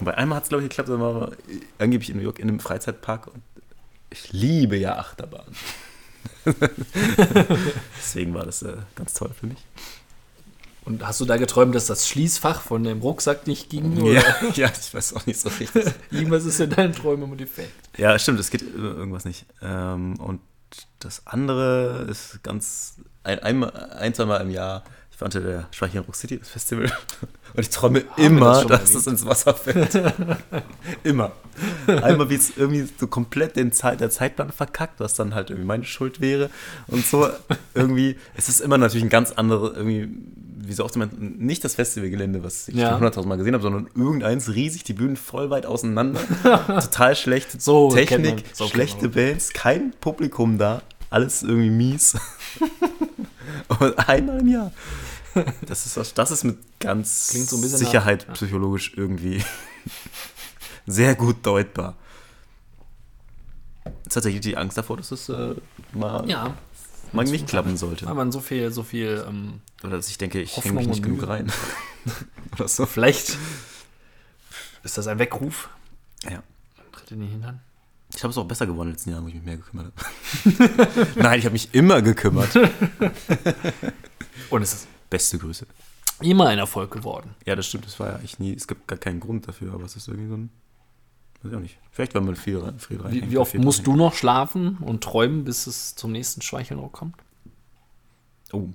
Bei 0.00 0.14
einmal 0.14 0.36
hat 0.36 0.44
es, 0.44 0.48
glaube 0.48 0.64
ich, 0.64 0.70
geklappt, 0.70 0.88
da 0.88 0.98
waren 0.98 1.20
wir 1.20 1.36
angeblich 1.78 2.10
in 2.10 2.16
New 2.16 2.22
York 2.22 2.38
in 2.38 2.48
einem 2.48 2.58
Freizeitpark 2.58 3.28
und 3.28 3.42
ich 4.10 4.32
liebe 4.32 4.76
ja 4.76 4.98
Achterbahn. 4.98 5.46
Deswegen 7.98 8.34
war 8.34 8.44
das 8.44 8.62
äh, 8.62 8.76
ganz 8.96 9.14
toll 9.14 9.30
für 9.38 9.46
mich. 9.46 9.58
Und 10.84 11.06
hast 11.06 11.20
du 11.20 11.24
da 11.24 11.36
geträumt, 11.36 11.74
dass 11.74 11.86
das 11.86 12.08
Schließfach 12.08 12.62
von 12.62 12.84
dem 12.84 13.00
Rucksack 13.00 13.46
nicht 13.46 13.70
ging? 13.70 13.96
Ja, 13.96 14.02
Oder 14.02 14.50
ja, 14.54 14.70
ich 14.80 14.94
weiß 14.94 15.14
auch 15.14 15.26
nicht 15.26 15.38
so 15.38 15.50
richtig. 15.50 15.84
irgendwas 16.10 16.44
ist 16.44 16.60
in 16.60 16.70
deinen 16.70 16.94
Träumen 16.94 17.24
immer 17.24 17.36
defekt. 17.36 17.72
Ja, 17.98 18.18
stimmt, 18.18 18.40
es 18.40 18.50
geht 18.50 18.62
irgendwas 18.62 19.24
nicht. 19.24 19.44
Ähm, 19.62 20.18
und 20.18 20.40
das 21.00 21.26
andere 21.26 22.06
ist 22.08 22.42
ganz 22.42 22.96
ein, 23.24 23.38
ein, 23.40 23.64
ein 23.64 24.14
zwei 24.14 24.24
Mal 24.24 24.38
im 24.38 24.50
Jahr. 24.50 24.84
Ich 25.10 25.20
war 25.20 25.26
unter 25.26 25.40
der 25.40 25.68
Schweichen 25.70 25.98
Rock 25.98 26.16
City, 26.16 26.38
Festival. 26.42 26.90
Und 27.54 27.60
ich 27.60 27.70
träume 27.70 28.04
wir 28.16 28.24
immer, 28.24 28.64
das 28.64 28.92
dass 28.92 28.94
es 28.94 29.06
ins 29.08 29.26
Wasser 29.26 29.54
fällt. 29.54 30.00
immer. 31.02 31.32
Einmal 31.86 32.30
wie 32.30 32.36
es 32.36 32.56
irgendwie 32.56 32.88
so 32.98 33.08
komplett 33.08 33.56
den 33.56 33.72
Zeit, 33.72 34.00
der 34.00 34.10
Zeitplan 34.10 34.52
verkackt, 34.52 35.00
was 35.00 35.14
dann 35.14 35.34
halt 35.34 35.50
irgendwie 35.50 35.66
meine 35.66 35.84
Schuld 35.84 36.20
wäre. 36.20 36.48
Und 36.86 37.04
so 37.04 37.28
irgendwie, 37.74 38.16
es 38.36 38.48
ist 38.48 38.60
immer 38.60 38.78
natürlich 38.78 39.04
ein 39.04 39.10
ganz 39.10 39.32
anderes, 39.32 39.76
irgendwie, 39.76 40.08
wie 40.70 40.74
so 40.74 40.84
oft 40.84 40.94
immer, 40.94 41.08
nicht 41.18 41.64
das 41.64 41.74
Festivalgelände, 41.74 42.42
was 42.44 42.68
ich 42.68 42.76
Ja. 42.76 42.90
schon 42.90 43.02
100.000 43.02 43.26
Mal 43.26 43.36
gesehen 43.36 43.54
habe, 43.54 43.62
sondern 43.62 43.88
irgendeins 43.96 44.48
riesig, 44.54 44.84
die 44.84 44.92
Bühnen 44.94 45.16
voll 45.16 45.50
weit 45.50 45.66
auseinander. 45.66 46.20
Total 46.66 47.16
schlecht. 47.16 47.60
So 47.60 47.90
Technik, 47.90 48.44
so 48.52 48.68
schlechte. 48.68 49.08
Bands, 49.08 49.52
kein 49.52 49.92
Publikum 50.00 50.58
da, 50.58 50.82
alles 51.10 51.42
irgendwie 51.42 51.70
mies. 51.70 52.16
Und 53.80 54.08
einmal 54.08 54.38
im 54.40 54.46
Jahr. 54.48 54.72
Das 55.66 55.86
ist, 55.86 56.18
das 56.18 56.30
ist 56.30 56.44
mit 56.44 56.58
ganz 56.80 57.28
so 57.28 57.56
Sicherheit 57.56 58.20
nach- 58.22 58.28
ja. 58.28 58.34
psychologisch 58.34 58.92
irgendwie 58.96 59.42
sehr 60.86 61.14
gut 61.16 61.44
deutbar. 61.44 61.96
Tatsächlich 64.08 64.40
die 64.42 64.56
Angst 64.56 64.76
davor, 64.78 64.96
dass 64.96 65.10
es 65.12 65.28
äh, 65.28 65.54
mal, 65.92 66.28
Ja, 66.28 66.54
mal 67.12 67.24
nicht 67.24 67.46
klappen 67.48 67.76
sollte. 67.76 68.06
weil 68.06 68.14
man 68.14 68.32
so 68.32 68.40
viel, 68.40 68.70
so 68.72 68.82
viel, 68.82 69.24
ähm, 69.28 69.60
Oder 69.82 69.96
dass 69.96 70.08
ich 70.08 70.18
denke, 70.18 70.40
ich 70.40 70.56
hänge 70.56 70.76
mich 70.76 70.88
nicht 70.88 71.02
genug 71.02 71.26
rein. 71.26 71.50
Oder 72.52 72.68
so. 72.68 72.86
vielleicht 72.86 73.36
ist 74.82 74.98
das 74.98 75.06
ein 75.06 75.18
Weckruf. 75.18 75.68
Ja. 76.28 76.42
Tritt 76.92 77.10
in 77.12 77.20
den 77.20 77.30
Hintern. 77.30 77.60
Ich 78.14 78.22
habe 78.24 78.32
es 78.32 78.38
auch 78.38 78.44
besser 78.44 78.66
geworden 78.66 78.88
in 78.88 78.92
den 78.92 78.96
letzten 78.96 79.10
Jahren, 79.10 79.24
wo 79.24 79.28
ich 79.28 79.34
mich 79.34 79.44
mehr 79.44 79.56
gekümmert 79.56 79.92
habe. 79.94 81.10
Nein, 81.16 81.38
ich 81.38 81.44
habe 81.44 81.52
mich 81.52 81.72
immer 81.74 82.02
gekümmert. 82.02 82.56
Und 84.50 84.62
es 84.62 84.72
ist 84.72 84.88
Beste 85.08 85.38
Grüße. 85.38 85.66
immer 86.20 86.48
ein 86.48 86.58
Erfolg 86.58 86.90
geworden. 86.92 87.34
Ja, 87.46 87.56
das 87.56 87.66
stimmt, 87.66 87.86
das 87.86 87.98
war 88.00 88.08
ja 88.08 88.14
eigentlich 88.16 88.38
nie, 88.38 88.54
es 88.54 88.66
gibt 88.66 88.86
gar 88.88 88.98
keinen 88.98 89.20
Grund 89.20 89.46
dafür, 89.48 89.74
aber 89.74 89.84
es 89.84 89.96
ist 89.96 90.08
irgendwie 90.08 90.28
so 90.28 90.34
ein, 90.36 90.50
weiß 91.42 91.50
ich 91.52 91.56
auch 91.56 91.60
nicht. 91.62 91.78
Vielleicht, 91.92 92.14
weil 92.14 92.22
man 92.22 92.36
viel, 92.36 92.58
rein- 92.58 92.78
viel 92.78 93.00
rein. 93.00 93.12
Wie, 93.12 93.30
wie 93.30 93.38
oft 93.38 93.54
musst 93.54 93.86
du 93.86 93.96
noch 93.96 94.14
schlafen 94.14 94.76
und 94.80 95.02
träumen, 95.02 95.44
bis 95.44 95.66
es 95.66 95.94
zum 95.96 96.12
nächsten 96.12 96.40
Schweichelrock 96.42 96.92
kommt? 96.92 97.16
Oh, 98.52 98.68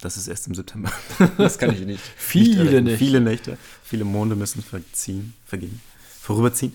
das 0.00 0.16
ist 0.16 0.28
erst 0.28 0.46
im 0.48 0.54
September. 0.54 0.90
Das 1.38 1.58
kann 1.58 1.72
ich 1.72 1.84
nicht. 1.86 2.02
Viele 2.16 2.82
nicht. 2.82 2.98
Viele 2.98 3.20
Nächte, 3.20 3.56
viele 3.82 4.04
Monde 4.04 4.36
müssen 4.36 4.62
verziehen, 4.62 5.34
vergehen, 5.46 5.80
vorüberziehen. 6.20 6.74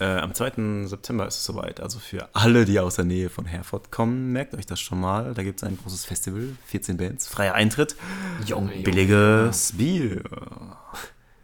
Äh, 0.00 0.06
am 0.06 0.34
2. 0.34 0.86
September 0.86 1.26
ist 1.28 1.36
es 1.36 1.44
soweit. 1.44 1.78
Also 1.80 2.00
für 2.00 2.28
alle, 2.34 2.64
die 2.64 2.80
aus 2.80 2.96
der 2.96 3.04
Nähe 3.04 3.30
von 3.30 3.44
Herford 3.46 3.92
kommen, 3.92 4.32
merkt 4.32 4.54
euch 4.54 4.66
das 4.66 4.80
schon 4.80 4.98
mal. 5.00 5.34
Da 5.34 5.44
gibt 5.44 5.62
es 5.62 5.68
ein 5.68 5.78
großes 5.78 6.04
Festival, 6.04 6.48
14 6.66 6.96
Bands, 6.96 7.28
freier 7.28 7.54
Eintritt, 7.54 7.94
Junge. 8.44 8.72
billiges 8.82 9.72
Bier. 9.76 10.22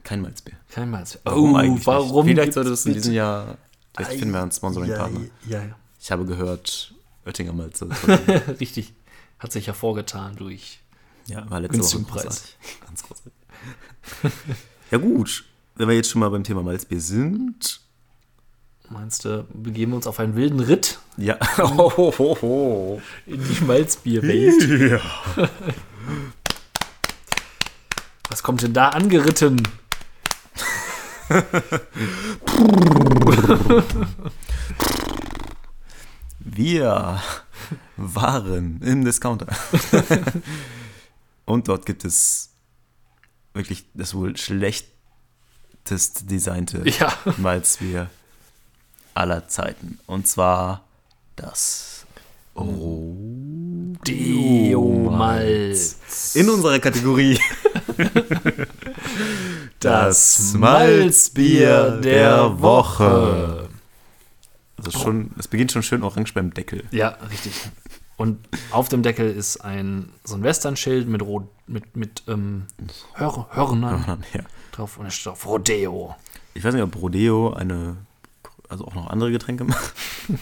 Kein 0.04 0.20
Malzbier. 0.22 0.54
Kein 0.70 0.90
Mal. 0.90 1.04
Warum 1.24 1.54
eigentlich? 1.56 1.86
Oh, 1.86 1.92
Warum? 1.92 2.26
Nicht? 2.26 2.34
Vielleicht 2.34 2.52
sollte 2.54 2.70
es 2.70 2.86
in 2.86 2.94
diesem 2.94 3.12
Jahr, 3.14 3.58
vielleicht 3.94 4.12
finden 4.12 4.32
wir 4.32 4.42
einen 4.42 4.50
Sponsoring-Partner. 4.52 5.20
Ja, 5.46 5.62
ja. 5.62 5.76
Ich 6.00 6.10
habe 6.10 6.24
gehört, 6.24 6.94
Oettinger 7.26 7.52
Malze. 7.52 7.88
Richtig. 8.60 8.94
Hat 9.38 9.52
sich 9.52 9.66
hervorgetan 9.66 10.36
durch. 10.36 10.80
ja, 11.26 11.48
war 11.50 11.60
letzte 11.60 11.80
Woche 11.82 12.02
großartig. 12.04 12.56
Ganz 12.86 13.02
großartig. 13.02 13.32
ja 14.90 14.98
gut, 14.98 15.44
wenn 15.76 15.88
wir 15.88 15.94
jetzt 15.96 16.10
schon 16.10 16.20
mal 16.20 16.30
beim 16.30 16.44
Thema 16.44 16.62
Malzbier 16.62 17.00
sind. 17.00 17.80
Meinst 18.88 19.24
du, 19.24 19.46
begeben 19.54 19.92
wir 19.92 19.96
uns 19.96 20.06
auf 20.08 20.18
einen 20.18 20.34
wilden 20.34 20.58
Ritt 20.60 20.98
Ja. 21.16 21.38
Oh, 21.58 23.00
in 23.26 23.40
die 23.42 23.64
Malzbierwelt? 23.64 24.90
Ja. 24.90 25.00
Was 28.28 28.42
kommt 28.42 28.62
denn 28.62 28.72
da 28.72 28.88
angeritten? 28.90 29.62
Wir 36.40 37.22
waren 37.96 38.80
im 38.82 39.04
Discounter. 39.04 39.46
Und 41.44 41.68
dort 41.68 41.86
gibt 41.86 42.04
es 42.04 42.50
wirklich 43.54 43.84
das 43.94 44.14
wohl 44.14 44.36
schlechtest 44.36 46.28
designte 46.30 46.82
Ja. 46.88 47.12
Malzbier 47.36 48.10
aller 49.14 49.46
Zeiten. 49.48 50.00
Und 50.06 50.26
zwar 50.26 50.84
das 51.36 52.04
Deo-Malz. 54.06 55.96
In 56.34 56.50
unserer 56.50 56.78
Kategorie 56.80 57.38
Das 59.80 60.52
Malzbier 60.54 62.00
der 62.02 62.60
Woche. 62.60 63.68
Also 64.76 64.90
schon, 64.98 65.30
es 65.38 65.48
beginnt 65.48 65.72
schon 65.72 65.82
schön 65.82 66.02
orange 66.02 66.32
beim 66.34 66.52
Deckel. 66.54 66.84
Ja, 66.90 67.16
richtig. 67.30 67.52
Und 68.16 68.38
auf 68.70 68.88
dem 68.90 69.02
Deckel 69.02 69.30
ist 69.30 69.58
ein 69.58 70.10
so 70.24 70.34
ein 70.36 70.42
Westernschild 70.42 71.08
mit 71.08 71.22
Rot, 71.22 71.48
mit, 71.66 71.96
mit 71.96 72.22
ähm, 72.28 72.66
Hör, 73.14 73.46
Hörnern 73.50 74.22
Ja. 74.34 74.42
drauf 74.72 74.98
und 74.98 75.06
es 75.06 75.14
steht 75.14 75.32
auf 75.32 75.46
Rodeo. 75.46 76.14
Ich 76.52 76.62
weiß 76.62 76.74
nicht, 76.74 76.82
ob 76.82 76.94
Rodeo 77.00 77.54
eine, 77.54 77.96
also 78.68 78.84
auch 78.86 78.94
noch 78.94 79.06
andere 79.08 79.30
Getränke 79.32 79.64
macht. 79.64 79.94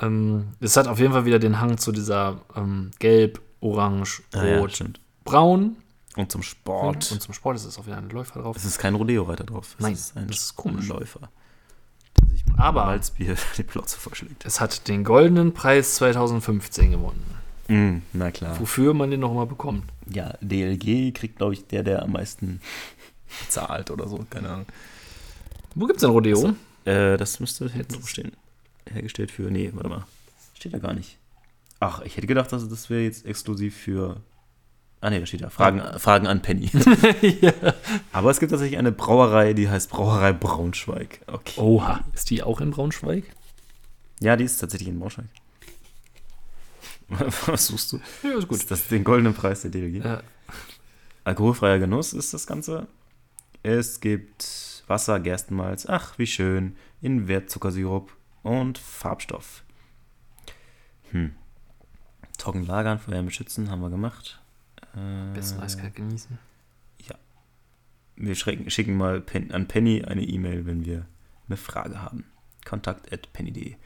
Ähm, 0.00 0.48
es 0.60 0.76
hat 0.76 0.88
auf 0.88 0.98
jeden 0.98 1.12
Fall 1.12 1.24
wieder 1.24 1.38
den 1.38 1.58
Hang 1.60 1.78
zu 1.78 1.90
dieser 1.90 2.40
ähm, 2.54 2.90
Gelb, 2.98 3.40
Orange, 3.60 4.22
Ah 4.34 4.44
ja, 4.44 4.58
Rot. 4.58 4.84
Braun. 5.24 5.76
Und 6.16 6.32
zum 6.32 6.42
Sport. 6.42 7.12
Und 7.12 7.20
zum 7.22 7.34
Sport 7.34 7.56
ist 7.56 7.64
es 7.64 7.78
auch 7.78 7.86
wieder 7.86 7.98
ein 7.98 8.08
Läufer 8.10 8.40
drauf. 8.40 8.56
es 8.56 8.64
ist 8.64 8.78
kein 8.78 8.94
Rodeo-Reiter 8.94 9.44
drauf. 9.44 9.74
Es 9.78 9.82
Nein, 9.82 9.92
ist 9.92 10.16
ein 10.16 10.26
das 10.28 10.38
ist 10.38 10.56
komisch. 10.56 10.88
Läufer. 10.88 11.28
Der 12.20 12.28
sich 12.30 12.46
mit 12.46 12.58
Aber- 12.58 12.86
Malzbier 12.86 13.36
die 13.58 13.62
Plotze 13.62 13.98
vorschlägt. 13.98 14.44
Es 14.46 14.60
hat 14.60 14.88
den 14.88 15.04
goldenen 15.04 15.52
Preis 15.52 15.94
2015 15.96 16.90
gewonnen. 16.92 17.22
Mm, 17.68 17.98
na 18.12 18.30
klar. 18.30 18.58
Wofür 18.60 18.94
man 18.94 19.10
den 19.10 19.20
noch 19.20 19.34
mal 19.34 19.46
bekommt. 19.46 19.84
Ja, 20.08 20.34
DLG 20.40 21.12
kriegt, 21.12 21.36
glaube 21.36 21.54
ich, 21.54 21.66
der, 21.66 21.82
der 21.82 22.02
am 22.02 22.12
meisten 22.12 22.60
zahlt 23.48 23.90
oder 23.90 24.08
so. 24.08 24.24
Keine 24.30 24.48
Ahnung. 24.50 24.66
Wo 25.74 25.86
gibt's 25.86 26.00
denn 26.02 26.10
Rodeo? 26.10 26.54
Äh, 26.84 27.16
das 27.18 27.40
müsste 27.40 27.68
hinten 27.68 28.02
stehen. 28.06 28.32
Hergestellt 28.88 29.30
für. 29.32 29.50
Nee, 29.50 29.70
warte 29.74 29.88
mal. 29.88 30.04
Steht 30.54 30.72
da 30.72 30.78
gar 30.78 30.94
nicht. 30.94 31.18
Ach, 31.80 32.00
ich 32.02 32.16
hätte 32.16 32.26
gedacht, 32.28 32.52
dass 32.52 32.66
das 32.68 32.88
wäre 32.88 33.02
jetzt 33.02 33.26
exklusiv 33.26 33.76
für. 33.76 34.16
Ah, 35.00 35.10
nee, 35.10 35.20
da 35.20 35.26
steht 35.26 35.42
ja. 35.42 35.50
Fragen, 35.50 35.82
Fragen 35.98 36.26
an 36.26 36.40
Penny. 36.42 36.70
Aber 38.12 38.30
es 38.30 38.40
gibt 38.40 38.50
tatsächlich 38.50 38.78
eine 38.78 38.92
Brauerei, 38.92 39.52
die 39.52 39.68
heißt 39.68 39.90
Brauerei 39.90 40.32
Braunschweig. 40.32 41.20
Okay. 41.26 41.60
Oha. 41.60 42.04
Ist 42.14 42.30
die 42.30 42.42
auch 42.42 42.60
in 42.60 42.70
Braunschweig? 42.70 43.24
Ja, 44.20 44.36
die 44.36 44.44
ist 44.44 44.58
tatsächlich 44.58 44.88
in 44.88 44.98
Braunschweig. 44.98 45.26
Was 47.46 47.66
suchst 47.66 47.92
du? 47.92 48.00
Ja, 48.22 48.38
ist 48.38 48.50
Ist 48.50 48.70
das 48.70 48.88
den 48.88 49.04
goldenen 49.04 49.34
Preis 49.34 49.62
der 49.62 49.70
DLG? 49.70 50.04
Ja. 50.04 50.22
Alkoholfreier 51.24 51.78
Genuss 51.78 52.12
ist 52.12 52.32
das 52.34 52.46
Ganze. 52.46 52.88
Es 53.62 54.00
gibt 54.00 54.84
Wasser, 54.86 55.20
Gerstenmalz, 55.20 55.86
ach, 55.86 56.18
wie 56.18 56.26
schön, 56.26 56.76
Invertzuckersirup 57.02 58.12
und 58.42 58.78
Farbstoff. 58.78 59.64
Hm. 61.10 61.34
Trocken 62.38 62.66
lagern, 62.66 62.98
vor 62.98 63.12
Wärme 63.12 63.30
schützen, 63.30 63.70
haben 63.70 63.80
wir 63.80 63.90
gemacht. 63.90 64.40
Äh, 64.96 65.34
Besten 65.34 65.60
eiskalt 65.60 65.94
genießen. 65.94 66.38
wir 68.18 68.34
schrecken, 68.34 68.70
schicken 68.70 68.96
mal 68.96 69.20
Pen, 69.20 69.52
an 69.52 69.68
Penny 69.68 70.02
eine 70.02 70.22
E-Mail, 70.22 70.64
wenn 70.64 70.86
wir 70.86 71.04
eine 71.48 71.58
Frage 71.58 72.00
haben. 72.00 72.24
Kontakt 72.64 73.12
at 73.12 73.30
penny.de. 73.34 73.76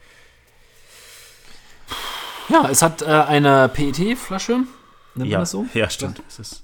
Ja, 2.47 2.69
es 2.69 2.81
hat 2.81 3.01
äh, 3.01 3.05
eine 3.07 3.67
PET-Flasche. 3.69 4.53
Nennt 4.53 4.69
man 5.15 5.27
Ja, 5.27 5.39
das 5.39 5.51
so? 5.51 5.65
ja, 5.73 5.89
stimmt. 5.89 6.23
Es 6.29 6.39
ist 6.39 6.63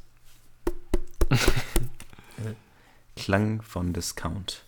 Klang 3.18 3.62
von 3.62 3.92
Discount 3.94 4.64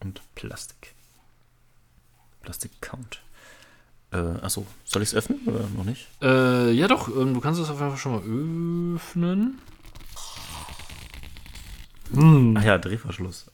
und 0.00 0.22
Plastik. 0.36 0.94
Plastik-Count. 2.42 3.22
Äh, 4.10 4.16
achso, 4.42 4.66
soll 4.84 5.02
ich 5.02 5.08
es 5.10 5.14
öffnen 5.14 5.40
oder 5.46 5.66
noch 5.68 5.84
nicht? 5.84 6.08
Äh, 6.22 6.70
ja 6.72 6.88
doch, 6.88 7.08
ähm, 7.08 7.34
du 7.34 7.40
kannst 7.40 7.60
es 7.60 7.68
auf 7.68 7.78
jeden 7.78 7.90
Fall 7.90 7.98
schon 7.98 8.12
mal 8.12 8.22
öffnen. 8.96 9.60
Ach 12.56 12.64
ja, 12.64 12.78
Drehverschluss. 12.78 13.50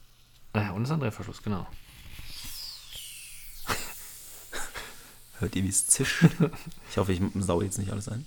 Ah 0.52 0.62
Ja, 0.62 0.70
und 0.70 0.82
es 0.82 0.88
ist 0.88 0.92
ein 0.94 1.00
Drehverschluss, 1.00 1.42
genau. 1.42 1.66
Hört 5.40 5.56
ihr, 5.56 5.64
wie 5.64 5.68
es 5.68 5.86
zischt? 5.88 6.24
Ich 6.90 6.96
hoffe, 6.98 7.12
ich 7.12 7.20
sau 7.40 7.60
jetzt 7.60 7.78
nicht 7.78 7.90
alles 7.90 8.08
ein. 8.08 8.24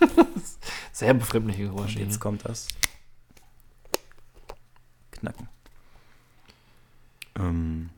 Sehr 0.92 1.12
befremdliche 1.12 1.64
Geräusche. 1.64 1.98
Jetzt 1.98 2.12
Jetzt 2.12 2.20
kommt 2.20 2.46
das. 2.46 2.68
Knacken. 5.10 5.48
Ähm. 7.38 7.90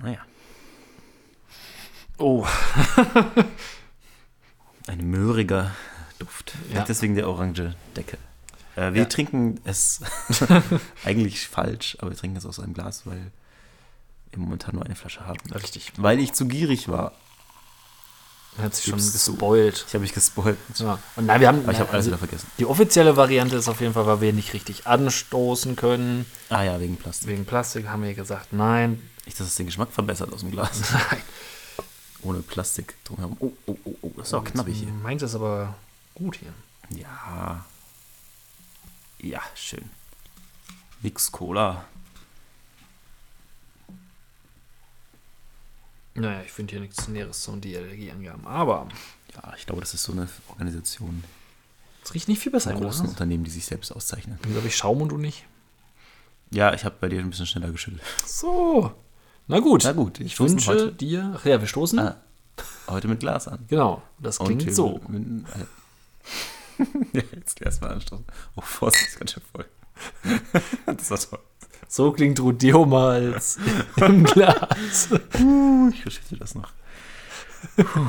Naja, 0.00 0.18
Oh, 2.18 2.46
ein 4.86 5.10
möhriger 5.10 5.72
Duft. 6.18 6.54
Ja. 6.72 6.84
Deswegen 6.84 7.14
der 7.16 7.28
orange 7.28 7.74
Deckel. 7.96 8.18
Äh, 8.76 8.92
wir 8.92 9.02
Ja. 9.02 9.08
trinken 9.08 9.60
es 9.64 10.00
eigentlich 11.04 11.48
falsch, 11.48 11.96
aber 12.00 12.10
wir 12.10 12.16
trinken 12.16 12.36
es 12.36 12.46
aus 12.46 12.60
einem 12.60 12.74
Glas, 12.74 13.06
weil 13.06 13.32
wir 14.30 14.38
momentan 14.38 14.74
nur 14.76 14.84
eine 14.84 14.94
Flasche 14.94 15.26
haben. 15.26 15.38
richtig. 15.52 15.92
Weil 15.96 16.20
ich 16.20 16.32
zu 16.32 16.46
gierig 16.46 16.88
war. 16.88 17.12
Er 18.58 18.64
hat 18.64 18.74
sich 18.74 18.84
schon 18.84 18.98
gespoilt. 18.98 19.84
Ich 19.88 19.94
habe 19.94 20.02
mich 20.02 20.12
gespoilt. 20.12 20.58
Ja. 20.76 20.98
Und 21.16 21.26
nein, 21.26 21.40
wir 21.40 21.48
haben. 21.48 21.62
Aber 21.62 21.72
ich 21.72 21.78
habe 21.80 21.88
alles 21.90 22.06
also, 22.06 22.10
wieder 22.10 22.18
vergessen. 22.18 22.46
die 22.58 22.66
offizielle 22.66 23.16
Variante 23.16 23.56
ist 23.56 23.66
auf 23.68 23.80
jeden 23.80 23.94
Fall, 23.94 24.06
weil 24.06 24.20
wir 24.20 24.32
nicht 24.34 24.52
richtig 24.52 24.86
anstoßen 24.86 25.74
können. 25.74 26.26
Ah 26.50 26.62
ja, 26.62 26.78
wegen 26.78 26.96
Plastik. 26.96 27.28
Wegen 27.30 27.46
Plastik 27.46 27.88
haben 27.88 28.02
wir 28.02 28.12
gesagt, 28.14 28.52
nein. 28.52 29.08
Nicht, 29.24 29.38
dass 29.38 29.46
es 29.46 29.54
den 29.54 29.66
Geschmack 29.66 29.90
verbessert 29.92 30.32
aus 30.32 30.40
dem 30.40 30.50
Glas. 30.50 30.92
Nein. 30.92 31.22
Ohne 32.22 32.40
Plastik 32.40 32.94
drumherum. 33.04 33.36
Oh, 33.40 33.52
oh, 33.66 33.76
oh, 33.84 33.94
oh, 34.02 34.12
das 34.16 34.28
ist 34.28 34.34
auch 34.34 34.44
knappig 34.44 34.78
hier. 34.78 34.88
Meint 34.92 35.22
es 35.22 35.34
aber 35.34 35.74
gut 36.14 36.36
hier. 36.36 36.52
Ja. 36.90 37.64
Ja, 39.18 39.40
schön. 39.54 39.90
Nix 41.02 41.30
Cola. 41.32 41.84
Naja, 46.14 46.42
ich 46.42 46.52
finde 46.52 46.72
hier 46.72 46.80
nichts 46.80 47.08
Näheres 47.08 47.40
zum 47.42 47.60
DLG-Angaben. 47.60 48.46
Aber 48.46 48.88
Ja, 49.34 49.54
ich 49.56 49.64
glaube, 49.66 49.80
das 49.80 49.94
ist 49.94 50.02
so 50.02 50.12
eine 50.12 50.28
Organisation. 50.48 51.24
Es 52.04 52.12
riecht 52.14 52.28
nicht 52.28 52.40
viel 52.40 52.52
besser. 52.52 52.72
Im 52.72 52.80
großen 52.80 53.04
Glas. 53.04 53.12
Unternehmen, 53.14 53.44
die 53.44 53.50
sich 53.50 53.64
selbst 53.64 53.90
auszeichnen. 53.92 54.38
Wieso 54.42 54.58
habe 54.58 54.68
ich 54.68 54.76
Schaum 54.76 55.00
und 55.00 55.08
du 55.08 55.16
nicht? 55.18 55.46
Ja, 56.50 56.74
ich 56.74 56.84
habe 56.84 56.96
bei 57.00 57.08
dir 57.08 57.20
ein 57.20 57.30
bisschen 57.30 57.46
schneller 57.46 57.70
geschüttelt. 57.72 58.02
So. 58.26 58.92
Na 59.48 59.58
gut. 59.60 59.82
Na 59.84 59.92
gut, 59.92 60.20
Ich 60.20 60.38
wünsche 60.38 60.70
heute- 60.70 60.92
dir. 60.92 61.34
Ach 61.36 61.44
ja, 61.44 61.60
wir 61.60 61.68
stoßen. 61.68 61.98
Ah, 61.98 62.16
heute 62.88 63.08
mit 63.08 63.20
Glas 63.20 63.48
an. 63.48 63.60
Genau. 63.68 64.02
Das 64.18 64.38
klingt 64.38 64.64
wir- 64.66 64.74
so. 64.74 65.00
Mit, 65.08 65.24
ja, 67.12 67.22
jetzt 67.34 67.60
erstmal 67.60 67.92
anstoßen. 67.92 68.24
Oh, 68.56 68.60
Vorsicht, 68.62 69.08
ist 69.08 69.18
ganz 69.18 69.32
schön 69.32 69.42
voll. 69.52 69.66
das 70.86 71.10
war 71.10 71.18
toll. 71.18 71.38
So 71.88 72.12
klingt 72.12 72.40
Rodeo 72.40 72.86
Malz 72.86 73.58
im 73.96 74.24
Glas. 74.32 75.08
Ich 75.92 76.02
verschütte 76.02 76.36
das 76.38 76.54
noch. 76.54 76.72
Puh. 77.76 78.00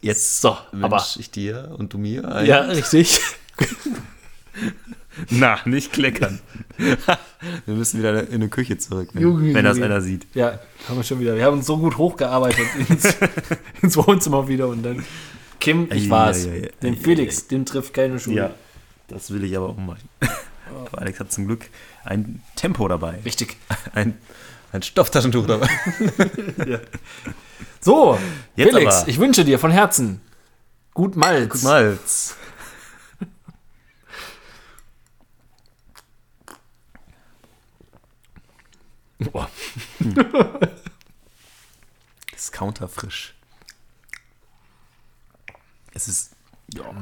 Jetzt 0.00 0.40
So, 0.40 0.56
wünsche 0.72 1.20
ich 1.20 1.30
dir 1.30 1.74
und 1.76 1.92
du 1.92 1.98
mir 1.98 2.28
ein... 2.32 2.46
Ja, 2.46 2.60
richtig. 2.62 3.20
Na, 5.30 5.58
nicht 5.64 5.92
kleckern. 5.92 6.40
wir 6.78 7.74
müssen 7.74 7.98
wieder 7.98 8.28
in 8.28 8.34
eine 8.34 8.48
Küche 8.48 8.78
zurück, 8.78 9.10
wenn, 9.12 9.22
Junge, 9.22 9.54
wenn 9.54 9.64
das 9.64 9.80
einer 9.80 10.00
sieht. 10.00 10.26
Ja, 10.34 10.60
haben 10.88 10.96
wir 10.96 11.04
schon 11.04 11.20
wieder. 11.20 11.36
Wir 11.36 11.44
haben 11.44 11.58
uns 11.58 11.66
so 11.66 11.76
gut 11.76 11.98
hochgearbeitet 11.98 12.66
ins, 12.88 13.16
ins 13.82 13.96
Wohnzimmer 13.96 14.48
wieder 14.48 14.68
und 14.68 14.82
dann. 14.82 15.04
Kim, 15.60 15.88
ich 15.92 16.10
war's. 16.10 16.46
ei, 16.46 16.50
ei, 16.64 16.70
Den 16.82 16.94
ei, 16.94 16.96
Felix, 16.96 17.46
dem 17.46 17.64
trifft 17.64 17.94
keine 17.94 18.18
Schule. 18.18 18.36
Ja, 18.36 18.50
das 19.08 19.30
will 19.30 19.44
ich 19.44 19.56
aber 19.56 19.68
auch 19.68 19.76
machen. 19.76 20.08
Aber 20.68 20.98
Alex 21.00 21.20
hat 21.20 21.30
zum 21.30 21.46
Glück 21.46 21.66
ein 22.04 22.42
Tempo 22.56 22.88
dabei. 22.88 23.18
Richtig. 23.24 23.56
Ein, 23.94 24.16
ein 24.72 24.82
Stofftaschentuch 24.82 25.46
dabei. 25.46 25.68
So, 27.80 28.18
Jetzt 28.54 28.70
Felix, 28.70 28.94
aber. 28.96 29.08
ich 29.08 29.18
wünsche 29.18 29.44
dir 29.44 29.58
von 29.58 29.72
Herzen 29.72 30.20
gut 30.94 31.16
Malz. 31.16 31.52
Gut 31.52 31.62
Malz. 31.64 32.36
Boah. 39.18 39.50
Discounter 42.32 42.88
frisch. 42.88 43.34
Es 45.92 46.08
ist. 46.08 46.34
Ja. 46.74 46.92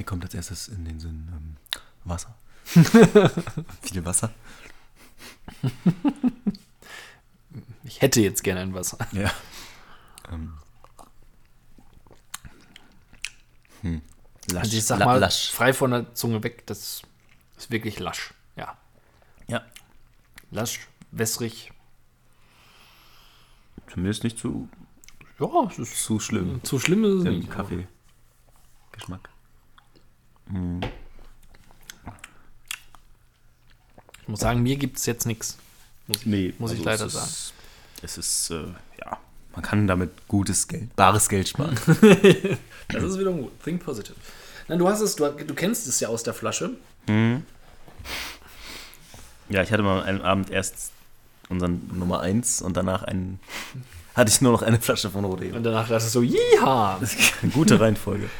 Mir 0.00 0.06
kommt 0.06 0.24
als 0.24 0.32
erstes 0.32 0.68
in 0.68 0.86
den 0.86 0.98
Sinn 0.98 1.28
ähm, 1.30 1.56
Wasser. 2.04 2.34
Viel 2.64 4.02
Wasser. 4.02 4.32
Ich 7.84 8.00
hätte 8.00 8.22
jetzt 8.22 8.42
gerne 8.42 8.60
ein 8.60 8.72
Wasser. 8.72 8.96
Ja. 9.12 9.30
Ähm. 10.30 10.54
Hm. 13.82 14.02
Lasch. 14.60 14.66
Also 14.66 14.76
ich 14.78 14.84
sag 14.84 14.98
La- 14.98 15.06
mal, 15.06 15.18
lasch. 15.18 15.50
frei 15.50 15.72
von 15.72 15.90
der 15.90 16.14
Zunge 16.14 16.42
weg, 16.42 16.66
das 16.66 17.02
ist 17.56 17.70
wirklich 17.70 17.98
lasch. 17.98 18.32
Ja. 18.56 18.76
Ja. 19.48 19.62
Lasch, 20.50 20.86
wässrig. 21.10 21.72
Zumindest 23.92 24.22
nicht 24.24 24.38
zu, 24.38 24.68
Ja, 25.38 25.46
es 25.70 25.78
ist 25.78 26.02
zu 26.04 26.20
schlimm. 26.20 26.62
zu 26.62 26.78
schlimm 26.78 27.04
ist 27.04 27.14
es 27.14 27.24
nicht. 27.24 27.50
Kaffee-Geschmack. 27.50 29.28
Ich 34.22 34.28
muss 34.28 34.40
sagen, 34.40 34.62
mir 34.62 34.76
gibt 34.76 34.98
es 34.98 35.06
jetzt 35.06 35.26
nichts. 35.26 35.58
Muss, 36.06 36.18
ich- 36.18 36.26
Nee, 36.26 36.54
muss 36.58 36.72
ich 36.72 36.78
also 36.86 36.90
leider 36.90 37.06
es 37.06 37.12
sagen. 37.12 37.26
Ist, 37.26 37.52
es 38.02 38.18
ist, 38.18 38.50
äh, 38.50 38.66
ja, 39.00 39.18
man 39.52 39.62
kann 39.62 39.86
damit 39.86 40.10
gutes 40.28 40.66
Geld, 40.68 40.94
bares 40.96 41.28
Geld 41.28 41.48
sparen. 41.48 41.78
Das 42.88 43.04
ist 43.04 43.18
wiederum 43.20 43.42
gut. 43.42 43.52
Think 43.62 43.84
positive. 43.84 44.16
Nein, 44.70 44.78
du 44.78 44.88
hast 44.88 45.00
es, 45.00 45.16
du, 45.16 45.28
du 45.28 45.52
kennst 45.54 45.88
es 45.88 45.98
ja 45.98 46.06
aus 46.06 46.22
der 46.22 46.32
Flasche. 46.32 46.70
ja, 49.48 49.62
ich 49.64 49.72
hatte 49.72 49.82
mal 49.82 50.04
einen 50.04 50.22
Abend 50.22 50.48
erst 50.50 50.92
unseren 51.48 51.90
Nummer 51.98 52.20
1 52.20 52.62
und 52.62 52.76
danach 52.76 53.02
einen, 53.02 53.40
hatte 54.14 54.30
ich 54.30 54.40
nur 54.40 54.52
noch 54.52 54.62
eine 54.62 54.80
Flasche 54.80 55.10
von 55.10 55.24
Rodeo. 55.24 55.56
Und 55.56 55.64
danach 55.64 55.88
dachtest 55.88 56.14
du 56.14 56.20
so, 56.20 56.22
jiha, 56.22 56.98
Das 57.00 57.14
ist 57.16 57.32
eine 57.42 57.50
gute 57.50 57.80
Reihenfolge. 57.80 58.30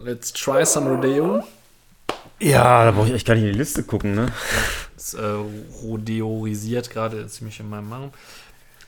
let's 0.00 0.32
try 0.32 0.66
some 0.66 0.90
Rodeo. 0.90 1.44
Ja, 2.40 2.84
da 2.86 2.90
brauche 2.90 3.06
ich 3.06 3.14
echt 3.14 3.26
gar 3.28 3.34
nicht 3.36 3.44
in 3.44 3.52
die 3.52 3.58
Liste 3.58 3.84
gucken, 3.84 4.16
ne? 4.16 4.32
Das 4.96 5.14
äh, 5.14 5.22
rodeorisiert 5.84 6.90
gerade 6.90 7.24
ziemlich 7.28 7.60
in 7.60 7.70
meinem 7.70 7.88
Magen. 7.88 8.12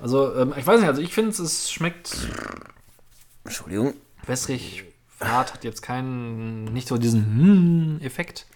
Also, 0.00 0.34
ähm, 0.34 0.52
ich 0.56 0.66
weiß 0.66 0.80
nicht, 0.80 0.88
also 0.88 1.00
ich 1.00 1.14
finde 1.14 1.30
es 1.40 1.70
schmeckt 1.70 2.10
Entschuldigung. 3.44 3.94
wässrig, 4.26 4.82
hart, 5.28 5.54
hat 5.54 5.64
jetzt 5.64 5.82
keinen, 5.82 6.64
nicht 6.64 6.88
so 6.88 6.96
diesen 6.98 7.24
hm 7.24 8.00
Effekt. 8.02 8.46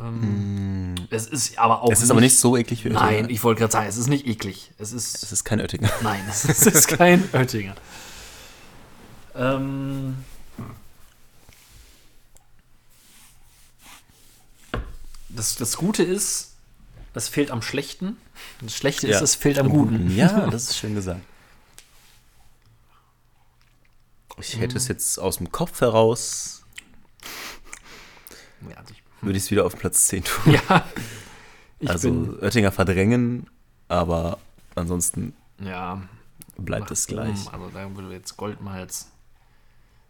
Ähm, 0.00 0.94
Es 1.10 1.26
ist 1.26 1.58
aber 1.58 1.82
auch 1.82 1.92
Es 1.92 2.02
ist 2.02 2.10
aber 2.10 2.20
nicht 2.20 2.36
so 2.38 2.56
eklig 2.56 2.84
wie 2.84 2.90
Nein, 2.90 3.02
Oettinger. 3.14 3.30
ich 3.30 3.44
wollte 3.44 3.58
gerade 3.60 3.72
sagen, 3.72 3.86
es 3.88 3.96
ist 3.96 4.06
nicht 4.08 4.26
eklig. 4.26 4.70
Es 4.78 4.92
ist 4.92 5.22
Es 5.22 5.30
ist 5.32 5.44
kein 5.44 5.60
Oettinger. 5.60 5.90
Nein, 6.02 6.20
es 6.28 6.44
ist, 6.44 6.66
es 6.66 6.74
ist 6.74 6.88
kein 6.88 7.22
Oettinger. 7.34 7.74
Ähm, 9.34 10.16
das, 15.28 15.56
das 15.56 15.76
Gute 15.76 16.02
ist, 16.02 16.54
es 17.14 17.28
fehlt 17.28 17.50
am 17.50 17.62
Schlechten. 17.62 18.16
Das 18.62 18.74
Schlechte 18.74 19.06
ist, 19.08 19.16
Ja, 19.16 19.22
es 19.22 19.34
fehlt 19.34 19.58
am 19.58 19.68
Guten. 19.68 20.14
Ja, 20.16 20.46
das 20.48 20.70
ist 20.70 20.78
schön 20.78 20.94
gesagt. 20.94 21.20
Ich 24.40 24.58
hätte 24.58 24.76
es 24.76 24.88
jetzt 24.88 25.18
aus 25.18 25.38
dem 25.38 25.50
Kopf 25.52 25.80
heraus, 25.80 26.64
Ja, 28.68 28.76
also 28.76 28.92
ich, 28.92 29.02
würde 29.22 29.36
ich 29.38 29.44
es 29.44 29.50
wieder 29.50 29.64
auf 29.66 29.76
Platz 29.76 30.06
10 30.06 30.24
tun. 30.24 30.54
ja, 30.68 30.84
also 31.86 32.10
Oettinger 32.40 32.72
verdrängen, 32.72 33.48
aber 33.88 34.38
ansonsten 34.74 35.34
ja, 35.58 36.02
bleibt 36.56 36.90
es 36.90 37.06
gleich. 37.06 37.52
Also 37.52 37.70
da 37.72 37.94
würde 37.94 38.12
jetzt 38.12 38.36
Goldmalz. 38.36 39.10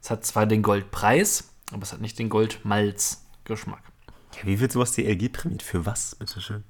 Es 0.03 0.11
hat 0.11 0.25
zwar 0.25 0.47
den 0.47 0.62
Goldpreis, 0.62 1.51
aber 1.73 1.83
es 1.83 1.93
hat 1.93 2.01
nicht 2.01 2.19
den 2.19 2.29
Goldmalz-Geschmack. 2.29 3.83
Ja, 4.37 4.47
wie 4.47 4.61
wird 4.61 4.73
sowas 4.73 4.93
die 4.93 5.05
LG 5.05 5.33
prämiert? 5.33 5.62
Für 5.62 5.85
was, 5.87 6.14
bitteschön? 6.14 6.64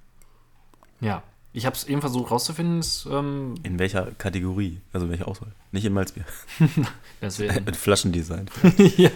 Ja, 1.00 1.22
ich 1.52 1.66
habe 1.66 1.74
es 1.76 1.84
eben 1.84 2.00
versucht 2.00 2.30
rauszufinden. 2.30 2.78
Es, 2.78 3.06
ähm, 3.10 3.54
In 3.62 3.78
welcher 3.78 4.12
Kategorie? 4.12 4.80
Also 4.92 5.08
welche 5.10 5.26
Auswahl? 5.26 5.52
Nicht 5.72 5.84
in 5.84 5.92
Malzbier. 5.92 6.24
Mit 7.64 7.76
Flaschendesign. 7.76 8.48
ja. 8.96 9.10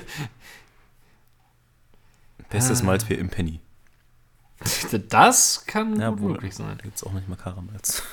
Bestes 2.50 2.82
Ah. 2.82 2.84
Malzbier 2.84 3.18
im 3.18 3.28
Penny. 3.30 3.60
Das 5.08 5.64
kann 5.66 5.98
Ja, 6.00 6.10
gut 6.10 6.20
wohl. 6.20 6.32
möglich 6.32 6.54
sein. 6.54 6.76
Da 6.78 6.82
gibt 6.84 6.96
es 6.96 7.04
auch 7.04 7.12
nicht 7.12 7.28
mal 7.28 7.36
Karamalz. 7.36 8.02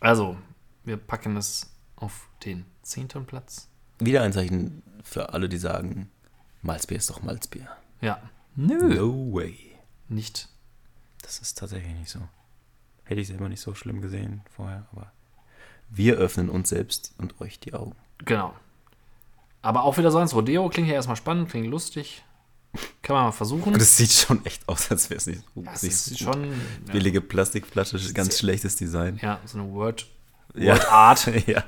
Also, 0.00 0.36
wir 0.84 0.96
packen 0.96 1.36
es 1.36 1.70
auf 1.96 2.28
den 2.44 2.64
zehnten 2.82 3.26
Platz. 3.26 3.68
Wieder 3.98 4.22
ein 4.22 4.32
Zeichen 4.32 4.82
für 5.02 5.32
alle, 5.32 5.48
die 5.48 5.56
sagen, 5.58 6.08
Malzbier 6.62 6.98
ist 6.98 7.10
doch 7.10 7.22
Malzbier. 7.22 7.66
Ja. 8.00 8.22
Nö. 8.54 8.94
No 8.94 9.32
way. 9.32 9.58
Nicht. 10.08 10.48
Das 11.22 11.38
ist 11.40 11.58
tatsächlich 11.58 11.94
nicht 11.94 12.10
so. 12.10 12.20
Hätte 13.04 13.20
ich 13.20 13.28
selber 13.28 13.48
nicht 13.48 13.60
so 13.60 13.74
schlimm 13.74 14.00
gesehen 14.00 14.42
vorher, 14.54 14.86
aber 14.92 15.12
wir 15.88 16.16
öffnen 16.16 16.48
uns 16.50 16.68
selbst 16.68 17.14
und 17.18 17.40
euch 17.40 17.58
die 17.60 17.74
Augen. 17.74 17.96
Genau. 18.24 18.54
Aber 19.62 19.82
auch 19.84 19.96
wieder 19.98 20.10
so 20.10 20.18
eins. 20.18 20.34
Rodeo 20.34 20.68
klingt 20.68 20.88
ja 20.88 20.94
erstmal 20.94 21.16
spannend, 21.16 21.48
klingt 21.50 21.66
lustig. 21.66 22.22
Kann 23.02 23.16
man 23.16 23.24
mal 23.26 23.32
versuchen. 23.32 23.72
Und 23.72 23.80
es 23.80 23.96
sieht 23.96 24.12
schon 24.12 24.44
echt 24.44 24.68
aus, 24.68 24.90
als 24.90 25.08
wäre 25.08 25.16
es 25.18 25.26
nicht, 25.26 25.42
ja, 25.54 25.72
es 25.72 25.82
nicht 25.82 25.92
ist 25.92 26.04
so 26.04 26.26
gut. 26.26 26.34
schon 26.34 26.44
ja, 26.86 26.92
Billige 26.92 27.20
Plastikflasche, 27.22 27.98
ganz 28.12 28.38
schlechtes 28.38 28.76
Design. 28.76 29.18
ja, 29.22 29.40
so 29.46 29.58
eine 29.58 29.72
Word, 29.72 30.06
Ja. 30.54 30.74
Word 30.74 30.92
Art. 30.92 31.26
ja. 31.46 31.64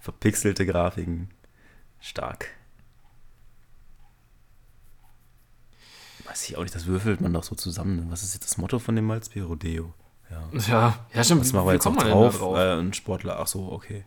Verpixelte 0.00 0.66
Grafiken. 0.66 1.30
Stark. 2.00 2.48
Weiß 6.34 6.48
ich 6.48 6.56
auch 6.56 6.62
nicht, 6.64 6.74
das 6.74 6.86
würfelt 6.86 7.20
man 7.20 7.32
doch 7.32 7.44
so 7.44 7.54
zusammen. 7.54 8.06
Was 8.10 8.24
ist 8.24 8.34
jetzt 8.34 8.46
das 8.46 8.58
Motto 8.58 8.80
von 8.80 8.96
dem 8.96 9.06
Malzbier? 9.06 9.44
Rodeo. 9.44 9.94
Ja. 10.28 10.58
Ja, 10.66 10.98
ja 11.14 11.22
stimmt. 11.22 11.42
Was 11.42 11.52
machen 11.52 11.66
wir 11.68 11.74
jetzt 11.74 11.86
denn 11.86 11.94
da 11.94 12.08
drauf? 12.08 12.42
Äh, 12.42 12.80
ein 12.80 12.92
Sportler, 12.92 13.38
ach 13.38 13.46
so, 13.46 13.70
okay. 13.70 14.04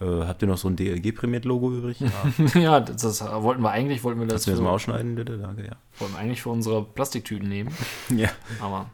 Äh, 0.00 0.24
habt 0.24 0.40
ihr 0.40 0.48
noch 0.48 0.56
so 0.56 0.68
ein 0.68 0.76
DLG-Prämiert-Logo 0.76 1.70
übrig? 1.70 2.00
Ja. 2.00 2.10
ja, 2.58 2.80
das, 2.80 3.02
das 3.02 3.20
wollten 3.20 3.60
wir 3.60 3.70
eigentlich, 3.70 4.02
wollten 4.04 4.20
wir 4.20 4.26
das, 4.26 4.36
Kannst 4.36 4.46
du 4.46 4.50
das 4.52 4.60
mal 4.62 4.70
ausschneiden, 4.70 5.16
bitte? 5.16 5.36
Danke, 5.36 5.66
ja. 5.66 5.76
wollten 5.98 6.14
wir 6.14 6.18
eigentlich 6.18 6.40
für 6.40 6.48
unsere 6.48 6.82
Plastiktüten 6.82 7.46
nehmen. 7.46 7.76
Ja. 8.08 8.30
Aber 8.62 8.88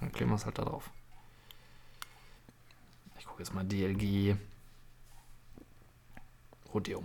dann 0.00 0.10
kleben 0.10 0.32
wir 0.32 0.34
es 0.34 0.46
halt 0.46 0.58
da 0.58 0.64
drauf. 0.64 0.90
Ich 3.20 3.24
gucke 3.24 3.40
jetzt 3.40 3.54
mal 3.54 3.62
DLG 3.64 4.34
Rodeo 6.74 7.00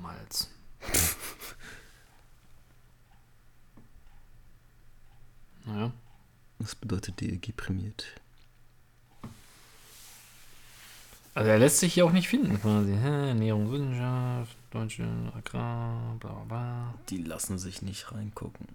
naja. 5.66 5.92
Was 6.60 6.76
bedeutet 6.76 7.20
DLG 7.20 7.56
prämiert? 7.56 8.06
Also 11.34 11.50
er 11.50 11.60
lässt 11.60 11.80
sich 11.80 11.94
hier 11.94 12.06
auch 12.06 12.12
nicht 12.12 12.28
finden 12.28 12.60
quasi. 12.60 12.92
Hä? 12.92 13.30
Ernährung, 13.30 13.72
Wissenschaft, 13.72 14.58
Deutsche 14.70 15.08
Agrar, 15.34 16.16
bla 16.20 16.32
bla 16.32 16.44
bla. 16.44 16.94
Die 17.10 17.24
lassen 17.24 17.58
sich 17.58 17.82
nicht 17.82 18.12
reingucken. 18.12 18.68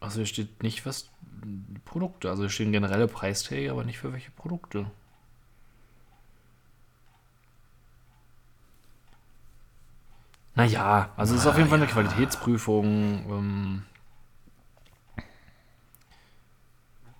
Also 0.00 0.16
hier 0.16 0.26
steht 0.26 0.62
nicht 0.62 0.84
was 0.86 1.10
Produkte. 1.84 2.30
Also 2.30 2.42
hier 2.44 2.50
stehen 2.50 2.72
generelle 2.72 3.08
Preisträger, 3.08 3.72
aber 3.72 3.84
nicht 3.84 3.98
für 3.98 4.12
welche 4.12 4.30
Produkte. 4.30 4.90
Naja, 10.54 11.10
also 11.16 11.34
es 11.34 11.42
ist 11.42 11.46
auf 11.46 11.56
jeden 11.56 11.70
Fall 11.70 11.78
eine 11.78 11.90
Qualitätsprüfung. 11.90 13.24
Ähm, 13.30 13.82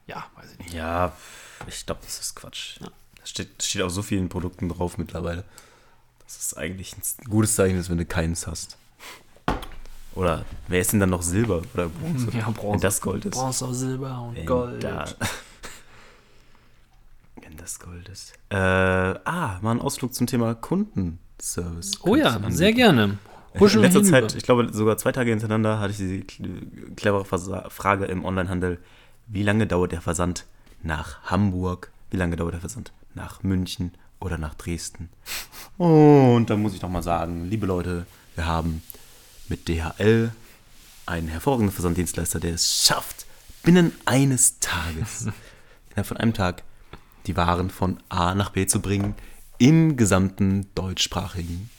ja, 0.06 0.26
weiß 0.36 0.52
ich 0.52 0.58
nicht. 0.58 0.74
Ja, 0.74 1.12
ich 1.66 1.86
glaube, 1.86 2.02
das 2.04 2.18
ist 2.18 2.36
Quatsch. 2.36 2.78
Da 2.80 2.90
steht, 3.24 3.62
steht 3.62 3.82
auf 3.82 3.90
so 3.90 4.02
vielen 4.02 4.28
Produkten 4.28 4.68
drauf 4.68 4.98
mittlerweile. 4.98 5.44
Das 6.24 6.36
ist 6.36 6.58
eigentlich 6.58 6.94
ein 6.96 7.30
gutes 7.30 7.54
Zeichen, 7.54 7.78
ist, 7.78 7.88
wenn 7.88 7.98
du 7.98 8.04
keins 8.04 8.46
hast. 8.46 8.76
Oder 10.14 10.44
wer 10.68 10.80
ist 10.80 10.92
denn 10.92 11.00
dann 11.00 11.10
noch 11.10 11.22
Silber 11.22 11.62
oder 11.72 11.88
Bronze? 11.88 12.30
Ja, 12.36 12.50
Bronze. 12.50 12.74
Wenn 12.74 12.80
das 12.80 13.00
Gold 13.00 13.24
ist. 13.24 13.32
Bronze, 13.32 13.74
Silber 13.74 14.20
und 14.20 14.36
Wenn 14.36 14.46
Gold. 14.46 14.84
Da, 14.84 15.06
wenn 17.40 17.56
das 17.56 17.80
Gold 17.80 18.10
ist. 18.10 18.34
Äh, 18.50 18.56
ah, 18.56 19.58
mal 19.62 19.70
ein 19.70 19.80
Ausflug 19.80 20.14
zum 20.14 20.26
Thema 20.26 20.54
Kundenservice. 21.52 21.92
Oh 22.02 22.14
ja, 22.16 22.40
sehr 22.50 22.72
gerne. 22.72 23.18
In 23.54 23.60
Huschen 23.60 23.82
letzter. 23.82 24.02
Zeit, 24.02 24.34
ich 24.34 24.44
glaube 24.44 24.72
sogar 24.72 24.96
zwei 24.96 25.12
Tage 25.12 25.30
hintereinander, 25.30 25.78
hatte 25.78 25.92
ich 25.92 25.98
die 25.98 26.24
clevere 26.96 27.24
Versa- 27.24 27.68
Frage 27.68 28.06
im 28.06 28.24
Onlinehandel. 28.24 28.78
Wie 29.26 29.42
lange 29.42 29.66
dauert 29.66 29.92
der 29.92 30.00
Versand 30.00 30.46
nach 30.82 31.22
Hamburg? 31.24 31.90
Wie 32.10 32.16
lange 32.16 32.36
dauert 32.36 32.54
der 32.54 32.60
Versand 32.60 32.92
nach 33.14 33.42
München 33.42 33.92
oder 34.20 34.38
nach 34.38 34.54
Dresden? 34.54 35.10
Und 35.78 36.46
da 36.48 36.56
muss 36.56 36.74
ich 36.74 36.82
noch 36.82 36.88
mal 36.88 37.02
sagen, 37.02 37.46
liebe 37.50 37.66
Leute, 37.66 38.06
wir 38.36 38.46
haben 38.46 38.82
mit 39.48 39.68
DHL 39.68 40.30
einen 41.06 41.28
hervorragenden 41.28 41.72
Versanddienstleister, 41.74 42.40
der 42.40 42.54
es 42.54 42.84
schafft, 42.86 43.26
binnen 43.62 43.92
eines 44.06 44.60
Tages, 44.60 45.22
innerhalb 45.90 46.06
von 46.06 46.16
einem 46.16 46.32
Tag, 46.32 46.62
die 47.26 47.36
Waren 47.36 47.68
von 47.70 47.98
A 48.08 48.34
nach 48.34 48.50
B 48.50 48.66
zu 48.66 48.80
bringen, 48.80 49.14
im 49.62 49.96
gesamten 49.96 50.66
deutschsprachigen 50.74 51.70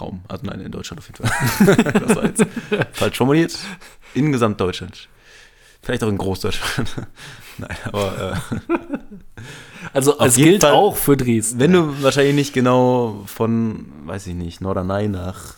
Raum. 0.00 0.22
Also 0.28 0.46
nein, 0.46 0.60
in 0.60 0.72
Deutschland 0.72 0.98
auf 1.00 1.06
jeden 1.08 1.24
Fall. 1.28 1.92
das 1.92 2.16
war 2.16 2.24
jetzt 2.24 2.44
falsch 2.92 3.16
formuliert. 3.16 3.56
In 4.14 4.32
Gesamtdeutschland. 4.32 5.08
Vielleicht 5.82 6.02
auch 6.02 6.08
in 6.08 6.18
Großdeutschland. 6.18 6.90
nein, 7.58 7.76
aber 7.84 8.36
äh, 8.58 8.78
Also 9.92 10.18
es 10.18 10.34
gilt 10.34 10.62
Fall- 10.62 10.72
auch 10.72 10.96
für 10.96 11.16
Dresden. 11.16 11.60
wenn 11.60 11.72
du 11.72 12.02
wahrscheinlich 12.02 12.34
nicht 12.34 12.52
genau 12.54 13.22
von, 13.26 13.86
weiß 14.06 14.26
ich 14.28 14.34
nicht, 14.34 14.60
Norderney 14.60 15.06
nach, 15.08 15.54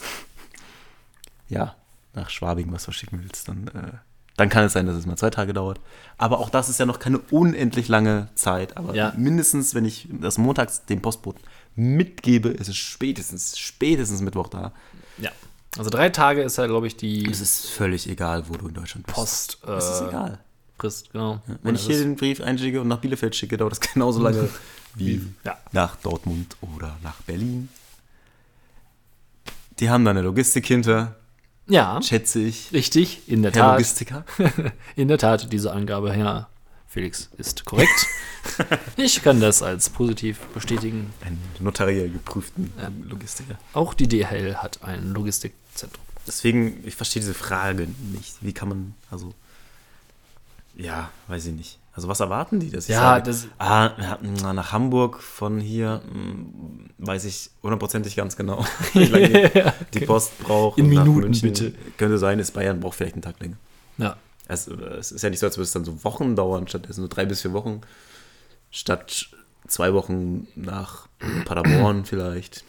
ja, 1.49 1.75
nach 2.13 2.29
Schwabing 2.29 2.71
was 2.73 2.85
verschicken 2.85 3.21
willst, 3.23 3.49
dann, 3.49 3.69
äh, 3.69 3.93
dann 4.37 4.49
kann 4.49 4.65
es 4.65 4.73
sein, 4.75 4.87
dass 4.87 4.97
es 4.97 5.07
mal 5.07 5.17
zwei 5.17 5.31
Tage 5.31 5.53
dauert. 5.55 5.81
Aber 6.19 6.39
auch 6.41 6.51
das 6.51 6.69
ist 6.69 6.79
ja 6.79 6.87
noch 6.87 6.99
keine 6.99 7.19
unendlich 7.31 7.89
lange 7.89 8.29
Zeit. 8.35 8.77
Aber 8.77 8.95
Ja. 8.95 9.13
mindestens, 9.17 9.75
wenn 9.75 9.85
ich 9.85 10.09
das 10.11 10.37
montags 10.39 10.85
dem 10.85 11.01
Postboten 11.01 11.43
mitgebe, 11.75 12.51
ist 12.51 12.69
es 12.69 12.77
spätestens, 12.77 13.59
spätestens 13.59 14.21
Mittwoch 14.21 14.49
da. 14.49 14.73
Ja. 15.19 15.31
Also 15.79 15.91
drei 15.91 16.09
Tage 16.11 16.43
ist 16.43 16.57
ja, 16.59 16.67
glaube 16.67 16.87
ich, 16.87 16.97
die 16.97 17.31
Es 17.31 17.41
ist 17.41 17.67
völlig 17.67 18.09
egal, 18.09 18.49
wo 18.49 18.55
du 18.55 18.69
in 18.69 18.75
Deutschland 18.75 19.07
bist. 19.07 19.17
Post. 19.17 19.59
Äh, 19.67 19.73
Es 19.73 19.85
ist 19.89 20.03
egal. 20.09 20.39
Frist, 20.79 21.11
genau. 21.13 21.41
Wenn 21.63 21.75
ich 21.75 21.87
hier 21.87 21.99
den 21.99 22.17
Brief 22.17 22.41
einschicke 22.43 22.83
und 22.83 22.89
nach 22.89 22.99
Bielefeld 22.99 23.35
schicke, 23.35 23.57
dauert 23.57 23.73
das 23.73 23.81
genauso 23.93 24.21
lange 24.21 24.49
wie 24.95 25.27
Ja. 25.45 25.57
nach 25.73 25.97
Dortmund 25.97 26.57
oder 26.61 26.97
nach 27.03 27.23
Berlin. 27.23 27.71
Die 29.81 29.91
haben 29.91 30.05
da 30.05 30.11
eine 30.11 30.23
Logistik 30.23 30.67
hinter, 30.67 31.17
Ja, 31.69 32.01
schätze 32.03 32.41
ich. 32.41 32.73
richtig, 32.73 33.29
in 33.29 33.43
der 33.43 33.53
Herr 33.53 33.63
Tat. 33.63 33.73
Logistiker. 33.79 34.25
In 34.97 35.09
der 35.09 35.19
Tat, 35.19 35.53
diese 35.53 35.73
Angabe, 35.73 36.13
Herr 36.13 36.49
Felix, 36.87 37.29
ist 37.39 37.65
korrekt. 37.65 38.07
ich 38.97 39.23
kann 39.23 39.41
das 39.41 39.63
als 39.63 39.91
positiv 39.91 40.39
bestätigen. 40.55 41.13
Einen 41.25 41.43
notariell 41.59 42.09
geprüften 42.09 42.73
Logistiker. 43.03 43.59
Auch 43.73 43.95
die 43.95 44.07
DHL 44.07 44.57
hat 44.57 44.83
ein 44.85 45.13
Logistikzentrum. 45.13 46.05
Deswegen, 46.27 46.83
ich 46.87 46.95
verstehe 46.95 47.21
diese 47.21 47.35
Frage 47.35 47.89
nicht. 48.13 48.37
Wie 48.41 48.53
kann 48.53 48.69
man, 48.69 48.95
also, 49.11 49.35
ja, 50.77 51.11
weiß 51.29 51.47
ich 51.47 51.55
nicht. 51.55 51.79
Also, 51.97 52.09
was 52.09 52.21
erwarten 52.21 52.61
die? 52.61 52.71
Dass 52.71 52.85
ich 52.85 52.91
Ja, 52.95 53.01
sage, 53.01 53.23
das- 53.25 53.49
ah, 53.59 54.19
nach 54.53 54.71
Hamburg 54.73 55.23
von 55.23 55.59
hier, 55.59 56.03
hm, 56.13 56.91
weiß 56.99 57.25
ich 57.25 57.51
hundertprozentig 57.63 58.15
ganz 58.17 58.37
genau, 58.37 58.65
wie 58.93 59.05
lange 59.07 59.29
die, 59.95 59.99
die 60.01 60.05
Post 60.05 60.39
braucht. 60.41 60.79
In 60.79 60.89
Minuten, 60.91 61.21
München 61.21 61.49
bitte. 61.49 61.73
Könnte 61.97 62.19
sein, 62.19 62.39
ist 62.39 62.53
Bayern 62.53 62.81
braucht 62.81 62.97
vielleicht 62.99 63.15
einen 63.15 63.23
Tag 63.23 63.41
länger. 63.41 63.57
Ja. 63.97 64.17
Es, 64.47 64.69
es 64.69 65.11
ist 65.11 65.23
ja 65.23 65.31
nicht 65.31 65.41
so, 65.41 65.47
als 65.47 65.57
würde 65.57 65.65
es 65.65 65.73
dann 65.73 65.85
so 65.87 66.05
Wochen 66.05 66.37
dauern, 66.37 66.69
stattdessen 66.69 67.01
so 67.01 67.09
drei 67.09 67.25
bis 67.25 67.41
vier 67.43 67.53
Wochen. 67.55 67.81
Statt 68.71 69.29
zwei 69.67 69.93
Wochen 69.95 70.47
nach 70.55 71.09
Paderborn 71.47 72.05
vielleicht. 72.05 72.63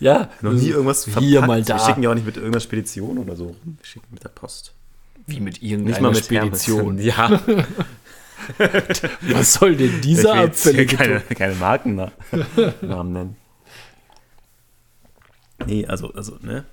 Ja, 0.00 0.30
Noch 0.40 0.52
nie 0.54 0.68
irgendwas 0.70 1.04
hier 1.04 1.42
mal 1.42 1.62
da. 1.62 1.76
Wir 1.76 1.84
schicken 1.84 2.02
ja 2.02 2.10
auch 2.10 2.14
nicht 2.14 2.26
mit 2.26 2.36
irgendeiner 2.36 2.60
Spedition 2.60 3.18
oder 3.18 3.36
so. 3.36 3.54
Wir 3.62 3.84
schicken 3.84 4.06
mit 4.10 4.24
der 4.24 4.30
Post. 4.30 4.72
Wie 5.26 5.40
mit 5.40 5.62
Nicht 5.62 5.70
irgendeiner 5.70 6.00
mal 6.00 6.12
mit 6.12 6.24
Spedition. 6.24 6.98
Hermes. 6.98 7.04
Ja, 7.04 7.40
Was 9.32 9.54
soll 9.54 9.76
denn 9.76 10.00
dieser 10.00 10.34
abfällige 10.34 10.96
keine, 10.96 11.20
keine 11.20 11.54
Marken 11.54 11.94
na- 11.94 12.12
Namen 12.80 13.12
nennen. 13.12 13.36
Nee, 15.66 15.86
also, 15.86 16.12
also, 16.12 16.36
ne? 16.42 16.64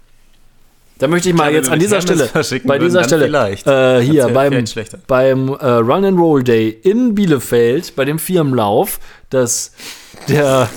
Da 0.98 1.08
möchte 1.08 1.30
ich 1.30 1.36
mal 1.36 1.44
Klar, 1.44 1.54
jetzt 1.54 1.70
an 1.70 1.80
dieser 1.80 2.02
Stelle, 2.02 2.28
bei 2.34 2.42
würden, 2.80 2.86
dieser 2.86 3.02
dann 3.02 3.08
Stelle, 3.08 4.00
äh, 4.00 4.02
hier 4.04 4.28
beim, 4.30 4.66
beim 5.08 5.48
äh, 5.48 5.66
Run 5.66 6.04
and 6.06 6.20
Roll 6.20 6.44
Day 6.44 6.70
in 6.70 7.16
Bielefeld, 7.16 7.96
bei 7.96 8.04
dem 8.04 8.20
Firmenlauf, 8.20 9.00
dass 9.30 9.72
der, 10.28 10.70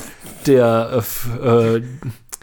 der, 0.46 1.02
äh, 1.42 1.76
äh, 1.76 1.82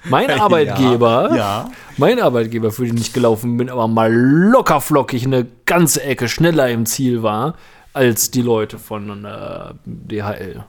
mein 0.06 0.30
Arbeitgeber, 0.40 1.36
Ja. 1.36 1.70
mein 1.98 2.20
Arbeitgeber, 2.20 2.72
für 2.72 2.86
den 2.86 2.98
ich 2.98 3.14
gelaufen 3.14 3.58
bin, 3.58 3.70
aber 3.70 3.88
mal 3.88 4.12
locker 4.14 4.82
flockig 4.82 5.26
eine 5.26 5.46
ganze 5.66 6.04
Ecke 6.04 6.30
schneller 6.30 6.70
im 6.70 6.86
Ziel 6.86 7.24
war, 7.24 7.56
als 7.94 8.32
die 8.32 8.42
Leute 8.42 8.78
von 8.80 9.26
äh, 9.26 9.74
DHL. 9.86 10.64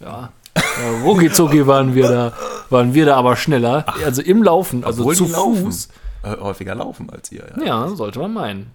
Ja. 0.00 0.30
Ja, 0.56 1.02
rucki 1.04 1.66
waren 1.66 1.94
wir 1.94 2.08
da, 2.08 2.32
waren 2.70 2.92
wir 2.94 3.06
da 3.06 3.16
aber 3.16 3.36
schneller. 3.36 3.84
Also 4.04 4.20
im 4.22 4.42
Laufen, 4.42 4.84
also 4.84 5.10
zu 5.12 5.26
laufen. 5.26 5.64
Fuß. 5.66 5.88
Äh, 6.22 6.36
häufiger 6.40 6.74
laufen 6.74 7.08
als 7.10 7.30
ihr. 7.32 7.44
Ja. 7.58 7.64
Ja, 7.64 7.88
sollte 7.88 8.18
man 8.20 8.32
meinen. 8.34 8.70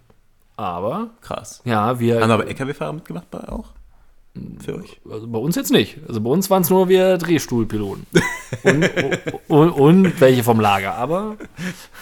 Aber, 0.58 1.08
Krass. 1.22 1.62
ja, 1.64 2.00
wir. 2.00 2.22
Haben 2.22 2.32
aber 2.32 2.48
LKW-Fahrer 2.48 2.94
mitgemacht 2.94 3.30
bei 3.32 3.40
auch? 3.50 3.66
Für 4.64 4.78
euch? 4.78 5.02
also 5.10 5.28
bei 5.28 5.40
uns 5.40 5.56
jetzt 5.56 5.72
nicht. 5.72 5.98
Also 6.08 6.22
bei 6.22 6.30
uns 6.30 6.50
waren 6.50 6.62
es 6.62 6.70
nur 6.70 6.88
wir 6.88 7.18
Drehstuhlpiloten. 7.18 8.06
und, 8.64 8.90
und, 9.50 9.70
und 9.72 10.22
welche 10.22 10.44
vom 10.44 10.60
Lager. 10.60 10.96
Aber 10.96 11.38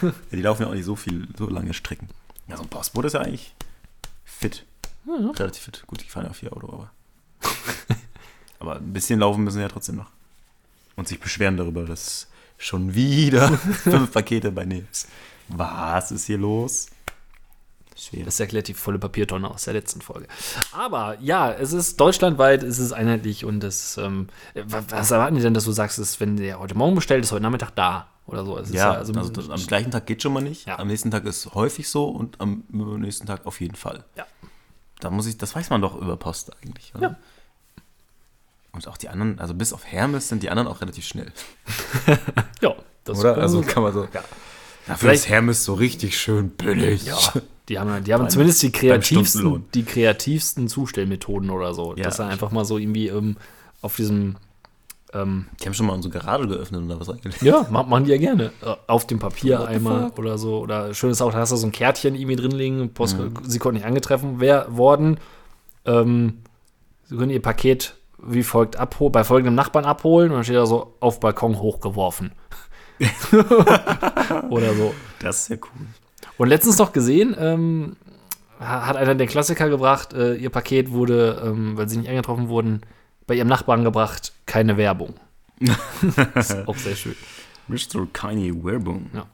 Ja, 0.02 0.12
die 0.32 0.42
laufen 0.42 0.64
ja 0.64 0.70
auch 0.70 0.74
nicht 0.74 0.86
so 0.86 0.96
viel, 0.96 1.28
so 1.38 1.50
lange 1.50 1.74
Strecken. 1.74 2.08
Ja, 2.48 2.58
so 2.58 2.64
ein 2.64 2.70
Postboot 2.70 3.06
ist 3.06 3.14
ja 3.14 3.22
eigentlich 3.22 3.56
fit. 4.26 4.66
Relativ 5.08 5.64
fit. 5.64 5.84
Gut, 5.88 6.02
die 6.02 6.10
fahren 6.10 6.26
ja 6.26 6.34
vier 6.34 6.54
Auto, 6.54 6.68
aber. 6.68 6.92
aber 8.60 8.76
ein 8.76 8.94
bisschen 8.94 9.20
laufen 9.20 9.44
müssen 9.44 9.62
ja 9.62 9.68
trotzdem 9.68 9.96
noch. 9.96 10.12
Und 10.96 11.08
sich 11.08 11.20
beschweren 11.20 11.58
darüber, 11.58 11.86
dass 11.86 12.28
schon 12.58 12.94
wieder 12.94 13.58
fünf 13.58 14.12
Pakete 14.12 14.52
bei 14.52 14.66
Nebs. 14.66 15.08
Was 15.48 16.12
ist 16.12 16.26
hier 16.26 16.38
los? 16.38 16.88
Schwer. 18.00 18.24
das 18.26 18.40
erklärt 18.40 18.68
die 18.68 18.74
volle 18.74 18.98
Papiertonne 19.00 19.50
aus 19.50 19.66
der 19.66 19.74
letzten 19.74 20.02
Folge. 20.02 20.28
Aber 20.72 21.18
ja, 21.20 21.52
es 21.52 21.74
ist 21.74 22.00
deutschlandweit, 22.00 22.64
es 22.64 22.80
ist 22.80 22.94
einheitlich 22.94 23.44
und 23.46 23.64
es, 23.64 23.98
ähm, 23.98 24.28
wa- 24.56 24.84
was 24.90 25.12
erwarten 25.12 25.36
die 25.36 25.42
denn, 25.42 25.54
dass 25.54 25.66
du 25.66 25.72
sagst, 25.72 26.00
ist, 26.00 26.20
wenn 26.20 26.38
der 26.38 26.60
heute 26.60 26.76
Morgen 26.76 26.96
bestellt, 26.96 27.24
ist 27.24 27.32
heute 27.32 27.44
Nachmittag 27.44 27.72
da 27.76 28.08
oder 28.26 28.46
so? 28.46 28.58
Es 28.58 28.70
ist 28.70 28.76
Ja, 28.76 28.92
also, 28.94 29.12
das, 29.14 29.50
am 29.50 29.66
gleichen 29.68 29.92
Tag 29.92 30.06
geht 30.06 30.22
schon 30.24 30.32
mal 30.34 30.42
nicht. 30.42 30.66
Ja. 30.68 30.80
Am 30.80 30.88
nächsten 30.88 31.12
Tag 31.12 31.26
ist 31.26 31.54
häufig 31.56 31.90
so 31.90 32.06
und 32.08 32.40
am 32.40 32.64
nächsten 32.70 33.26
Tag 33.28 33.46
auf 33.46 33.60
jeden 33.60 33.76
Fall. 33.76 34.04
Ja. 34.16 34.26
Da 35.02 35.10
muss 35.10 35.26
ich, 35.28 35.38
das 35.38 35.56
weiß 35.56 35.70
man 35.70 35.82
doch 35.82 35.96
über 36.00 36.16
Post 36.18 36.52
eigentlich. 36.64 36.94
Oder? 36.96 37.10
Ja. 37.12 37.16
Und 38.72 38.88
auch 38.88 38.98
die 38.98 39.10
anderen, 39.10 39.40
also 39.40 39.54
bis 39.56 39.74
auf 39.74 39.86
Hermes 39.86 40.30
sind 40.30 40.44
die 40.44 40.50
anderen 40.50 40.68
auch 40.68 40.82
relativ 40.82 41.06
schnell. 41.06 41.32
ja, 42.62 42.76
das 43.04 43.20
Oder? 43.20 43.38
Also 43.38 43.58
man 43.60 43.68
so 43.68 43.74
kann 43.74 43.84
man 43.84 43.94
so. 43.94 44.04
Ja. 44.14 44.24
Dafür 44.88 44.98
Vielleicht- 44.98 45.24
ist 45.24 45.30
Hermes 45.30 45.66
so 45.66 45.74
richtig 45.74 46.20
schön 46.20 46.50
billig. 46.52 47.06
Ja, 47.06 47.18
die 47.70 47.80
haben, 47.80 48.04
die 48.04 48.14
haben 48.14 48.22
Beim- 48.24 48.30
zumindest 48.30 48.62
die 48.64 48.72
kreativsten, 48.72 49.66
die 49.74 49.84
kreativsten 49.84 50.68
Zustellmethoden 50.68 51.50
oder 51.52 51.74
so. 51.74 51.96
Ja. 51.96 52.04
Dass 52.04 52.20
er 52.20 52.28
einfach 52.28 52.52
mal 52.52 52.66
so 52.66 52.78
irgendwie 52.78 53.08
ähm, 53.08 53.38
auf 53.82 53.96
diesem 53.96 54.36
Ähm, 55.14 55.46
Die 55.60 55.66
haben 55.66 55.74
schon 55.74 55.88
mal 55.88 55.94
unsere 55.94 56.14
Garage 56.14 56.48
geöffnet 56.48 56.84
da 56.88 57.00
was 57.00 57.10
reingelegt. 57.10 57.42
ja, 57.42 57.66
ma- 57.72 57.82
machen 57.84 58.04
die 58.06 58.12
ja 58.12 58.18
gerne. 58.18 58.52
Äh, 58.62 58.76
Auf 58.86 59.08
dem 59.08 59.18
Papiereimer 59.20 60.12
oder 60.20 60.38
so. 60.38 60.60
Oder 60.60 60.94
schön 60.94 61.10
ist 61.10 61.22
auch, 61.22 61.32
da 61.32 61.40
hast 61.40 61.52
du 61.52 61.56
so 61.56 61.66
ein 61.66 61.72
Kärtchen 61.72 62.14
irgendwie 62.14 62.36
drin 62.36 62.52
liegen. 62.52 62.94
Post, 62.94 63.18
Sie 63.44 63.58
konnten 63.58 63.78
nicht 63.78 63.88
angetreffen 63.88 64.36
wer- 64.40 64.68
worden. 64.78 65.18
Ähm, 65.86 66.40
sie 67.06 67.16
können 67.18 67.32
ihr 67.32 67.42
Paket 67.42 67.96
wie 68.22 68.44
folgt 68.44 68.76
abholen, 68.76 69.12
bei 69.14 69.24
folgendem 69.24 69.56
Nachbarn 69.56 69.86
abholen 69.86 70.30
und 70.30 70.36
dann 70.36 70.44
steht 70.44 70.58
da 70.58 70.66
so 70.68 70.94
auf 71.00 71.20
Balkon 71.22 71.58
hochgeworfen. 71.60 72.34
oder 74.50 74.74
so. 74.76 74.94
Das 75.22 75.40
ist 75.44 75.50
ja 75.50 75.56
cool. 75.58 75.88
Und 76.40 76.48
letztens 76.48 76.78
noch 76.80 76.92
gesehen, 76.94 77.36
ähm, 77.38 77.96
ha- 78.60 78.88
hat 78.88 78.96
einer 78.98 79.14
den 79.14 79.28
Klassiker 79.28 79.70
gebracht, 79.70 80.14
äh, 80.14 80.36
ihr 80.36 80.50
Paket 80.50 80.90
wurde, 80.92 81.42
ähm, 81.46 81.78
weil 81.78 81.88
sie 81.90 81.98
nicht 81.98 82.10
angetroffen 82.10 82.48
wurden, 82.50 82.82
bei 83.28 83.36
ihrem 83.36 83.48
Nachbarn 83.50 83.84
gebracht, 83.84 84.34
keine 84.48 84.78
Werbung. 84.78 85.14
das 86.34 86.50
ist 86.52 86.68
auch 86.68 86.78
sehr 86.78 86.96
schön. 86.96 87.16
Mr. 87.68 88.08
Kanye 88.12 88.54
Werbung. 88.64 89.12
Ja. 89.14 89.28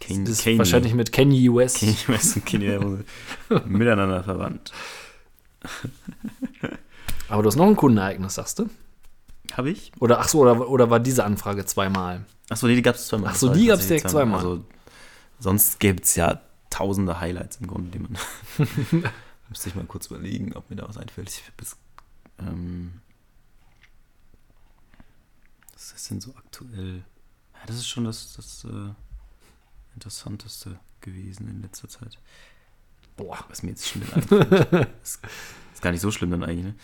Kanye, 0.00 0.24
Das 0.24 0.30
ist 0.32 0.44
Kanye. 0.44 0.58
wahrscheinlich 0.58 0.94
mit 0.94 1.12
Kanye 1.12 1.54
West. 1.54 1.78
Kanye 1.80 1.94
West 2.08 2.36
und 2.36 2.46
Kanye 2.46 2.68
Werbung 2.68 3.04
miteinander 3.66 4.24
verwandt. 4.24 4.72
Aber 7.28 7.42
du 7.42 7.48
hast 7.48 7.56
noch 7.56 7.66
ein 7.66 7.76
Kundenereignis, 7.76 8.34
sagst 8.34 8.58
du? 8.60 8.68
Habe 9.52 9.70
ich? 9.70 9.92
Oder 10.00 10.20
ach 10.20 10.28
so, 10.28 10.40
oder, 10.40 10.68
oder 10.68 10.90
war 10.90 11.00
diese 11.00 11.24
Anfrage 11.24 11.64
zweimal? 11.64 12.24
Achso, 12.48 12.66
nee, 12.66 12.74
die 12.76 12.82
gab 12.82 12.94
es 12.94 13.06
zweimal. 13.08 13.30
Ach 13.32 13.36
so, 13.36 13.48
die 13.52 13.66
gab's 13.66 13.80
tatsächlich 13.82 14.02
direkt 14.02 14.10
zweimal. 14.12 14.38
Also, 14.38 14.64
sonst 15.38 15.80
gäbe 15.80 16.02
es 16.02 16.14
ja 16.16 16.40
tausende 16.76 17.20
Highlights 17.20 17.56
im 17.56 17.68
Grunde, 17.68 17.90
die 17.90 17.98
man. 17.98 18.18
Müsste 19.48 19.68
ich 19.68 19.74
mal 19.74 19.84
kurz 19.86 20.06
überlegen, 20.06 20.52
ob 20.54 20.68
mir 20.68 20.76
da 20.76 20.88
was 20.88 20.98
einfällt. 20.98 21.30
Ich 21.30 21.42
jetzt, 21.58 21.78
ähm, 22.38 23.00
was 25.72 25.92
ist 25.92 26.10
denn 26.10 26.20
so 26.20 26.34
aktuell? 26.36 27.04
Ja, 27.54 27.60
das 27.66 27.76
ist 27.76 27.88
schon 27.88 28.04
das, 28.04 28.34
das 28.34 28.64
äh, 28.64 28.90
Interessanteste 29.94 30.78
gewesen 31.00 31.48
in 31.48 31.62
letzter 31.62 31.88
Zeit. 31.88 32.18
Boah, 33.16 33.38
was 33.48 33.62
mir 33.62 33.70
jetzt 33.70 33.86
schnell 33.86 34.12
einfällt. 34.12 34.88
ist, 35.02 35.20
ist 35.72 35.82
gar 35.82 35.92
nicht 35.92 36.02
so 36.02 36.10
schlimm 36.10 36.30
dann 36.30 36.44
eigentlich, 36.44 36.66
ne? 36.66 36.74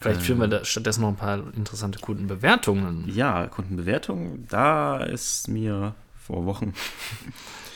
Vielleicht 0.00 0.22
führen 0.22 0.40
wir 0.40 0.48
da 0.48 0.64
stattdessen 0.64 1.02
noch 1.02 1.10
ein 1.10 1.16
paar 1.16 1.54
interessante 1.54 1.98
Kundenbewertungen. 1.98 3.06
Ja, 3.14 3.46
Kundenbewertung, 3.48 4.48
da 4.48 5.04
ist 5.04 5.46
mir 5.46 5.94
vor 6.16 6.46
Wochen 6.46 6.72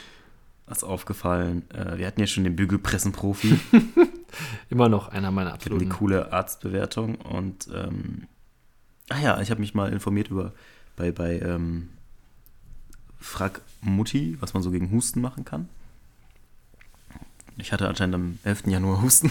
was 0.67 0.85
aufgefallen. 0.85 1.69
Äh, 1.71 1.99
wir 1.99 2.07
hatten 2.07 2.21
ja 2.21 2.27
schon 2.27 2.45
den 2.45 2.57
Bügelpressenprofi, 2.57 3.59
Immer 4.71 4.89
noch 4.89 5.09
einer 5.09 5.31
meiner 5.31 5.51
eine 5.51 5.55
absoluten. 5.55 5.89
coole 5.91 6.33
Arztbewertung 6.33 7.17
und 7.17 7.69
ähm, 7.73 8.25
ah 9.09 9.21
ja, 9.21 9.41
ich 9.41 9.51
habe 9.51 9.61
mich 9.61 9.75
mal 9.75 9.93
informiert 9.93 10.29
über 10.29 10.53
bei, 10.97 11.13
bei 11.13 11.39
ähm, 11.41 11.91
Frag 13.21 13.61
Mutti, 13.81 14.37
was 14.41 14.55
man 14.55 14.63
so 14.63 14.71
gegen 14.71 14.91
Husten 14.91 15.21
machen 15.21 15.45
kann. 15.45 15.69
Ich 17.57 17.73
hatte 17.73 17.89
anscheinend 17.89 18.15
am 18.17 18.39
11. 18.43 18.67
Januar 18.67 19.01
Husten. 19.03 19.31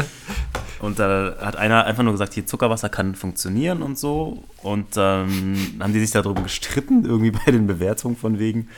und 0.80 0.98
da 0.98 1.36
hat 1.40 1.56
einer 1.56 1.84
einfach 1.86 2.02
nur 2.02 2.12
gesagt, 2.12 2.34
hier 2.34 2.44
Zuckerwasser 2.44 2.90
kann 2.90 3.14
funktionieren 3.14 3.82
und 3.82 3.98
so. 3.98 4.44
Und 4.62 4.96
dann 4.98 5.56
haben 5.80 5.92
die 5.94 6.00
sich 6.00 6.10
darüber 6.10 6.42
gestritten, 6.42 7.06
irgendwie 7.06 7.30
bei 7.30 7.50
den 7.50 7.66
Bewertungen 7.66 8.16
von 8.16 8.38
wegen, 8.38 8.68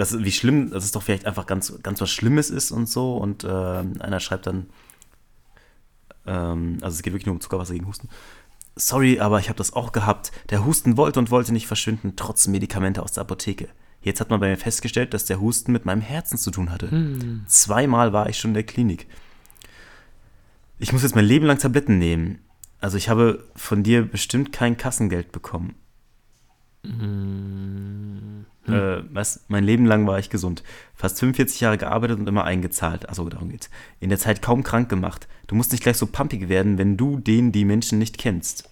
dass, 0.00 0.18
wie 0.18 0.32
schlimm, 0.32 0.70
dass 0.70 0.84
es 0.84 0.92
doch 0.92 1.02
vielleicht 1.02 1.26
einfach 1.26 1.46
ganz, 1.46 1.74
ganz 1.82 2.00
was 2.00 2.10
Schlimmes 2.10 2.48
ist 2.48 2.70
und 2.70 2.88
so. 2.88 3.18
Und 3.18 3.44
ähm, 3.44 4.00
einer 4.00 4.18
schreibt 4.18 4.46
dann, 4.46 4.70
ähm, 6.26 6.78
also 6.80 6.94
es 6.94 7.02
geht 7.02 7.12
wirklich 7.12 7.26
nur 7.26 7.34
um 7.34 7.42
Zuckerwasser 7.42 7.74
gegen 7.74 7.86
Husten. 7.86 8.08
Sorry, 8.76 9.20
aber 9.20 9.40
ich 9.40 9.50
habe 9.50 9.58
das 9.58 9.74
auch 9.74 9.92
gehabt. 9.92 10.32
Der 10.48 10.64
Husten 10.64 10.96
wollte 10.96 11.18
und 11.18 11.30
wollte 11.30 11.52
nicht 11.52 11.66
verschwinden, 11.66 12.14
trotz 12.16 12.48
Medikamente 12.48 13.02
aus 13.02 13.12
der 13.12 13.22
Apotheke. 13.22 13.68
Jetzt 14.00 14.20
hat 14.20 14.30
man 14.30 14.40
bei 14.40 14.48
mir 14.48 14.56
festgestellt, 14.56 15.12
dass 15.12 15.26
der 15.26 15.38
Husten 15.38 15.70
mit 15.70 15.84
meinem 15.84 16.00
Herzen 16.00 16.38
zu 16.38 16.50
tun 16.50 16.70
hatte. 16.70 16.88
Zweimal 17.46 18.14
war 18.14 18.30
ich 18.30 18.38
schon 18.38 18.52
in 18.52 18.54
der 18.54 18.62
Klinik. 18.62 19.06
Ich 20.78 20.94
muss 20.94 21.02
jetzt 21.02 21.14
mein 21.14 21.26
Leben 21.26 21.44
lang 21.44 21.58
Tabletten 21.58 21.98
nehmen. 21.98 22.38
Also 22.80 22.96
ich 22.96 23.10
habe 23.10 23.44
von 23.54 23.82
dir 23.82 24.02
bestimmt 24.06 24.50
kein 24.50 24.78
Kassengeld 24.78 25.30
bekommen. 25.30 25.74
Äh, 28.72 29.04
was, 29.10 29.44
mein 29.48 29.64
Leben 29.64 29.86
lang 29.86 30.06
war 30.06 30.18
ich 30.18 30.30
gesund. 30.30 30.62
Fast 30.94 31.18
45 31.20 31.60
Jahre 31.60 31.78
gearbeitet 31.78 32.18
und 32.18 32.28
immer 32.28 32.44
eingezahlt. 32.44 33.08
Also 33.08 33.28
darum 33.28 33.50
geht's. 33.50 33.70
In 34.00 34.08
der 34.08 34.18
Zeit 34.18 34.42
kaum 34.42 34.62
krank 34.62 34.88
gemacht. 34.88 35.28
Du 35.46 35.54
musst 35.54 35.72
nicht 35.72 35.82
gleich 35.82 35.96
so 35.96 36.06
pumpig 36.06 36.48
werden, 36.48 36.78
wenn 36.78 36.96
du 36.96 37.18
den 37.18 37.52
die 37.52 37.64
Menschen 37.64 37.98
nicht 37.98 38.18
kennst. 38.18 38.68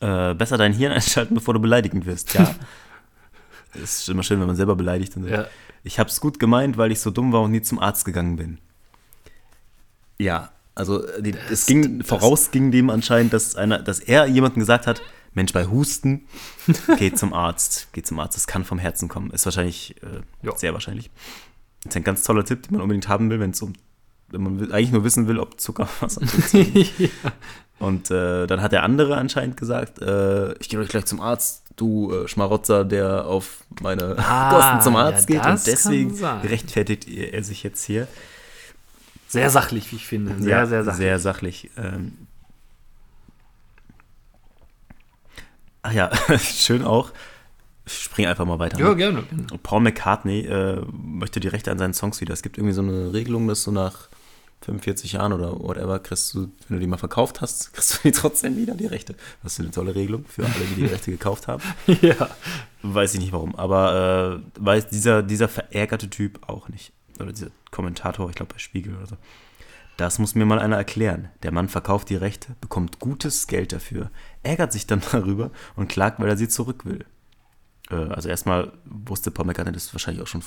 Äh, 0.00 0.34
besser 0.34 0.58
dein 0.58 0.72
Hirn 0.72 0.92
einschalten, 0.94 1.34
bevor 1.34 1.54
du 1.54 1.60
beleidigend 1.60 2.06
wirst. 2.06 2.34
Ja. 2.34 2.54
ist 3.74 4.08
immer 4.08 4.22
schön, 4.22 4.40
wenn 4.40 4.46
man 4.46 4.56
selber 4.56 4.76
beleidigt. 4.76 5.16
Und. 5.16 5.28
Ja. 5.28 5.46
Ich 5.82 5.98
hab's 5.98 6.20
gut 6.20 6.38
gemeint, 6.38 6.76
weil 6.76 6.92
ich 6.92 7.00
so 7.00 7.10
dumm 7.10 7.32
war 7.32 7.42
und 7.42 7.50
nie 7.50 7.62
zum 7.62 7.78
Arzt 7.78 8.04
gegangen 8.04 8.36
bin. 8.36 8.58
Ja, 10.18 10.50
also 10.74 11.06
äh, 11.06 11.22
die, 11.22 11.34
es 11.50 11.66
ging, 11.66 12.02
voraus 12.02 12.50
ging 12.50 12.70
dem 12.70 12.90
anscheinend, 12.90 13.32
dass, 13.32 13.56
einer, 13.56 13.80
dass 13.80 14.00
er 14.00 14.26
jemandem 14.26 14.60
gesagt 14.60 14.86
hat, 14.86 15.02
Mensch, 15.34 15.52
bei 15.52 15.66
Husten, 15.66 16.26
geh 16.98 17.12
zum 17.12 17.32
Arzt, 17.32 17.88
geh 17.92 18.02
zum 18.02 18.18
Arzt, 18.20 18.36
das 18.36 18.46
kann 18.46 18.64
vom 18.64 18.78
Herzen 18.78 19.08
kommen. 19.08 19.30
Ist 19.32 19.44
wahrscheinlich, 19.44 19.96
äh, 20.02 20.20
Ja. 20.46 20.56
sehr 20.56 20.72
wahrscheinlich. 20.72 21.10
Das 21.82 21.90
ist 21.92 21.96
ein 21.96 22.04
ganz 22.04 22.22
toller 22.22 22.44
Tipp, 22.44 22.62
den 22.62 22.72
man 22.72 22.80
unbedingt 22.82 23.08
haben 23.08 23.28
will, 23.30 23.40
wenn 23.40 23.50
es 23.50 23.60
um, 23.60 23.72
wenn 24.28 24.42
man 24.42 24.72
eigentlich 24.72 24.92
nur 24.92 25.04
wissen 25.04 25.26
will, 25.28 25.38
ob 25.38 25.60
Zuckerwasser 25.60 26.20
funktioniert. 26.26 26.90
Und 27.80 28.10
äh, 28.12 28.46
dann 28.46 28.62
hat 28.62 28.70
der 28.72 28.84
andere 28.84 29.16
anscheinend 29.16 29.56
gesagt, 29.56 30.00
äh, 30.00 30.52
ich 30.58 30.68
gehe 30.68 30.80
doch 30.80 30.88
gleich 30.88 31.06
zum 31.06 31.20
Arzt, 31.20 31.64
du 31.76 32.12
äh, 32.12 32.28
Schmarotzer, 32.28 32.84
der 32.84 33.26
auf 33.26 33.64
meine 33.82 34.16
Ah, 34.16 34.50
Kosten 34.50 34.80
zum 34.82 34.94
ja, 34.94 35.00
Arzt 35.00 35.26
geht. 35.26 35.40
das 35.44 35.60
Und 35.62 35.66
deswegen 35.66 36.24
rechtfertigt 36.24 37.08
er 37.08 37.34
er 37.34 37.42
sich 37.42 37.64
jetzt 37.64 37.82
hier. 37.84 38.06
Sehr 39.26 39.50
sachlich, 39.50 39.90
wie 39.90 39.96
ich 39.96 40.06
finde. 40.06 40.36
Sehr, 40.40 40.48
Ja, 40.58 40.66
sehr 40.66 40.84
sachlich. 40.84 40.98
Sehr 40.98 41.18
sachlich. 41.18 41.70
Ähm. 41.76 42.12
Ach 45.84 45.92
ja, 45.92 46.10
schön 46.38 46.82
auch. 46.82 47.12
Ich 47.86 48.04
springe 48.04 48.30
einfach 48.30 48.46
mal 48.46 48.58
weiter. 48.58 48.78
Ja, 48.78 48.88
ne? 48.88 48.96
gerne. 48.96 49.24
Paul 49.62 49.80
McCartney 49.80 50.40
äh, 50.40 50.80
möchte 50.90 51.40
die 51.40 51.48
Rechte 51.48 51.70
an 51.70 51.78
seinen 51.78 51.92
Songs 51.92 52.22
wieder. 52.22 52.32
Es 52.32 52.42
gibt 52.42 52.56
irgendwie 52.56 52.72
so 52.72 52.80
eine 52.80 53.12
Regelung, 53.12 53.46
dass 53.46 53.64
du 53.64 53.70
nach 53.70 54.08
45 54.62 55.12
Jahren 55.12 55.34
oder 55.34 55.60
whatever 55.60 55.98
kriegst 55.98 56.32
du, 56.32 56.50
wenn 56.68 56.76
du 56.76 56.80
die 56.80 56.86
mal 56.86 56.96
verkauft 56.96 57.42
hast, 57.42 57.72
kriegst 57.74 57.96
du 57.96 57.98
die 58.08 58.12
trotzdem 58.12 58.56
wieder, 58.56 58.74
die 58.74 58.86
Rechte. 58.86 59.14
Das 59.42 59.52
ist 59.52 59.60
eine 59.60 59.70
tolle 59.70 59.94
Regelung 59.94 60.24
für 60.26 60.44
alle, 60.44 60.64
die 60.70 60.76
die 60.76 60.86
Rechte 60.86 61.10
gekauft 61.10 61.48
haben. 61.48 61.62
ja. 62.00 62.30
Weiß 62.82 63.12
ich 63.12 63.20
nicht 63.20 63.32
warum, 63.32 63.54
aber 63.54 64.40
äh, 64.40 64.62
weiß 64.64 64.88
dieser, 64.88 65.22
dieser 65.22 65.48
verärgerte 65.48 66.08
Typ 66.08 66.48
auch 66.48 66.70
nicht. 66.70 66.92
Oder 67.20 67.32
dieser 67.32 67.48
Kommentator, 67.70 68.30
ich 68.30 68.36
glaube 68.36 68.54
bei 68.54 68.58
Spiegel 68.58 68.96
oder 68.96 69.06
so. 69.06 69.16
Das 69.96 70.18
muss 70.18 70.34
mir 70.34 70.44
mal 70.44 70.58
einer 70.58 70.76
erklären. 70.76 71.28
Der 71.42 71.52
Mann 71.52 71.68
verkauft 71.68 72.10
die 72.10 72.16
Rechte, 72.16 72.56
bekommt 72.60 72.98
gutes 72.98 73.46
Geld 73.46 73.72
dafür, 73.72 74.10
ärgert 74.42 74.72
sich 74.72 74.86
dann 74.86 75.02
darüber 75.12 75.50
und 75.76 75.88
klagt, 75.88 76.18
weil 76.20 76.28
er 76.28 76.36
sie 76.36 76.48
zurück 76.48 76.84
will. 76.84 77.04
Äh, 77.90 77.94
also 77.96 78.28
erstmal 78.28 78.72
wusste 78.84 79.30
Paul 79.30 79.46
McCartney 79.46 79.72
das 79.72 79.92
wahrscheinlich 79.94 80.22
auch 80.22 80.26
schon 80.28 80.42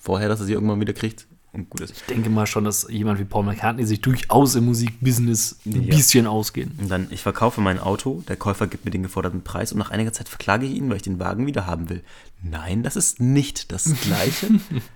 vorher, 0.00 0.28
dass 0.28 0.40
er 0.40 0.46
sie 0.46 0.52
irgendwann 0.52 0.80
wieder 0.80 0.92
kriegt. 0.94 1.26
Und 1.50 1.70
gut 1.70 1.80
ist. 1.80 1.92
Ich 1.96 2.02
denke 2.02 2.28
mal 2.28 2.46
schon, 2.46 2.64
dass 2.64 2.86
jemand 2.90 3.18
wie 3.18 3.24
Paul 3.24 3.42
McCartney 3.42 3.86
sich 3.86 4.02
durchaus 4.02 4.54
im 4.54 4.66
Musikbusiness 4.66 5.56
ein 5.64 5.84
Ja. 5.84 5.96
bisschen 5.96 6.26
auskennt. 6.26 6.78
Und 6.78 6.90
dann, 6.90 7.06
ich 7.10 7.22
verkaufe 7.22 7.62
mein 7.62 7.78
Auto, 7.78 8.22
der 8.28 8.36
Käufer 8.36 8.66
gibt 8.66 8.84
mir 8.84 8.90
den 8.90 9.02
geforderten 9.02 9.42
Preis 9.42 9.72
und 9.72 9.78
nach 9.78 9.90
einiger 9.90 10.12
Zeit 10.12 10.28
verklage 10.28 10.66
ich 10.66 10.74
ihn, 10.74 10.90
weil 10.90 10.96
ich 10.96 11.02
den 11.02 11.18
Wagen 11.18 11.46
wieder 11.46 11.64
haben 11.64 11.88
will. 11.88 12.02
Nein, 12.42 12.82
das 12.82 12.96
ist 12.96 13.18
nicht 13.20 13.72
das 13.72 13.90
Gleiche. 14.02 14.48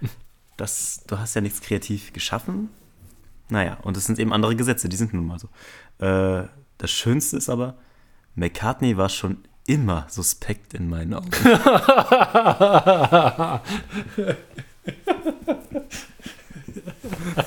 das, 0.59 1.05
du 1.07 1.19
hast 1.19 1.35
ja 1.35 1.41
nichts 1.41 1.63
kreativ 1.63 2.13
geschaffen. 2.13 2.69
Naja, 3.49 3.79
und 3.83 3.97
es 3.97 4.07
sind 4.07 4.19
eben 4.19 4.33
andere 4.33 4.57
Gesetze, 4.57 4.89
die 4.89 4.97
sind 4.97 5.15
nun 5.15 5.27
mal 5.27 5.39
so. 5.39 5.49
Äh, 6.05 6.49
das 6.79 6.91
Schönste 6.91 7.37
ist 7.37 7.49
aber, 7.49 7.77
McCartney 8.35 8.97
war 8.97 9.09
schon 9.09 9.39
immer 9.67 10.07
suspekt 10.09 10.75
in 10.75 10.89
meinen 10.89 11.15
Augen. 11.15 11.31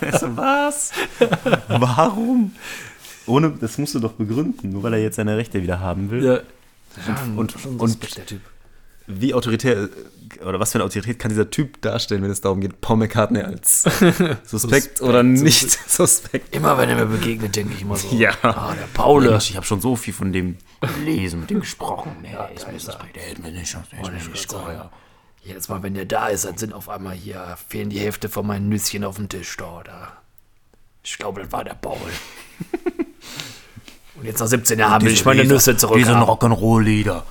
also, 0.02 0.38
was? 0.38 0.92
Warum? 1.68 2.54
Ohne, 3.26 3.52
das 3.52 3.78
musst 3.78 3.96
du 3.96 4.00
doch 4.00 4.14
begründen, 4.14 4.70
nur 4.70 4.84
weil 4.84 4.94
er 4.94 5.02
jetzt 5.02 5.16
seine 5.16 5.36
Rechte 5.38 5.62
wieder 5.62 5.80
haben 5.80 6.10
will. 6.12 6.24
Ja. 6.24 6.40
und- 7.36 7.52
schon 7.54 7.78
und- 7.78 7.90
suspekt, 7.90 8.18
der 8.18 8.26
Typ. 8.26 8.42
Wie 9.08 9.34
autoritär, 9.34 9.90
oder 10.44 10.60
was 10.60 10.72
für 10.72 10.80
eine 10.80 10.86
Autorität 10.86 11.20
kann 11.20 11.30
dieser 11.30 11.50
Typ 11.50 11.82
darstellen, 11.82 12.24
wenn 12.24 12.32
es 12.32 12.42
darum 12.42 12.60
geht, 12.60 12.82
Paul 12.82 12.98
McCartney 12.98 13.42
als 13.42 13.84
suspekt, 13.84 14.48
Suspekt, 14.48 15.02
oder 15.02 15.22
nicht 15.22 15.78
suspekt? 15.90 16.56
Immer 16.56 16.78
wenn 16.78 16.90
er 16.90 16.96
mir 16.96 17.06
begegnet, 17.06 17.56
denke 17.56 17.74
ich 17.76 17.82
immer 17.82 17.98
so. 17.98 18.16
Ja. 18.16 18.32
Ah, 18.42 18.74
der 18.74 18.88
Paul. 18.94 19.30
Mensch, 19.30 19.52
ich 19.52 19.56
habe 19.56 19.66
schon 19.66 19.82
so 19.82 19.96
viel 19.96 20.14
von 20.14 20.34
dem 20.34 20.58
gelesen, 20.82 21.42
mit 21.42 21.50
dem 21.50 21.60
gesprochen. 21.60 22.16
Nee, 22.22 22.36
ist 22.56 22.72
mir 22.72 22.80
suspekt, 22.80 23.16
der 23.16 23.28
ist 23.28 23.44
mir 23.44 23.52
nicht, 23.52 23.78
der 23.92 24.02
ist 24.02 24.12
mir 24.12 24.14
nicht. 24.14 24.56
Jedes 25.44 25.70
Mal, 25.70 25.84
wenn 25.84 25.94
der 25.94 26.06
da 26.06 26.28
ist, 26.28 26.46
dann 26.46 26.58
sind 26.58 26.74
auf 26.74 26.90
einmal 26.90 27.14
hier, 27.14 27.56
fehlen 27.70 27.92
die 27.92 28.00
Hälfte 28.00 28.30
von 28.30 28.48
meinen 28.48 28.68
Nüsschen 28.68 29.04
auf 29.04 29.18
dem 29.18 29.30
Tisch 29.30 29.56
da. 29.58 29.84
da. 29.86 30.14
Ich 31.04 31.20
glaube, 31.20 31.44
das 31.44 31.52
war 31.52 31.64
der 31.64 31.76
Paul. 31.76 31.98
Und 34.16 34.26
jetzt 34.26 34.40
nach 34.40 34.48
17 34.48 34.80
Jahren 34.80 35.04
will 35.04 35.12
ich 35.12 35.24
meine 35.24 35.46
Nüsse 35.46 35.78
zurück. 35.78 35.98
Diesen 35.98 36.16
Rock'n'Roll-Lieder. 36.16 37.24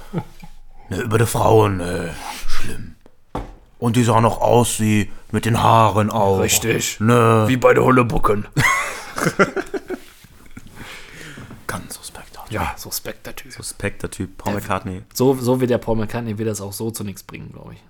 Ne, 0.89 1.01
über 1.01 1.18
die 1.18 1.26
Frauen, 1.26 1.80
äh, 1.80 2.11
schlimm. 2.47 2.95
Und 3.78 3.97
die 3.97 4.05
sah 4.05 4.20
noch 4.20 4.41
aus 4.41 4.80
wie 4.80 5.11
mit 5.30 5.45
den 5.45 5.62
Haaren 5.62 6.11
auch. 6.11 6.39
Richtig. 6.41 7.01
Ne, 7.01 7.45
Wie 7.49 7.57
bei 7.57 7.74
der 7.74 7.85
Hullebucken. 7.85 8.47
ganz 11.66 11.95
suspekter. 11.95 12.45
Ja, 12.51 12.74
suspekter 12.76 13.35
Typ. 13.35 13.53
Suspekter 13.53 14.11
Typ. 14.11 14.39
Paul 14.39 14.55
McCartney 14.55 15.03
So, 15.12 15.35
so 15.35 15.61
wie 15.61 15.66
der 15.66 15.78
Paul 15.78 15.97
McCartney 15.97 16.39
wird 16.39 16.49
das 16.49 16.61
auch 16.61 16.72
so 16.72 16.91
zu 16.91 17.05
nichts 17.05 17.22
bringen, 17.22 17.51
glaube 17.53 17.74
ich. 17.74 17.82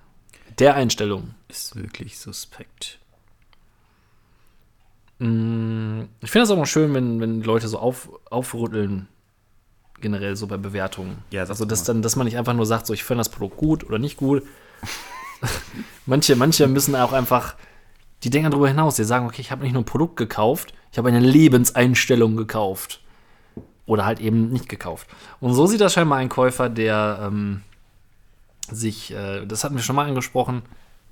Der 0.59 0.75
Einstellung. 0.75 1.35
ist 1.49 1.75
wirklich 1.75 2.17
suspekt. 2.17 2.99
Ich 5.17 5.25
finde 5.25 6.09
das 6.19 6.51
auch 6.51 6.57
mal 6.57 6.65
schön, 6.65 6.93
wenn, 6.93 7.21
wenn 7.21 7.41
Leute 7.41 7.69
so 7.69 7.79
auf, 7.79 8.09
aufrütteln, 8.29 9.07
generell 10.01 10.35
so 10.35 10.47
bei 10.47 10.57
Bewertungen. 10.57 11.17
Ja, 11.31 11.45
sag 11.45 11.51
also, 11.51 11.65
dass, 11.65 11.83
dann, 11.83 12.01
dass 12.01 12.15
man 12.15 12.25
nicht 12.25 12.37
einfach 12.37 12.53
nur 12.53 12.65
sagt, 12.65 12.87
so, 12.87 12.93
ich 12.93 13.03
finde 13.03 13.21
das 13.21 13.29
Produkt 13.29 13.57
gut 13.57 13.83
oder 13.83 13.99
nicht 13.99 14.17
gut. 14.17 14.43
manche, 16.05 16.35
manche 16.35 16.67
müssen 16.67 16.95
auch 16.95 17.13
einfach, 17.13 17.55
die 18.23 18.29
denken 18.29 18.51
darüber 18.51 18.67
hinaus. 18.67 18.95
Die 18.95 19.03
sagen, 19.03 19.25
okay, 19.25 19.41
ich 19.41 19.51
habe 19.51 19.63
nicht 19.63 19.73
nur 19.73 19.83
ein 19.83 19.85
Produkt 19.85 20.17
gekauft, 20.17 20.73
ich 20.91 20.97
habe 20.97 21.09
eine 21.09 21.19
Lebenseinstellung 21.19 22.35
gekauft. 22.35 23.01
Oder 23.85 24.05
halt 24.05 24.19
eben 24.19 24.49
nicht 24.49 24.67
gekauft. 24.67 25.07
Und 25.39 25.53
so 25.53 25.67
sieht 25.67 25.81
das 25.81 25.93
scheinbar 25.93 26.17
ein 26.17 26.29
Käufer, 26.29 26.69
der 26.69 27.19
ähm, 27.21 27.61
sich, 28.71 29.13
äh, 29.13 29.45
das 29.45 29.63
hatten 29.63 29.75
wir 29.75 29.83
schon 29.83 29.95
mal 29.95 30.07
angesprochen 30.07 30.63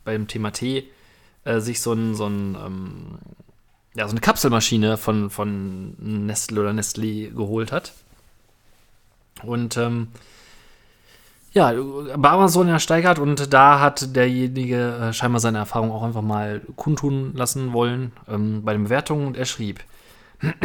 beim 0.04 0.28
Thema 0.28 0.52
Tee, 0.52 0.90
äh, 1.44 1.60
sich 1.60 1.82
so 1.82 1.94
ein, 1.94 2.16
so 2.16 2.26
ein 2.26 2.56
ähm, 2.56 3.20
ja, 3.96 4.08
so 4.08 4.12
eine 4.12 4.22
Kapselmaschine 4.22 4.98
von, 4.98 5.30
von 5.30 5.96
Nestle 6.26 6.62
oder 6.62 6.72
Nestlé 6.72 7.30
geholt 7.30 7.72
hat. 7.72 7.94
Und 9.44 9.78
ähm, 9.78 10.08
ja, 11.54 11.72
bei 12.18 12.30
Amazon 12.30 12.68
ersteigert 12.68 13.20
und 13.20 13.54
da 13.54 13.80
hat 13.80 14.16
derjenige 14.16 15.10
äh, 15.10 15.14
scheinbar 15.14 15.40
seine 15.40 15.60
Erfahrung 15.60 15.92
auch 15.92 16.04
einfach 16.04 16.24
mal 16.24 16.62
kundtun 16.76 17.34
lassen 17.36 17.74
wollen 17.74 18.12
ähm, 18.28 18.64
bei 18.64 18.74
den 18.74 18.86
Bewertungen 18.86 19.28
und 19.28 19.38
er 19.38 19.46
schrieb: 19.46 19.82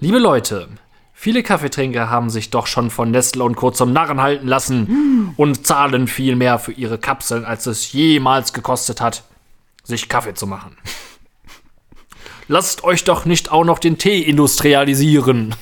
Liebe 0.00 0.18
Leute, 0.18 0.68
viele 1.12 1.42
Kaffeetrinker 1.42 2.08
haben 2.08 2.30
sich 2.30 2.48
doch 2.48 2.66
schon 2.66 2.88
von 2.90 3.10
Nestle 3.10 3.44
und 3.44 3.56
Co. 3.56 3.70
zum 3.70 3.92
Narren 3.92 4.22
halten 4.22 4.48
lassen 4.48 5.34
und 5.36 5.66
zahlen 5.66 6.08
viel 6.08 6.34
mehr 6.34 6.58
für 6.58 6.72
ihre 6.72 6.98
Kapseln, 6.98 7.44
als 7.44 7.66
es 7.66 7.92
jemals 7.92 8.54
gekostet 8.54 9.02
hat, 9.02 9.22
sich 9.84 10.08
Kaffee 10.08 10.34
zu 10.34 10.46
machen. 10.46 10.78
Lasst 12.48 12.84
euch 12.84 13.04
doch 13.04 13.24
nicht 13.24 13.50
auch 13.50 13.64
noch 13.64 13.78
den 13.78 13.98
Tee 13.98 14.20
industrialisieren. 14.22 15.54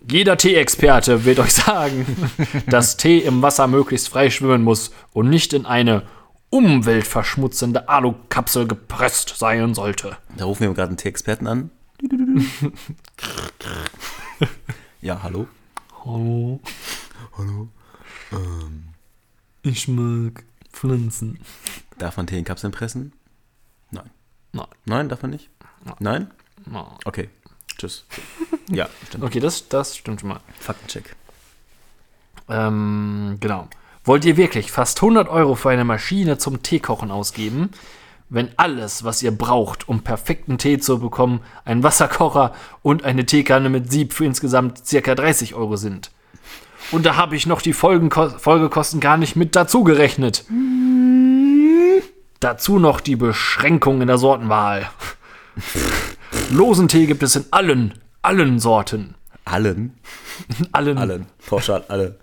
Jeder 0.00 0.36
Tee-Experte 0.36 1.24
wird 1.24 1.38
euch 1.38 1.52
sagen, 1.54 2.06
dass 2.66 2.96
Tee 2.96 3.18
im 3.18 3.42
Wasser 3.42 3.66
möglichst 3.66 4.08
frei 4.08 4.30
schwimmen 4.30 4.62
muss 4.62 4.90
und 5.12 5.28
nicht 5.28 5.52
in 5.52 5.66
eine 5.66 6.04
umweltverschmutzende 6.50 7.88
Alukapsel 7.88 8.66
gepresst 8.66 9.34
sein 9.36 9.74
sollte. 9.74 10.16
Da 10.36 10.44
rufen 10.44 10.62
wir 10.62 10.74
gerade 10.74 10.88
einen 10.88 10.96
Tee-Experten 10.96 11.46
an. 11.46 11.70
ja, 15.00 15.22
hallo. 15.22 15.46
Hallo. 16.04 16.60
Hallo. 17.36 17.68
Ich 19.62 19.88
mag 19.88 20.44
Pflanzen. 20.72 21.40
Darf 21.98 22.16
man 22.16 22.26
Tee 22.26 22.38
in 22.38 22.44
Kapseln 22.44 22.72
pressen? 22.72 23.12
Nein. 23.90 24.10
Nein. 24.52 24.66
Nein, 24.86 25.08
darf 25.08 25.22
man 25.22 25.32
nicht? 25.32 25.50
Nein? 25.98 26.30
Nein. 26.66 26.86
Okay. 27.04 27.28
Tschüss. 27.78 28.04
Ja, 28.68 28.88
stimmt. 29.06 29.24
Okay, 29.24 29.40
das, 29.40 29.68
das 29.68 29.96
stimmt 29.96 30.20
schon 30.20 30.30
mal. 30.30 30.40
Faktencheck. 30.58 31.14
Ähm, 32.48 33.38
genau. 33.40 33.68
Wollt 34.04 34.24
ihr 34.24 34.36
wirklich 34.36 34.72
fast 34.72 34.98
100 35.02 35.28
Euro 35.28 35.54
für 35.54 35.70
eine 35.70 35.84
Maschine 35.84 36.38
zum 36.38 36.62
Teekochen 36.62 37.10
ausgeben, 37.10 37.70
wenn 38.30 38.50
alles, 38.56 39.04
was 39.04 39.22
ihr 39.22 39.30
braucht, 39.30 39.88
um 39.88 40.02
perfekten 40.02 40.58
Tee 40.58 40.78
zu 40.78 40.98
bekommen, 40.98 41.40
ein 41.64 41.82
Wasserkocher 41.82 42.54
und 42.82 43.04
eine 43.04 43.26
Teekanne 43.26 43.68
mit 43.70 43.90
Sieb 43.90 44.12
für 44.12 44.24
insgesamt 44.24 44.86
circa 44.86 45.14
30 45.14 45.54
Euro 45.54 45.76
sind? 45.76 46.10
Und 46.90 47.06
da 47.06 47.16
habe 47.16 47.36
ich 47.36 47.46
noch 47.46 47.60
die 47.60 47.72
Folgenko 47.72 48.30
Folgekosten 48.30 49.00
gar 49.00 49.16
nicht 49.16 49.36
mit 49.36 49.54
dazu 49.54 49.84
gerechnet. 49.84 50.44
Dazu 52.40 52.78
noch 52.78 53.00
die 53.00 53.16
Beschränkung 53.16 54.00
in 54.00 54.08
der 54.08 54.18
Sortenwahl. 54.18 54.90
Losen 56.50 56.88
Tee 56.88 57.06
gibt 57.06 57.22
es 57.22 57.36
in 57.36 57.44
allen, 57.50 57.94
allen 58.22 58.58
Sorten. 58.58 59.14
Allen? 59.44 59.98
Allen. 60.72 60.98
Allen. 60.98 61.26
Pauschal 61.46 61.84
alle. 61.88 62.18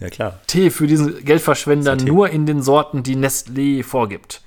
Ja, 0.00 0.08
klar. 0.10 0.40
Tee 0.48 0.70
für 0.70 0.86
diesen 0.88 1.24
Geldverschwender 1.24 1.94
nur 1.96 2.28
in 2.30 2.46
den 2.46 2.62
Sorten, 2.62 3.02
die 3.04 3.16
Nestlé 3.16 3.84
vorgibt. 3.84 4.42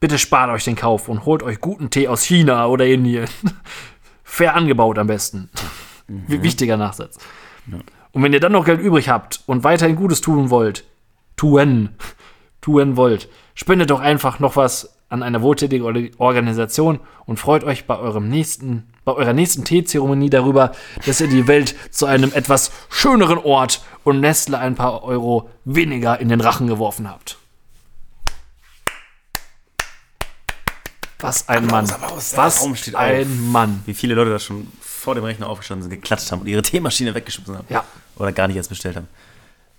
Bitte 0.00 0.18
spart 0.18 0.50
euch 0.50 0.64
den 0.64 0.74
Kauf 0.76 1.08
und 1.08 1.24
holt 1.24 1.42
euch 1.42 1.60
guten 1.60 1.90
Tee 1.90 2.08
aus 2.08 2.24
China 2.24 2.66
oder 2.66 2.84
Indien. 2.86 3.28
Fair 4.24 4.54
angebaut 4.54 4.98
am 4.98 5.06
besten. 5.06 5.50
W- 6.08 6.42
Wichtiger 6.42 6.76
Nachsatz. 6.76 7.18
Und 8.12 8.22
wenn 8.22 8.32
ihr 8.32 8.40
dann 8.40 8.52
noch 8.52 8.64
Geld 8.64 8.80
übrig 8.80 9.08
habt 9.08 9.42
und 9.46 9.62
weiterhin 9.64 9.96
Gutes 9.96 10.20
tun 10.20 10.50
wollt, 10.50 10.84
tun, 11.36 11.90
tun 12.60 12.96
wollt, 12.96 13.28
spendet 13.58 13.90
doch 13.90 13.98
einfach 13.98 14.38
noch 14.38 14.54
was 14.54 14.94
an 15.08 15.24
eine 15.24 15.42
wohltätige 15.42 15.82
Or- 15.84 15.94
Organisation 16.18 17.00
und 17.26 17.38
freut 17.38 17.64
euch 17.64 17.86
bei 17.86 17.98
eurem 17.98 18.28
nächsten, 18.28 18.88
bei 19.04 19.12
eurer 19.12 19.32
nächsten 19.32 19.64
Teezeremonie 19.64 20.30
darüber, 20.30 20.72
dass 21.06 21.20
ihr 21.20 21.26
die 21.26 21.48
Welt 21.48 21.74
zu 21.90 22.06
einem 22.06 22.32
etwas 22.32 22.70
schöneren 22.88 23.38
Ort 23.38 23.82
und 24.04 24.20
Nestle 24.20 24.58
ein 24.58 24.76
paar 24.76 25.02
Euro 25.02 25.50
weniger 25.64 26.20
in 26.20 26.28
den 26.28 26.40
Rachen 26.40 26.68
geworfen 26.68 27.10
habt. 27.10 27.36
Was 31.18 31.48
ein 31.48 31.66
Mann. 31.66 31.90
Was 32.36 32.94
ein. 32.94 33.50
Mann. 33.50 33.82
Wie 33.86 33.94
viele 33.94 34.14
Leute 34.14 34.30
da 34.30 34.38
schon 34.38 34.68
vor 34.80 35.16
dem 35.16 35.24
Rechner 35.24 35.48
aufgestanden 35.48 35.82
sind, 35.82 36.00
geklatscht 36.00 36.30
haben 36.30 36.42
und 36.42 36.46
ihre 36.46 36.62
Teemaschine 36.62 37.12
weggeschmissen 37.12 37.56
haben. 37.56 37.66
Ja. 37.68 37.82
Oder 38.14 38.30
gar 38.30 38.46
nicht 38.46 38.56
erst 38.56 38.68
bestellt 38.68 38.94
haben. 38.94 39.08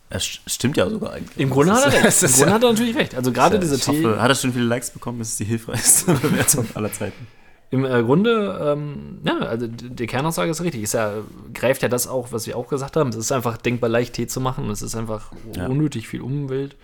Das 0.10 0.24
st- 0.24 0.39
stimmt 0.47 0.76
ja 0.78 0.89
sogar 0.89 1.14
eigentlich. 1.14 1.38
Im 1.38 1.49
Grunde 1.51 1.74
hat 1.74 1.86
er 1.93 2.03
recht. 2.03 2.24
Im 2.24 2.30
Grunde 2.32 2.47
ja- 2.47 2.53
hat 2.53 2.64
er 2.64 2.70
natürlich 2.72 2.95
recht. 2.95 3.16
Also 3.16 3.32
gerade 3.32 3.55
Ja, 3.55 3.62
diese 3.62 3.76
ich 3.76 3.84
Tee. 3.84 4.03
hoffe, 4.03 4.22
hat 4.22 4.30
er 4.30 4.36
schon 4.36 4.53
viele 4.53 4.66
Likes 4.66 4.89
bekommen? 4.91 5.22
Ist 5.22 5.39
die 5.39 5.45
hilfreichste 5.45 6.14
Bewertung 6.22 6.68
aller 6.74 6.91
Zeiten. 6.91 7.28
Im 7.72 7.86
äh, 7.86 8.01
Grunde, 8.01 8.60
ähm, 8.74 9.20
ja, 9.24 9.38
also 9.39 9.68
die 9.68 10.07
Kernaussage 10.07 10.49
ist 10.49 10.62
richtig. 10.62 10.82
Ist 10.82 10.93
ja, 10.95 11.14
greift 11.53 11.84
ja 11.84 11.88
das 11.89 12.07
auch, 12.07 12.32
was 12.32 12.47
wir 12.47 12.57
auch 12.57 12.68
gesagt 12.68 12.95
haben. 12.95 13.10
Es 13.10 13.16
ist 13.18 13.32
einfach 13.32 13.57
denkbar 13.57 13.89
leicht, 13.91 14.14
Tee 14.14 14.26
zu 14.26 14.41
machen. 14.41 14.70
Es 14.72 14.82
ist 14.82 14.95
einfach 14.95 15.32
Ja. 15.55 15.68
unnötig 15.68 16.07
viel 16.07 16.22
Umwelt, 16.22 16.76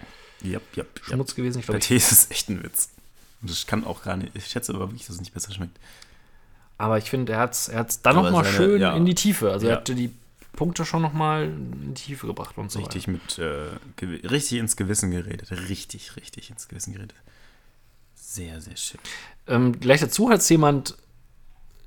Yep, 0.43 0.51
yep, 0.53 0.61
yep. 0.78 0.88
Schmutz 1.03 1.34
gewesen. 1.34 1.57
Ich 1.59 1.65
glaube, 1.65 1.80
ich, 1.80 1.88
Tee 1.88 1.95
ist 1.95 2.11
es 2.11 2.28
echt 2.30 2.49
ein 2.49 2.63
Witz. 2.63 2.89
Und 3.41 3.49
das 3.49 3.65
kann 3.65 3.84
auch 3.86 4.03
gar 4.03 4.15
nicht. 4.17 4.32
Ich 4.36 4.45
schätze 4.45 4.73
aber 4.76 4.82
wirklich, 4.89 5.07
dass 5.07 5.15
es 5.15 5.21
nicht 5.21 5.34
besser 5.34 5.51
schmeckt. 5.51 5.76
aber 6.78 6.99
ich 6.99 7.09
finde, 7.09 7.34
er 7.34 7.39
hat 7.39 7.53
es 7.53 7.67
er 7.69 7.80
hat's 7.80 8.01
dann 8.03 8.15
nochmal 8.17 8.45
schön 8.45 8.80
ja. 8.82 8.95
in 8.95 9.05
die 9.05 9.15
Tiefe. 9.15 9.51
Also 9.51 9.65
er 9.65 9.71
Ja. 9.73 9.78
hat 9.80 9.88
die 9.88 10.11
Punkte 10.55 10.85
schon 10.85 11.01
nochmal 11.01 11.45
in 11.45 11.93
die 11.93 12.01
Tiefe 12.01 12.27
gebracht 12.27 12.57
und 12.57 12.71
so 12.71 12.79
Richtig 12.79 13.07
mit, 13.07 13.37
äh, 13.39 13.67
richtig 14.27 14.59
ins 14.59 14.75
Gewissen 14.75 15.11
geredet. 15.11 15.51
Richtig, 15.51 16.15
richtig 16.15 16.49
ins 16.49 16.67
Gewissen 16.67 16.93
geredet. 16.93 17.15
Sehr, 18.15 18.59
sehr 18.61 18.75
schön. 18.75 18.99
weiter. 18.99 19.55
Ähm, 19.55 19.79
gleich 19.79 20.01
dazu 20.01 20.29
hat 20.29 20.47
jemand 20.49 20.97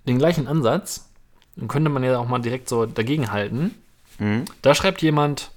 den 0.06 0.18
gleichen 0.18 0.46
Ansatz. 0.46 1.08
Dann 1.56 1.68
könnte 1.68 1.90
man 1.90 2.04
ja 2.04 2.18
auch 2.18 2.28
mal 2.28 2.38
direkt 2.38 2.68
so 2.68 2.86
dagegen 2.86 3.32
halten. 3.32 3.74
Mhm. 4.18 4.44
Da 4.62 4.74
schreibt 4.74 5.02
jemand, 5.02 5.50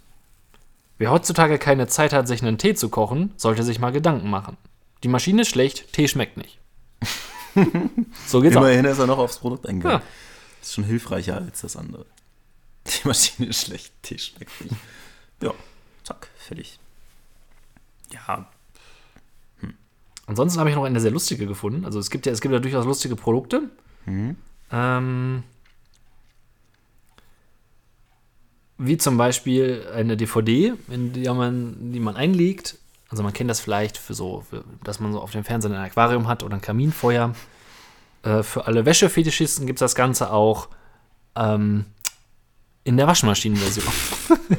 wer 0.97 1.11
heutzutage 1.11 1.59
keine 1.59 1.87
Zeit 1.87 2.13
hat, 2.13 2.27
sich 2.27 2.41
einen 2.41 2.57
Tee 2.57 2.73
zu 2.73 2.89
kochen, 2.89 3.31
sollte 3.37 3.63
sich 3.63 3.79
mal 3.79 3.91
Gedanken 3.91 4.29
machen. 4.29 4.57
Die 5.03 5.07
Maschine 5.07 5.43
ist 5.43 5.49
schlecht, 5.49 5.93
Tee 5.93 6.07
schmeckt 6.07 6.37
nicht. 6.37 6.59
so 8.27 8.41
geht's 8.41 8.55
auch. 8.55 8.61
Immerhin 8.61 8.85
ist 8.85 8.99
er 8.99 9.07
noch 9.07 9.17
aufs 9.17 9.39
Produkt 9.39 9.67
eingegangen. 9.67 9.99
Ja. 9.99 10.05
Das 10.59 10.69
ist 10.69 10.75
schon 10.75 10.83
hilfreicher 10.83 11.37
als 11.37 11.61
das 11.61 11.75
andere. 11.75 12.05
Die 13.01 13.07
Maschine 13.07 13.49
ist 13.49 13.61
schlecht, 13.65 13.93
Tee 14.01 14.17
schmeckt 14.17 14.61
nicht. 14.61 14.75
Ja, 15.41 15.53
zack, 16.03 16.29
fertig. 16.37 16.79
Ja, 18.11 18.47
Ansonsten 20.31 20.59
habe 20.59 20.69
ich 20.69 20.75
noch 20.77 20.85
eine 20.85 21.01
sehr 21.01 21.11
lustige 21.11 21.45
gefunden. 21.45 21.83
Also 21.83 21.99
es 21.99 22.09
gibt 22.09 22.25
ja, 22.25 22.31
es 22.31 22.39
gibt 22.39 22.53
ja 22.53 22.59
durchaus 22.59 22.85
lustige 22.85 23.17
Produkte. 23.17 23.63
Ähm, 24.71 25.43
wie 28.77 28.97
zum 28.97 29.17
Beispiel 29.17 29.85
eine 29.93 30.15
DVD, 30.15 30.73
in 30.87 31.11
die 31.11 31.27
man, 31.27 31.91
die 31.91 31.99
man 31.99 32.15
einlegt. 32.15 32.77
Also 33.09 33.23
man 33.23 33.33
kennt 33.33 33.49
das 33.49 33.59
vielleicht 33.59 33.97
für 33.97 34.13
so, 34.13 34.45
für, 34.49 34.63
dass 34.85 35.01
man 35.01 35.11
so 35.11 35.19
auf 35.19 35.31
dem 35.31 35.43
Fernseher 35.43 35.71
ein 35.71 35.85
Aquarium 35.85 36.29
hat 36.29 36.43
oder 36.43 36.55
ein 36.55 36.61
Kaminfeuer. 36.61 37.35
Äh, 38.23 38.41
für 38.43 38.67
alle 38.67 38.85
Wäschefetischisten 38.85 39.67
gibt 39.67 39.77
es 39.77 39.81
das 39.81 39.95
Ganze 39.95 40.31
auch 40.31 40.69
ähm, 41.35 41.87
in 42.83 42.97
der 42.97 43.07
Waschmaschinenversion. 43.07 43.85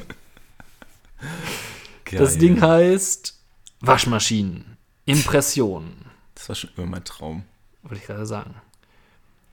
Das. 2.11 2.37
Ding 2.37 2.61
heißt 2.61 3.41
Waschmaschinen. 3.81 4.77
Impression. 5.07 5.95
Das 6.35 6.49
war 6.51 6.57
schon 6.57 6.71
immer 6.77 6.87
mein 6.87 7.05
Traum. 7.05 7.45
wollte 7.83 7.97
ich 7.97 8.07
gerade 8.07 8.27
sagen. 8.27 8.55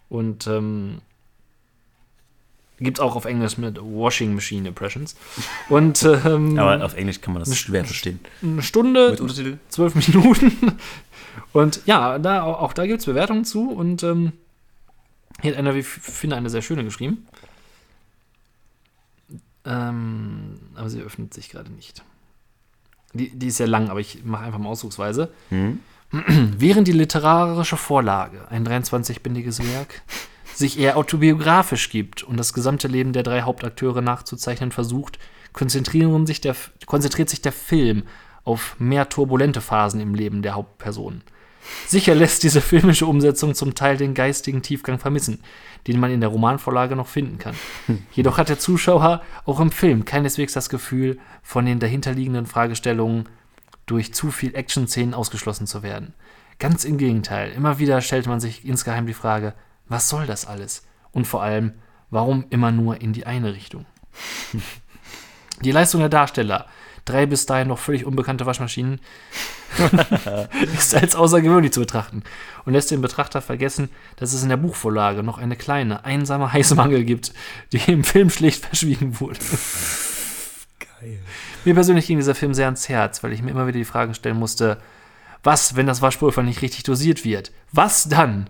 Und 0.10 0.46
ähm, 0.48 1.00
Gibt 2.82 3.02
auch 3.02 3.16
auf 3.18 3.26
Englisch 3.26 3.58
mit 3.58 3.78
Washing 3.82 4.34
Machine 4.36 4.70
Impressions. 4.70 5.16
Und 5.68 6.04
ähm, 6.04 6.58
Aber 6.60 6.84
auf 6.84 6.96
Englisch 6.96 7.20
kann 7.20 7.34
man 7.34 7.44
das 7.44 7.58
schwer 7.58 7.84
verstehen. 7.84 8.20
eine 8.42 8.62
Stunde, 8.62 9.12
Mit 9.12 9.20
Untertitel? 9.22 9.58
zwölf 9.70 9.96
Minuten. 9.96 10.78
Und 11.54 11.82
ja, 11.86 12.20
da, 12.20 12.44
auch 12.44 12.74
da 12.74 12.86
gibt 12.86 13.00
es 13.00 13.06
Bewertungen 13.06 13.44
zu. 13.44 13.70
Und 13.70 14.04
ähm, 14.04 14.32
hier 15.42 15.52
hat 15.52 15.60
einer, 15.60 15.76
wie 15.76 15.80
ich 15.80 15.88
finde, 15.88 16.38
eine 16.38 16.50
sehr 16.50 16.62
schöne 16.62 16.84
geschrieben. 16.86 17.28
Ähm, 19.66 20.60
aber 20.76 20.90
sie 20.90 21.02
öffnet 21.02 21.34
sich 21.34 21.50
gerade 21.50 21.72
nicht. 21.72 22.04
Die, 23.14 23.30
die 23.38 23.48
ist 23.48 23.58
sehr 23.58 23.68
lang, 23.68 23.90
aber 23.90 24.00
ich 24.00 24.24
mache 24.24 24.46
einfach 24.46 24.60
mal 24.60 24.70
ausdrucksweise. 24.70 25.32
Während 26.12 26.88
die 26.88 26.94
literarische 26.94 27.78
Vorlage, 27.78 28.48
ein 28.50 28.68
23-bändiges 28.68 29.60
Werk, 29.74 30.02
sich 30.54 30.80
eher 30.80 30.98
autobiografisch 30.98 31.90
gibt 31.90 32.24
und 32.24 32.38
das 32.38 32.54
gesamte 32.54 32.88
Leben 32.88 33.14
der 33.14 33.24
drei 33.24 33.42
Hauptakteure 33.42 34.02
nachzuzeichnen 34.02 34.72
versucht, 34.72 35.20
konzentrieren 35.54 36.26
sich 36.26 36.42
der, 36.42 36.56
konzentriert 36.86 37.30
sich 37.30 37.42
der 37.42 37.52
Film 37.52 38.04
auf 38.44 38.76
mehr 38.80 39.10
turbulente 39.10 39.62
Phasen 39.62 40.00
im 40.00 40.16
Leben 40.16 40.42
der 40.42 40.56
Hauptpersonen. 40.56 41.24
Sicher 41.88 42.16
lässt 42.16 42.44
diese 42.44 42.62
filmische 42.62 43.06
Umsetzung 43.06 43.56
zum 43.56 43.76
Teil 43.76 43.98
den 43.98 44.14
geistigen 44.14 44.62
Tiefgang 44.62 45.00
vermissen, 45.00 45.42
den 45.88 46.00
man 46.00 46.12
in 46.12 46.22
der 46.22 46.30
Romanvorlage 46.30 46.96
noch 46.96 47.08
finden 47.08 47.38
kann. 47.38 47.56
Jedoch 48.12 48.38
hat 48.38 48.50
der 48.50 48.60
Zuschauer 48.60 49.22
auch 49.46 49.60
im 49.60 49.72
Film 49.72 50.06
keineswegs 50.06 50.54
das 50.54 50.70
Gefühl, 50.70 51.20
von 51.42 51.66
den 51.66 51.80
dahinterliegenden 51.80 52.46
Fragestellungen 52.46 53.28
durch 53.86 54.14
zu 54.14 54.32
viel 54.32 54.56
Action-Szenen 54.56 55.14
ausgeschlossen 55.14 55.68
zu 55.68 55.82
werden. 55.82 56.14
Ganz 56.60 56.84
im 56.84 56.98
Gegenteil, 56.98 57.52
immer 57.52 57.80
wieder 57.80 58.02
stellt 58.02 58.28
man 58.28 58.40
sich 58.40 58.66
insgeheim 58.66 59.08
die 59.08 59.14
Frage, 59.14 59.54
was 59.88 60.10
soll 60.10 60.28
das 60.28 60.46
alles? 60.46 60.86
Und 61.12 61.26
vor 61.26 61.42
allem, 61.42 61.74
warum 62.10 62.46
immer 62.50 62.72
nur 62.72 63.02
in 63.02 63.14
die 63.14 63.26
eine 63.26 63.54
Richtung? 63.54 63.86
Die 65.62 65.72
Leistung 65.72 66.00
der 66.00 66.08
Darsteller, 66.08 66.68
drei 67.10 67.26
bis 67.26 67.46
dahin 67.46 67.68
noch 67.68 67.80
völlig 67.80 68.06
unbekannte 68.06 68.46
Waschmaschinen, 68.46 69.00
ist 70.78 70.96
als 70.96 71.16
außergewöhnlich 71.16 71.74
zu 71.74 71.80
betrachten 71.80 72.24
und 72.66 72.74
lässt 72.74 72.92
den 72.92 73.02
Betrachter 73.02 73.42
vergessen, 73.42 73.90
dass 74.18 74.34
es 74.34 74.44
in 74.44 74.50
der 74.50 74.58
Buchvorlage 74.58 75.24
noch 75.24 75.38
eine 75.38 75.56
kleine, 75.56 76.06
einsame 76.06 76.54
Heißmangel 76.54 77.04
gibt, 77.04 77.34
die 77.74 77.82
im 77.92 78.04
Film 78.04 78.30
schlicht 78.30 78.66
verschwiegen 78.66 79.20
wurde. 79.20 79.40
Geil. 80.80 81.20
Mir 81.66 81.74
persönlich 81.74 82.08
ging 82.08 82.18
dieser 82.18 82.36
Film 82.36 82.54
sehr 82.54 82.66
ans 82.66 82.88
Herz, 82.90 83.24
weil 83.24 83.34
ich 83.34 83.42
mir 83.42 83.52
immer 83.52 83.68
wieder 83.68 83.78
die 83.78 83.86
Fragen 83.86 84.14
stellen 84.14 84.38
musste, 84.38 84.78
was, 85.44 85.76
wenn 85.76 85.88
das 85.88 86.02
Waschpulver 86.02 86.44
nicht 86.44 86.62
richtig 86.62 86.84
dosiert 86.84 87.24
wird? 87.24 87.52
Was 87.72 88.10
dann? 88.10 88.50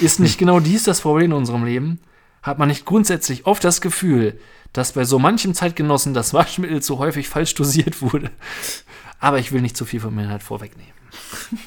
Ist 0.00 0.20
nicht 0.20 0.38
genau 0.38 0.60
dies 0.60 0.84
das 0.84 1.00
Problem 1.00 1.26
in 1.26 1.32
unserem 1.32 1.64
Leben? 1.64 2.00
Hat 2.42 2.58
man 2.58 2.68
nicht 2.68 2.86
grundsätzlich 2.86 3.46
oft 3.46 3.62
das 3.64 3.80
Gefühl, 3.80 4.38
dass 4.72 4.92
bei 4.92 5.04
so 5.04 5.18
manchem 5.18 5.54
Zeitgenossen 5.54 6.14
das 6.14 6.32
Waschmittel 6.34 6.82
zu 6.82 6.98
häufig 6.98 7.28
falsch 7.28 7.54
dosiert 7.54 8.00
wurde? 8.02 8.30
Aber 9.18 9.38
ich 9.38 9.52
will 9.52 9.60
nicht 9.62 9.76
zu 9.76 9.84
viel 9.84 10.00
vom 10.00 10.18
Inhalt 10.18 10.42
vorwegnehmen. 10.42 10.92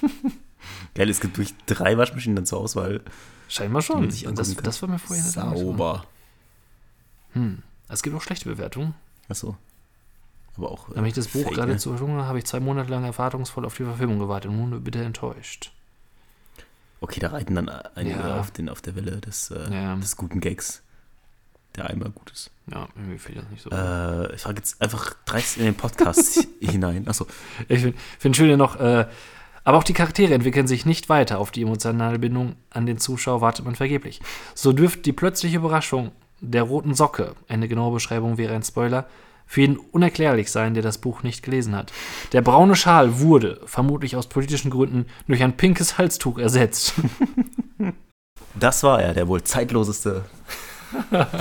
Geil, 0.96 1.10
es 1.10 1.20
gibt 1.20 1.38
wirklich 1.38 1.56
drei 1.66 1.98
Waschmaschinen 1.98 2.36
dann 2.36 2.46
zur 2.46 2.60
Auswahl. 2.60 3.02
Scheinbar 3.50 3.82
schon. 3.82 4.10
das, 4.10 4.56
das 4.56 4.82
war 4.82 4.90
mir 4.90 5.00
vorher 5.00 5.24
nicht 5.24 5.34
so. 5.34 5.42
Sauber. 5.42 6.06
Es 7.90 8.04
gibt 8.04 8.16
auch 8.16 8.22
schlechte 8.22 8.50
Bewertungen. 8.50 8.94
Achso. 9.28 9.58
Aber 10.56 10.72
auch. 10.72 10.90
äh, 11.06 11.08
ich 11.08 11.14
das 11.14 11.28
Buch 11.28 11.44
Fake, 11.44 11.54
gerade 11.56 11.72
ne? 11.74 11.78
zur 11.78 11.94
habe, 11.94 12.26
habe 12.28 12.38
ich 12.38 12.46
zwei 12.46 12.60
Monate 12.60 12.90
lang 12.92 13.04
erwartungsvoll 13.04 13.66
auf 13.66 13.76
die 13.76 13.84
Verfilmung 13.84 14.20
gewartet 14.20 14.52
und 14.52 14.58
nun 14.70 14.84
bitte 14.84 15.04
enttäuscht. 15.04 15.72
Okay, 17.02 17.20
da 17.20 17.30
reiten 17.30 17.56
dann 17.56 17.70
einige 17.70 18.20
Ja. 18.20 18.40
auf, 18.40 18.52
den, 18.52 18.70
auf 18.70 18.82
der 18.82 18.96
Welle 18.96 19.20
des, 19.20 19.52
äh, 19.52 19.74
Ja. 19.74 19.96
des 19.96 20.16
guten 20.16 20.40
Gags. 20.40 20.84
Der 21.76 21.90
einmal 21.90 22.12
gut 22.12 22.32
ist. 22.32 22.52
Ja, 22.72 22.88
irgendwie 22.96 23.18
fehlt 23.18 23.40
das 23.40 23.50
nicht 23.50 23.64
so. 23.64 23.70
Äh, 23.72 24.36
ich 24.36 24.42
frage 24.42 24.58
jetzt 24.58 24.82
einfach 24.82 25.16
dreist 25.26 25.58
in 25.58 25.66
den 25.66 25.76
Podcast 25.76 26.48
hinein. 26.60 27.08
Achso. 27.08 27.26
Ich 27.68 27.82
finde 27.82 27.98
find 28.20 28.38
schön 28.38 28.50
ja 28.50 28.58
noch, 28.58 28.80
äh, 28.80 29.06
aber 29.64 29.78
auch 29.78 29.84
die 29.84 29.94
Charaktere 29.94 30.34
entwickeln 30.34 30.68
sich 30.68 30.86
nicht 30.86 31.10
weiter. 31.10 31.40
Auf 31.40 31.52
die 31.52 31.64
emotionale 31.64 32.20
Bindung 32.20 32.56
an 32.70 32.86
den 32.86 32.98
Zuschauer 32.98 33.42
wartet 33.42 33.66
man 33.66 33.76
vergeblich. 33.76 34.22
So 34.54 34.72
dürfte 34.72 35.02
die 35.02 35.14
plötzliche 35.14 35.58
Überraschung 35.58 36.12
der 36.42 36.64
roten 36.64 36.94
Socke, 36.94 37.36
eine 37.48 37.68
genaue 37.68 37.94
Beschreibung 37.94 38.38
wäre 38.38 38.54
ein 38.54 38.64
Spoiler, 38.64 39.08
für 39.46 39.62
jeden 39.62 39.78
unerklärlich 39.78 40.52
sein, 40.52 40.74
der 40.74 40.84
das 40.84 40.98
Buch 40.98 41.24
nicht 41.24 41.44
gelesen 41.44 41.76
hat. 41.76 41.92
Der 42.34 42.42
braune 42.42 42.76
Schal 42.76 43.20
wurde, 43.20 43.62
vermutlich 43.66 44.16
aus 44.16 44.28
politischen 44.28 44.72
Gründen, 44.72 45.06
durch 45.28 45.44
ein 45.44 45.58
pinkes 45.58 45.98
Halstuch 45.98 46.38
ersetzt. 46.38 46.94
Das 48.56 48.84
war 48.84 49.02
er, 49.02 49.16
der 49.16 49.28
wohl 49.28 49.42
zeitloseste 49.42 50.26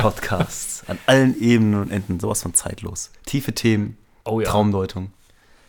Podcast. 0.01 0.85
An 0.89 0.99
allen 1.07 1.41
Ebenen 1.41 1.81
und 1.83 1.91
Enden. 1.91 2.21
Sowas 2.21 2.43
von 2.43 2.55
zeitlos. 2.55 3.11
Tiefe 3.27 3.53
Themen, 3.55 3.97
Oh 4.25 4.41
ja, 4.41 4.49
Traumdeutung, 4.49 5.13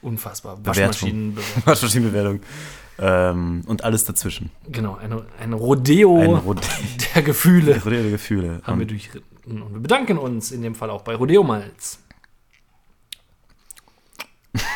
unfassbar. 0.01 0.57
Bewertung. 0.57 0.77
Waschmaschinenbewertung. 0.85 1.63
Waschmaschinenbewertung. 1.65 2.39
Ähm, 2.99 3.63
und 3.65 3.83
alles 3.83 4.05
dazwischen. 4.05 4.51
Genau, 4.71 4.95
eine, 4.95 5.25
ein 5.39 5.53
Rodeo 5.53 6.19
Ein 6.21 6.35
Rodeo 6.35 6.61
der 7.15 7.23
Gefühle 7.23 7.79
der 7.85 8.09
Gefühle. 8.11 8.61
haben 8.63 8.77
wir 8.79 8.83
Und 8.83 8.91
durchritten. 8.91 9.61
Und 9.61 9.73
wir 9.73 9.79
bedanken 9.81 10.17
uns 10.19 10.51
in 10.51 10.61
dem 10.61 10.75
Fall 10.75 10.89
auch 10.91 11.01
bei 11.01 11.15
Rodeo 11.15 11.43
Malz. 11.43 11.99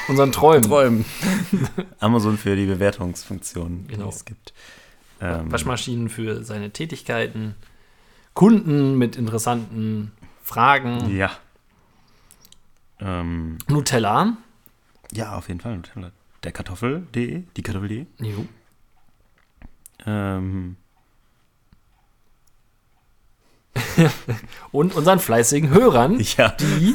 Unseren 0.08 0.32
Träumen. 0.32 0.64
Träumen. 0.68 1.06
Amazon 2.00 2.38
für 2.38 2.56
die 2.56 2.66
Bewertungsfunktion, 2.66 3.86
Genau. 3.88 4.06
die 4.06 4.10
es 4.10 4.26
gibt. 4.26 4.54
Ähm, 5.22 5.52
Waschmaschinen 5.52 6.10
für 6.10 6.44
seine 6.44 6.72
Tätigkeiten. 6.72 7.56
Kunden 8.38 9.00
mit 9.00 9.16
interessanten 9.16 10.12
Fragen. 10.44 11.10
Ja. 11.18 11.32
Ähm, 13.00 13.58
Nutella. 13.68 14.38
ja, 15.12 15.36
auf 15.36 15.48
jeden 15.48 15.60
Fall. 15.60 15.78
Nutella. 15.78 16.12
Der 16.44 16.52
Kartoffel.de, 16.52 17.46
die 17.58 17.64
Kartoffel.de. 17.64 18.06
Jo. 18.20 18.46
Ähm, 20.06 20.76
Und 24.72 24.94
unseren 24.94 25.18
fleißigen 25.18 25.72
Hörern, 25.72 26.20
ja. 26.38 26.50
die, 26.60 26.94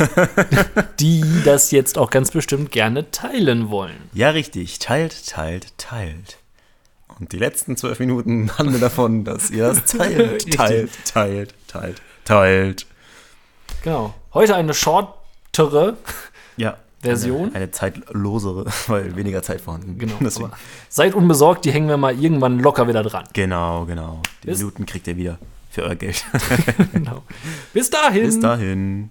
die 1.00 1.42
das 1.44 1.72
jetzt 1.72 1.98
auch 1.98 2.10
ganz 2.10 2.30
bestimmt 2.30 2.70
gerne 2.70 3.10
teilen 3.10 3.68
wollen. 3.68 3.98
ja, 4.12 4.30
richtig. 4.30 4.78
Teilt, 4.78 5.26
teilt, 5.26 5.76
teilt. 5.76 6.38
Und 7.20 7.32
die 7.32 7.38
letzten 7.38 7.76
zwölf 7.76 7.98
Minuten 8.00 8.50
handeln 8.58 8.80
davon, 8.80 9.24
dass 9.24 9.50
ihr 9.50 9.66
es 9.68 9.84
teilt, 9.84 10.52
teilt, 10.56 10.90
teilt, 11.04 11.54
teilt, 11.68 12.02
teilt. 12.24 12.86
Genau. 13.82 14.14
Heute 14.34 14.54
eine 14.54 14.74
shortere 14.74 15.96
Ja. 16.56 16.76
Version. 17.00 17.48
Eine, 17.48 17.56
eine 17.56 17.70
zeitlosere, 17.72 18.66
weil 18.86 19.16
weniger 19.16 19.42
Zeit 19.42 19.60
vorhanden. 19.60 19.98
Genau. 19.98 20.14
Seid 20.88 21.14
unbesorgt, 21.14 21.64
die 21.64 21.72
hängen 21.72 21.88
wir 21.88 21.96
mal 21.96 22.16
irgendwann 22.18 22.60
locker 22.60 22.86
wieder 22.86 23.02
dran. 23.02 23.24
Genau, 23.32 23.84
genau. 23.86 24.20
Die 24.42 24.48
Bis- 24.48 24.58
Minuten 24.58 24.86
kriegt 24.86 25.06
ihr 25.08 25.16
wieder 25.16 25.38
für 25.70 25.82
euer 25.82 25.94
Geld. 25.96 26.24
Genau. 26.92 27.22
Bis 27.72 27.90
dahin. 27.90 28.22
Bis 28.24 28.38
dahin. 28.40 29.10